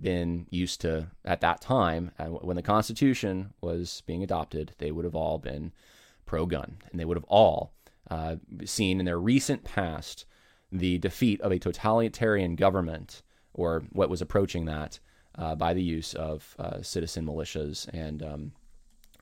[0.00, 5.16] been used to, at that time, when the Constitution was being adopted, they would have
[5.16, 5.72] all been
[6.26, 6.76] pro gun.
[6.90, 7.72] And they would have all
[8.10, 10.24] uh, seen in their recent past
[10.70, 13.22] the defeat of a totalitarian government,
[13.52, 15.00] or what was approaching that,
[15.36, 18.52] uh, by the use of uh, citizen militias and um,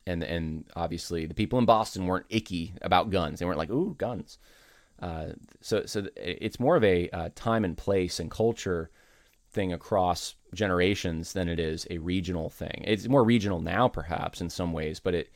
[0.07, 3.39] and and obviously the people in Boston weren't icky about guns.
[3.39, 4.39] They weren't like, "Ooh, guns."
[5.01, 8.91] Uh, so so it's more of a uh, time and place and culture
[9.51, 12.85] thing across generations than it is a regional thing.
[12.87, 15.31] It's more regional now, perhaps in some ways, but it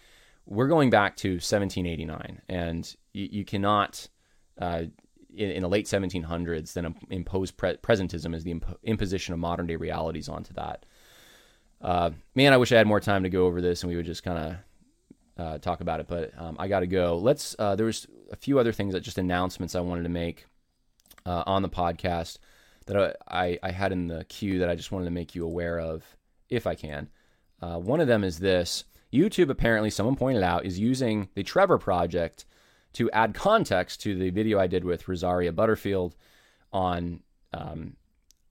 [0.46, 4.08] we're going back to 1789, and you, you cannot.
[5.36, 9.66] In, in, the late 1700s, then impose pre- presentism as the imp- imposition of modern
[9.66, 10.86] day realities onto that.
[11.80, 14.06] Uh, man, I wish I had more time to go over this and we would
[14.06, 14.56] just kind of
[15.38, 17.18] uh, talk about it, but um, I got to go.
[17.18, 17.54] Let's.
[17.58, 20.46] Uh, there was a few other things that just announcements I wanted to make
[21.24, 22.38] uh, on the podcast
[22.86, 25.78] that I, I had in the queue that I just wanted to make you aware
[25.78, 26.04] of,
[26.48, 27.10] if I can.
[27.60, 31.78] Uh, one of them is this: YouTube apparently, someone pointed out, is using the Trevor
[31.78, 32.46] Project
[32.96, 36.16] to add context to the video I did with Rosaria Butterfield
[36.72, 37.96] on um,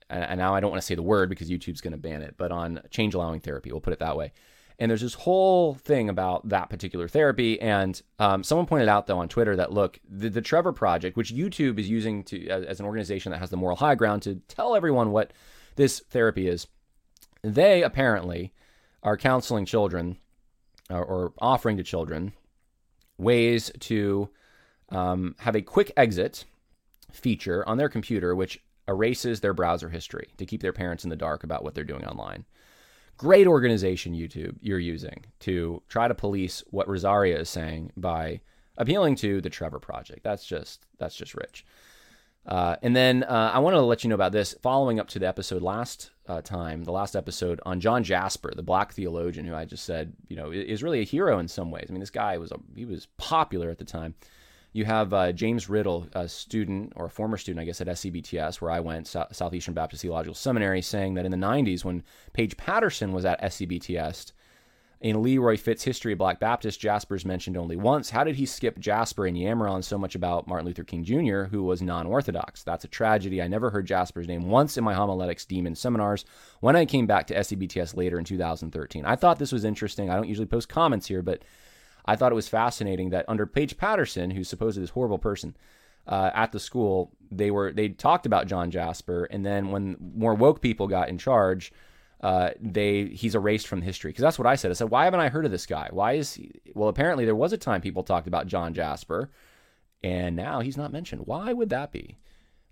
[0.10, 2.36] and now I don't want to say the word because YouTube's going to ban it,
[2.38, 4.34] but on change allowing therapy, we'll put it that way.
[4.78, 7.60] And there's this whole thing about that particular therapy.
[7.60, 11.34] And um, someone pointed out, though, on Twitter that look, the, the Trevor Project, which
[11.34, 14.36] YouTube is using to as, as, an organization that has the moral high ground to
[14.48, 15.32] tell everyone what
[15.76, 16.68] this therapy is,
[17.42, 18.54] they apparently
[19.02, 20.18] are counseling children
[20.90, 22.34] or, or offering to children
[23.18, 24.30] ways to
[24.90, 26.46] um, have a quick exit
[27.12, 31.16] feature on their computer, which erases their browser history to keep their parents in the
[31.16, 32.46] dark about what they're doing online.
[33.18, 38.42] Great organization, YouTube, you're using to try to police what Rosaria is saying by
[38.78, 40.24] appealing to the Trevor Project.
[40.24, 41.66] That's just that's just rich.
[42.46, 44.54] Uh, and then uh, I want to let you know about this.
[44.62, 48.64] Following up to the episode last uh, time, the last episode on John Jasper, the
[48.64, 51.88] black theologian, who I just said, you know, is really a hero in some ways.
[51.90, 54.16] I mean, this guy was a, he was popular at the time
[54.76, 58.60] you have uh, James Riddle, a student or a former student, I guess, at SEBTS,
[58.60, 62.04] where I went, so- Southeastern Baptist Theological Seminary, saying that in the 90s, when
[62.34, 64.34] Paige Patterson was at SEBTS,
[65.06, 68.10] in Leroy Fitts's History of Black Baptists, Jasper's mentioned only once.
[68.10, 71.44] How did he skip Jasper and yammer on so much about Martin Luther King Jr.,
[71.44, 72.64] who was non Orthodox?
[72.64, 73.40] That's a tragedy.
[73.40, 76.26] I never heard Jasper's name once in my homiletics demon seminars
[76.60, 79.06] when I came back to SEBTS later in 2013.
[79.06, 80.10] I thought this was interesting.
[80.10, 81.44] I don't usually post comments here, but
[82.08, 85.56] I thought it was fascinating that under Paige Patterson, who's supposed this horrible person
[86.08, 90.34] uh, at the school, they were they talked about John Jasper, and then when more
[90.34, 91.72] woke people got in charge,
[92.22, 94.72] uh, they he's erased from history because that's what I said.
[94.72, 95.90] I said, why haven't I heard of this guy?
[95.92, 96.52] Why is he?
[96.74, 99.30] Well, apparently there was a time people talked about John Jasper,
[100.04, 101.24] and now he's not mentioned.
[101.26, 102.18] Why would that be?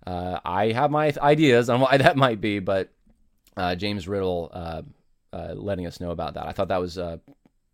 [0.06, 2.90] Uh, I have my ideas on why that might be, but
[3.56, 4.82] uh, James Riddle uh,
[5.32, 6.46] uh, letting us know about that.
[6.46, 6.98] I thought that was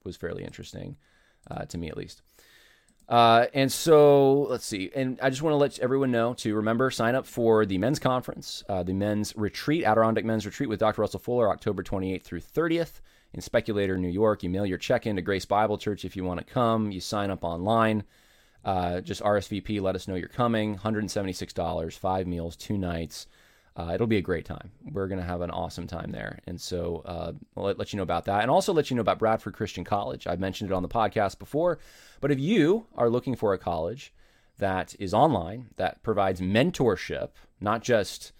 [0.04, 0.96] was fairly interesting
[1.50, 2.22] uh, to me at least.
[3.10, 4.88] Uh, and so let's see.
[4.94, 7.98] And I just want to let everyone know to remember sign up for the men's
[7.98, 11.02] conference, uh, the men's retreat, Adirondack Men's Retreat with Dr.
[11.02, 13.00] Russell Fuller, October 28th through 30th
[13.34, 14.44] in Speculator, New York.
[14.44, 16.92] You mail your check in to Grace Bible Church if you want to come.
[16.92, 18.04] You sign up online.
[18.64, 20.78] Uh, just RSVP, let us know you're coming.
[20.78, 23.26] $176, five meals, two nights.
[23.76, 24.70] Uh, it'll be a great time.
[24.92, 26.40] We're going to have an awesome time there.
[26.46, 28.42] And so uh, I'll let, let, you know about that.
[28.42, 30.26] And also let you know about Bradford Christian College.
[30.26, 31.78] I've mentioned it on the podcast before.
[32.20, 34.12] But if you are looking for a college
[34.58, 37.30] that is online, that provides mentorship,
[37.60, 38.32] not just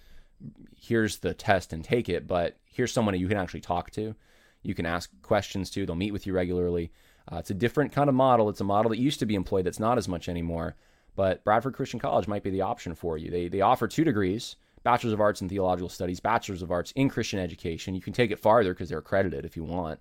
[0.77, 4.15] here's the test and take it, but here's someone you can actually talk to,
[4.63, 6.91] you can ask questions to, they'll meet with you regularly.
[7.31, 8.49] Uh, it's a different kind of model.
[8.49, 10.75] It's a model that used to be employed that's not as much anymore.
[11.15, 13.31] But Bradford Christian College might be the option for you.
[13.31, 17.09] They, they offer two degrees Bachelor's of Arts in Theological Studies, Bachelor's of Arts in
[17.09, 17.95] Christian Education.
[17.95, 20.01] You can take it farther because they're accredited if you want,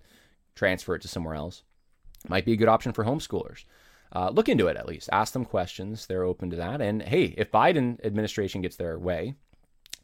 [0.54, 1.62] transfer it to somewhere else.
[2.28, 3.64] Might be a good option for homeschoolers.
[4.12, 5.08] Uh, look into it at least.
[5.12, 6.06] Ask them questions.
[6.06, 6.80] They're open to that.
[6.80, 9.34] And hey, if Biden administration gets their way,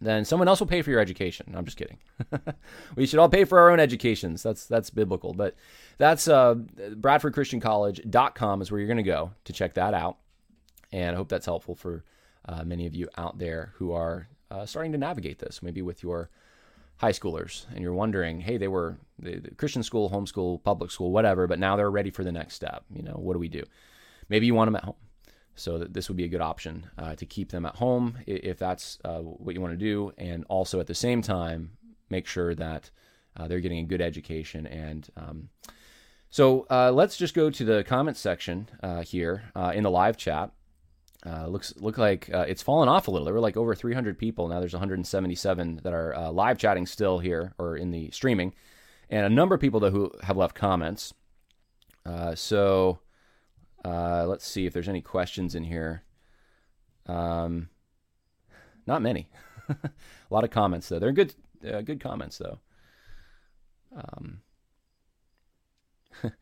[0.00, 1.54] then someone else will pay for your education.
[1.56, 1.98] I'm just kidding.
[2.96, 4.42] we should all pay for our own educations.
[4.42, 5.32] That's that's biblical.
[5.32, 5.56] But
[5.98, 10.18] that's uh, BradfordChristianCollege.com is where you're going to go to check that out.
[10.92, 12.04] And I hope that's helpful for
[12.44, 16.02] uh, many of you out there who are uh, starting to navigate this, maybe with
[16.02, 16.30] your
[16.98, 21.10] high schoolers, and you're wondering, hey, they were the, the Christian school, homeschool, public school,
[21.10, 22.84] whatever, but now they're ready for the next step.
[22.94, 23.64] You know, what do we do?
[24.28, 24.94] Maybe you want them at home.
[25.58, 28.58] So that this would be a good option uh, to keep them at home if
[28.58, 31.70] that's uh, what you want to do, and also at the same time
[32.10, 32.90] make sure that
[33.36, 34.66] uh, they're getting a good education.
[34.66, 35.48] And um,
[36.28, 40.18] so uh, let's just go to the comments section uh, here uh, in the live
[40.18, 40.50] chat.
[41.26, 43.24] Uh, looks look like uh, it's fallen off a little.
[43.24, 44.46] There were like over 300 people.
[44.46, 48.54] Now there's 177 that are uh, live chatting still here or in the streaming,
[49.10, 51.14] and a number of people though who have left comments.
[52.04, 53.00] Uh, so
[53.84, 56.04] uh, let's see if there's any questions in here.
[57.06, 57.70] Um,
[58.86, 59.28] not many.
[59.68, 59.90] a
[60.30, 61.00] lot of comments though.
[61.00, 62.60] They're good good comments though.
[63.96, 64.42] Um,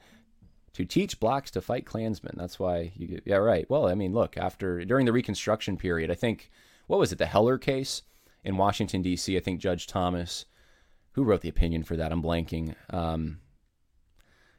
[0.74, 2.34] to teach blacks to fight Klansmen.
[2.36, 3.68] That's why you get, yeah, right.
[3.70, 6.50] Well, I mean, look, after during the Reconstruction period, I think
[6.86, 8.02] what was it, the Heller case
[8.42, 9.36] in Washington D.C.
[9.36, 10.46] I think Judge Thomas,
[11.12, 12.74] who wrote the opinion for that, I'm blanking.
[12.90, 13.38] Um,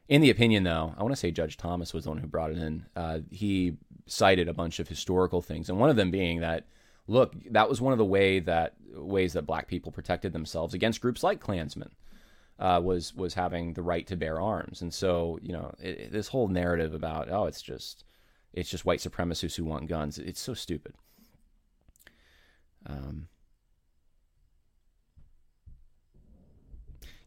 [0.08, 2.52] in the opinion, though, I want to say Judge Thomas was the one who brought
[2.52, 2.86] it in.
[2.96, 3.78] Uh, he
[4.08, 6.68] cited a bunch of historical things, and one of them being that
[7.08, 11.02] look, that was one of the way that ways that black people protected themselves against
[11.02, 11.92] groups like Klansmen
[12.60, 16.30] uh, was was having the right to bear arms, and so you know it, this
[16.30, 18.04] whole narrative about oh it's just
[18.54, 20.18] it's just white supremacists who want guns.
[20.18, 20.94] It's so stupid.
[22.88, 23.28] Um,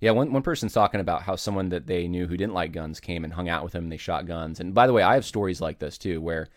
[0.01, 3.01] yeah, one, one person's talking about how someone that they knew who didn't like guns
[3.01, 4.61] came and hung out with them and they shot guns.
[4.61, 6.49] And by the way, I have stories like this too, where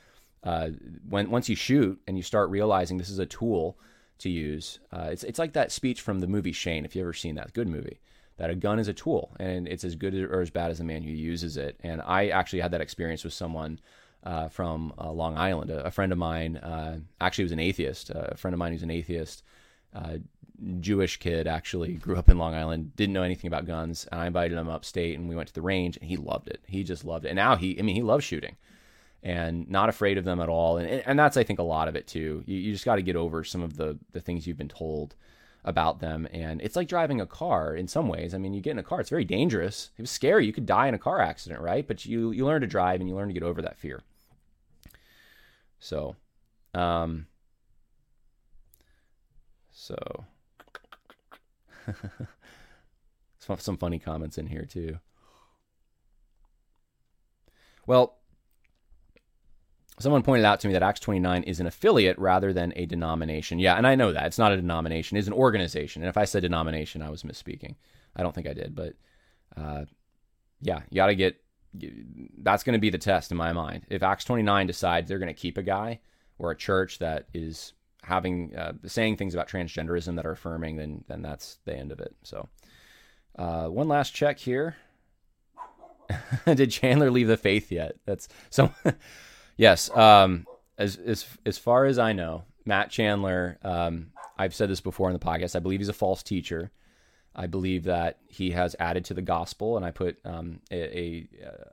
[0.44, 0.70] uh,
[1.10, 3.78] when once you shoot and you start realizing this is a tool
[4.20, 4.80] to use.
[4.94, 6.86] Uh, it's it's like that speech from the movie Shane.
[6.86, 8.00] If you ever seen that, good movie.
[8.42, 10.84] That a gun is a tool, and it's as good or as bad as the
[10.84, 11.80] man who uses it.
[11.84, 13.80] And I actually had that experience with someone
[14.24, 15.70] uh, from uh, Long Island.
[15.70, 18.10] A, a, friend of mine uh, actually was an atheist.
[18.10, 19.44] Uh, a friend of mine who's an atheist,
[19.94, 20.18] uh,
[20.80, 22.96] Jewish kid, actually grew up in Long Island.
[22.96, 24.08] Didn't know anything about guns.
[24.12, 26.62] And I invited him upstate, and we went to the range, and he loved it.
[26.66, 27.30] He just loved it.
[27.30, 28.56] And now he, I mean, he loves shooting
[29.22, 30.78] and not afraid of them at all.
[30.78, 32.44] And, and that's, I think, a lot of it too.
[32.48, 35.14] You, you just got to get over some of the, the things you've been told
[35.64, 36.28] about them.
[36.32, 38.34] And it's like driving a car in some ways.
[38.34, 39.92] I mean, you get in a car, it's very dangerous.
[39.98, 40.46] It was scary.
[40.46, 41.88] You could die in a car accident, right?
[41.88, 44.02] But you, you learn to drive and you learn to get over that fear.
[45.80, 46.16] So,
[46.74, 47.28] um,
[49.72, 49.98] so
[53.40, 55.00] some, some funny comments in here too.
[57.86, 58.21] Well,
[60.02, 63.60] Someone pointed out to me that Acts 29 is an affiliate rather than a denomination.
[63.60, 64.26] Yeah, and I know that.
[64.26, 66.02] It's not a denomination, it's an organization.
[66.02, 67.76] And if I said denomination, I was misspeaking.
[68.16, 68.94] I don't think I did, but
[69.56, 69.86] uh,
[70.62, 71.38] yeah, you got to get
[72.40, 73.86] that's going to be the test in my mind.
[73.90, 76.02] If Acts 29 decides they're going to keep a guy
[76.38, 77.74] or a church that is
[78.04, 82.00] having uh, saying things about transgenderism that are affirming, then then that's the end of
[82.00, 82.16] it.
[82.24, 82.50] So,
[83.38, 84.76] uh, one last check here.
[86.46, 87.96] Did Chandler leave the faith yet?
[88.06, 88.74] That's so.
[89.62, 89.96] Yes.
[89.96, 90.48] Um,
[90.80, 93.60] as as as far as I know, Matt Chandler.
[93.62, 95.56] Um, I've said this before in the podcast.
[95.56, 96.72] I believe he's a false teacher.
[97.36, 101.28] I believe that he has added to the gospel, and I put um, a, a,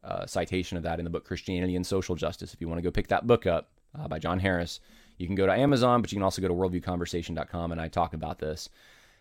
[0.05, 2.53] a, citation of that in the book Christianity and Social Justice.
[2.53, 4.81] If you want to go pick that book up uh, by John Harris,
[5.17, 8.13] you can go to Amazon, but you can also go to worldviewconversation.com, and I talk
[8.13, 8.69] about this.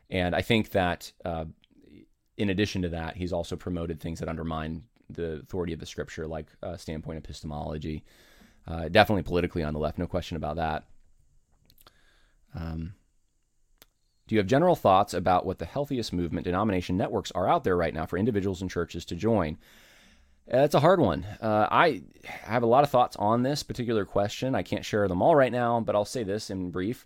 [0.10, 1.46] And I think that uh,
[2.36, 6.28] in addition to that, he's also promoted things that undermine the authority of the scripture,
[6.28, 8.04] like uh, standpoint epistemology,
[8.68, 10.84] uh, definitely politically on the left, no question about that.
[12.54, 12.94] Um,
[14.28, 17.78] do you have general thoughts about what the healthiest movement denomination networks are out there
[17.78, 19.58] right now for individuals and churches to join?
[20.48, 21.26] That's a hard one.
[21.42, 24.56] Uh, I have a lot of thoughts on this particular question.
[24.56, 27.06] I can't share them all right now, but I'll say this in brief.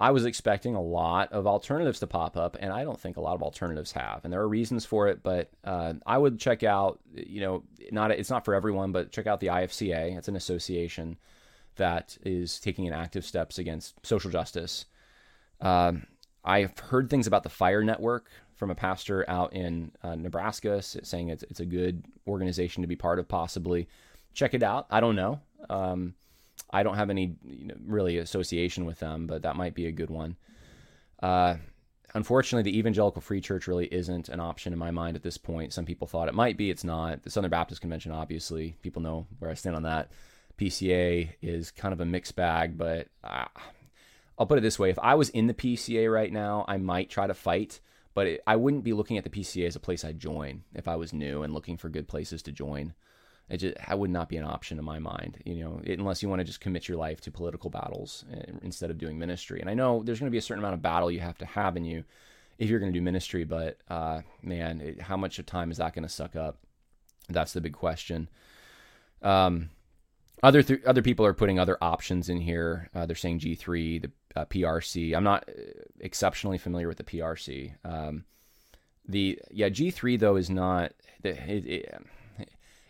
[0.00, 3.20] I was expecting a lot of alternatives to pop up, and I don't think a
[3.20, 4.20] lot of alternatives have.
[4.22, 8.12] And there are reasons for it, but uh, I would check out, you know, not
[8.12, 10.16] it's not for everyone, but check out the IFCA.
[10.16, 11.16] It's an association
[11.76, 14.84] that is taking an active steps against social justice.
[15.60, 16.06] Um,
[16.44, 21.28] I've heard things about the Fire Network from a pastor out in uh, Nebraska saying
[21.28, 23.26] it's it's a good organization to be part of.
[23.26, 23.88] Possibly
[24.32, 24.86] check it out.
[24.90, 25.40] I don't know.
[25.68, 26.14] Um,
[26.70, 29.92] I don't have any you know, really association with them, but that might be a
[29.92, 30.36] good one.
[31.22, 31.56] Uh,
[32.14, 35.72] unfortunately, the Evangelical Free Church really isn't an option in my mind at this point.
[35.72, 37.22] Some people thought it might be, it's not.
[37.22, 40.10] The Southern Baptist Convention, obviously, people know where I stand on that.
[40.58, 43.46] PCA is kind of a mixed bag, but uh,
[44.38, 47.10] I'll put it this way: if I was in the PCA right now, I might
[47.10, 47.80] try to fight,
[48.12, 50.88] but it, I wouldn't be looking at the PCA as a place I'd join if
[50.88, 52.94] I was new and looking for good places to join.
[53.50, 56.28] It just that would not be an option in my mind, you know, unless you
[56.28, 59.60] want to just commit your life to political battles uh, instead of doing ministry.
[59.60, 61.46] And I know there's going to be a certain amount of battle you have to
[61.46, 62.04] have in you
[62.58, 65.78] if you're going to do ministry, but uh, man, it, how much of time is
[65.78, 66.58] that going to suck up?
[67.28, 68.28] That's the big question.
[69.22, 69.70] Um,
[70.42, 72.90] other th- other people are putting other options in here.
[72.94, 75.14] Uh, they're saying G3, the uh, PRC.
[75.16, 75.62] I'm not uh,
[76.00, 77.74] exceptionally familiar with the PRC.
[77.84, 78.24] Um,
[79.06, 80.92] the yeah G3 though is not.
[81.24, 82.02] It,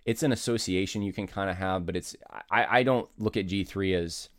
[0.09, 2.17] it's an association you can kind of have, but it's
[2.51, 4.31] I, I don't look at G3 as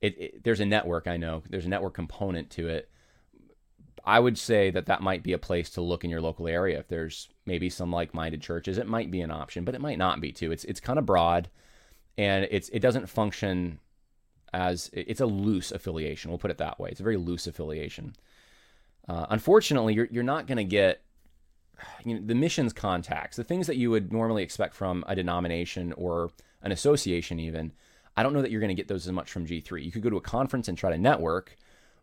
[0.00, 1.42] it, it, There's a network I know.
[1.50, 2.88] There's a network component to it.
[4.02, 6.78] I would say that that might be a place to look in your local area.
[6.78, 10.22] If there's maybe some like-minded churches, it might be an option, but it might not
[10.22, 10.50] be too.
[10.52, 11.50] It's it's kind of broad,
[12.16, 13.80] and it's it doesn't function
[14.54, 16.30] as it's a loose affiliation.
[16.30, 16.88] We'll put it that way.
[16.88, 18.14] It's a very loose affiliation.
[19.06, 21.02] Uh, unfortunately, you're you're not going to get
[22.04, 25.92] you know, the missions contacts, the things that you would normally expect from a denomination
[25.94, 26.30] or
[26.62, 27.72] an association, even.
[28.16, 29.84] I don't know that you're going to get those as much from G3.
[29.84, 31.56] You could go to a conference and try to network,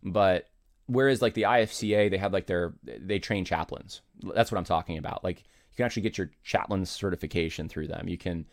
[0.04, 0.50] but
[0.88, 4.02] whereas like the IFCA, they have like their they train chaplains.
[4.36, 5.24] That's what I'm talking about.
[5.24, 8.10] Like you can actually get your chaplain certification through them.
[8.10, 8.46] You can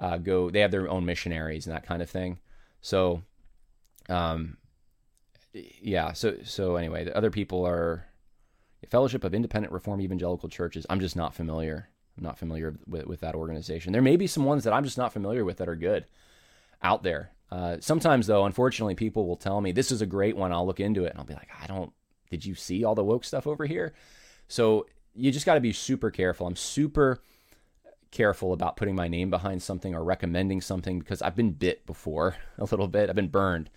[0.00, 0.50] uh, go.
[0.50, 2.38] They have their own missionaries and that kind of thing.
[2.80, 3.22] So,
[4.08, 4.56] um,
[5.52, 6.12] yeah.
[6.12, 8.06] So so anyway, the other people are
[8.90, 10.86] Fellowship of Independent Reform Evangelical Churches.
[10.88, 11.88] I'm just not familiar.
[12.16, 13.92] I'm not familiar with, with that organization.
[13.92, 16.06] There may be some ones that I'm just not familiar with that are good
[16.82, 17.30] out there.
[17.50, 20.52] Uh, sometimes, though, unfortunately, people will tell me this is a great one.
[20.52, 21.92] I'll look into it and I'll be like, I don't.
[22.30, 23.94] Did you see all the woke stuff over here?
[24.48, 26.46] So you just got to be super careful.
[26.46, 27.22] I'm super
[28.10, 32.36] careful about putting my name behind something or recommending something because I've been bit before
[32.58, 33.08] a little bit.
[33.08, 33.70] I've been burned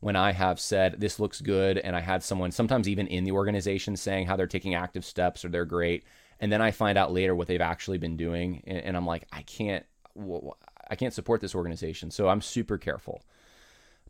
[0.00, 3.32] when I have said this looks good, and I had someone, sometimes even in the
[3.32, 6.04] organization, saying how they're taking active steps or they're great,
[6.40, 9.26] and then I find out later what they've actually been doing, and, and I'm like,
[9.32, 9.86] I can't,
[10.90, 13.22] I can't support this organization, so I'm super careful.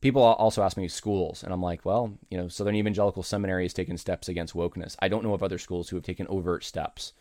[0.01, 3.73] People also ask me schools, and I'm like, well, you know, Southern Evangelical Seminary has
[3.73, 4.97] taken steps against wokeness.
[5.01, 7.13] I don't know of other schools who have taken overt steps.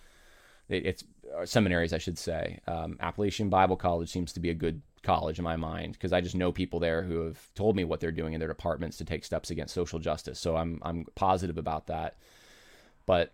[0.67, 1.03] It's
[1.37, 2.59] uh, seminaries, I should say.
[2.67, 6.21] Um, Appalachian Bible College seems to be a good college in my mind because I
[6.21, 9.05] just know people there who have told me what they're doing in their departments to
[9.05, 10.39] take steps against social justice.
[10.39, 12.15] So I'm I'm positive about that.
[13.05, 13.31] But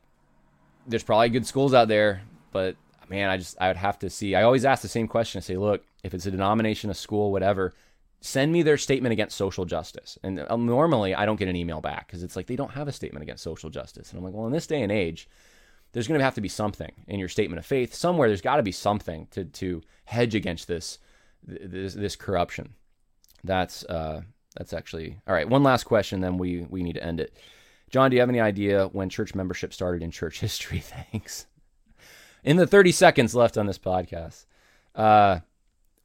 [0.88, 2.22] there's probably good schools out there,
[2.52, 2.76] but
[3.08, 4.36] man, I just I would have to see.
[4.36, 5.40] I always ask the same question.
[5.40, 7.74] I say, look, if it's a denomination, a school, whatever,
[8.22, 10.18] send me their statement against social justice.
[10.24, 12.88] And um, normally I don't get an email back because it's like they don't have
[12.88, 14.10] a statement against social justice.
[14.10, 15.30] And I'm like, well, in this day and age,
[15.92, 18.28] there's going to have to be something in your statement of faith somewhere.
[18.28, 21.00] There's got to be something to to hedge against this
[21.44, 22.74] this, this corruption.
[23.44, 24.22] That's uh,
[24.56, 25.48] that's actually all right.
[25.48, 27.38] One last question, then we we need to end it.
[27.90, 30.80] John, do you have any idea when church membership started in church history?
[30.80, 31.48] Thanks.
[32.44, 34.46] In the 30 seconds left on this podcast,
[34.96, 35.40] uh,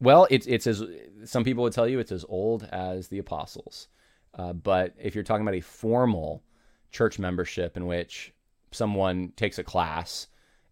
[0.01, 0.83] well, it's it's as
[1.25, 3.89] some people would tell you it's as old as the apostles.
[4.35, 6.43] Uh, but if you're talking about a formal
[6.91, 8.33] church membership in which
[8.73, 10.27] someone takes a class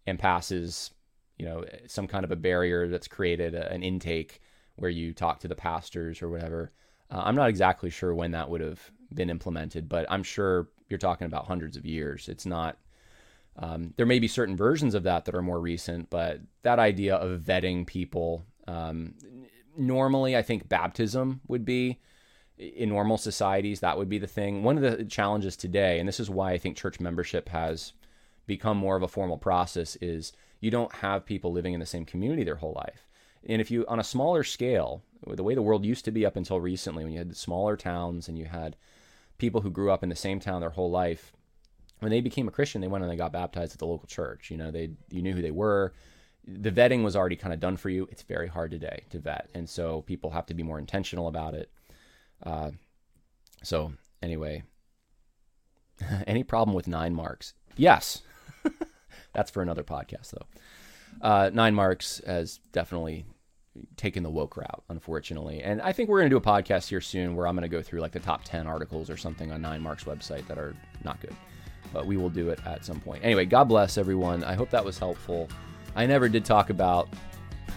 [0.05, 0.91] and passes,
[1.37, 4.41] you know, some kind of a barrier that's created an intake
[4.75, 6.71] where you talk to the pastors or whatever.
[7.09, 10.97] Uh, I'm not exactly sure when that would have been implemented, but I'm sure you're
[10.97, 12.29] talking about hundreds of years.
[12.29, 12.77] It's not.
[13.55, 17.15] Um, there may be certain versions of that that are more recent, but that idea
[17.15, 19.13] of vetting people, um,
[19.77, 21.99] normally, I think baptism would be
[22.57, 23.79] in normal societies.
[23.81, 24.63] That would be the thing.
[24.63, 27.93] One of the challenges today, and this is why I think church membership has
[28.47, 32.05] become more of a formal process, is you don't have people living in the same
[32.05, 33.07] community their whole life.
[33.47, 36.35] And if you, on a smaller scale, the way the world used to be up
[36.35, 38.75] until recently, when you had smaller towns and you had
[39.37, 41.33] people who grew up in the same town their whole life,
[41.99, 44.51] when they became a Christian, they went and they got baptized at the local church.
[44.51, 45.93] You know, they you knew who they were.
[46.45, 48.07] The vetting was already kind of done for you.
[48.11, 51.53] It's very hard today to vet, and so people have to be more intentional about
[51.53, 51.71] it.
[52.45, 52.71] Uh,
[53.63, 54.63] so anyway,
[56.27, 57.53] any problem with nine marks?
[57.77, 58.21] Yes,
[59.33, 60.47] that's for another podcast though.
[61.21, 63.25] Uh, nine marks has definitely
[63.97, 65.61] taken the woke route, unfortunately.
[65.61, 67.69] And I think we're going to do a podcast here soon where I'm going to
[67.69, 70.75] go through like the top 10 articles or something on Nine Marks website that are
[71.03, 71.35] not good.
[71.91, 73.23] But we will do it at some point.
[73.23, 74.43] Anyway, God bless everyone.
[74.43, 75.49] I hope that was helpful.
[75.95, 77.09] I never did talk about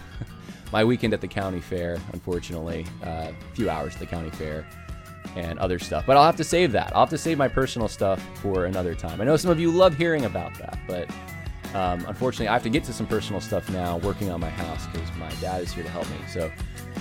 [0.71, 4.65] my weekend at the county fair, unfortunately, uh, a few hours at the county fair
[5.35, 6.05] and other stuff.
[6.05, 6.95] But I'll have to save that.
[6.95, 9.21] I'll have to save my personal stuff for another time.
[9.21, 11.09] I know some of you love hearing about that, but
[11.73, 14.87] um, unfortunately, I have to get to some personal stuff now, working on my house
[14.87, 16.17] because my dad is here to help me.
[16.27, 16.51] So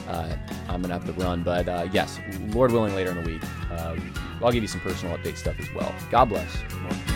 [0.08, 0.36] uh,
[0.68, 1.42] I'm gonna have to run.
[1.42, 2.18] But uh, yes,
[2.48, 3.96] Lord willing, later in the week, uh,
[4.42, 5.94] I'll give you some personal update stuff as well.
[6.10, 7.15] God bless.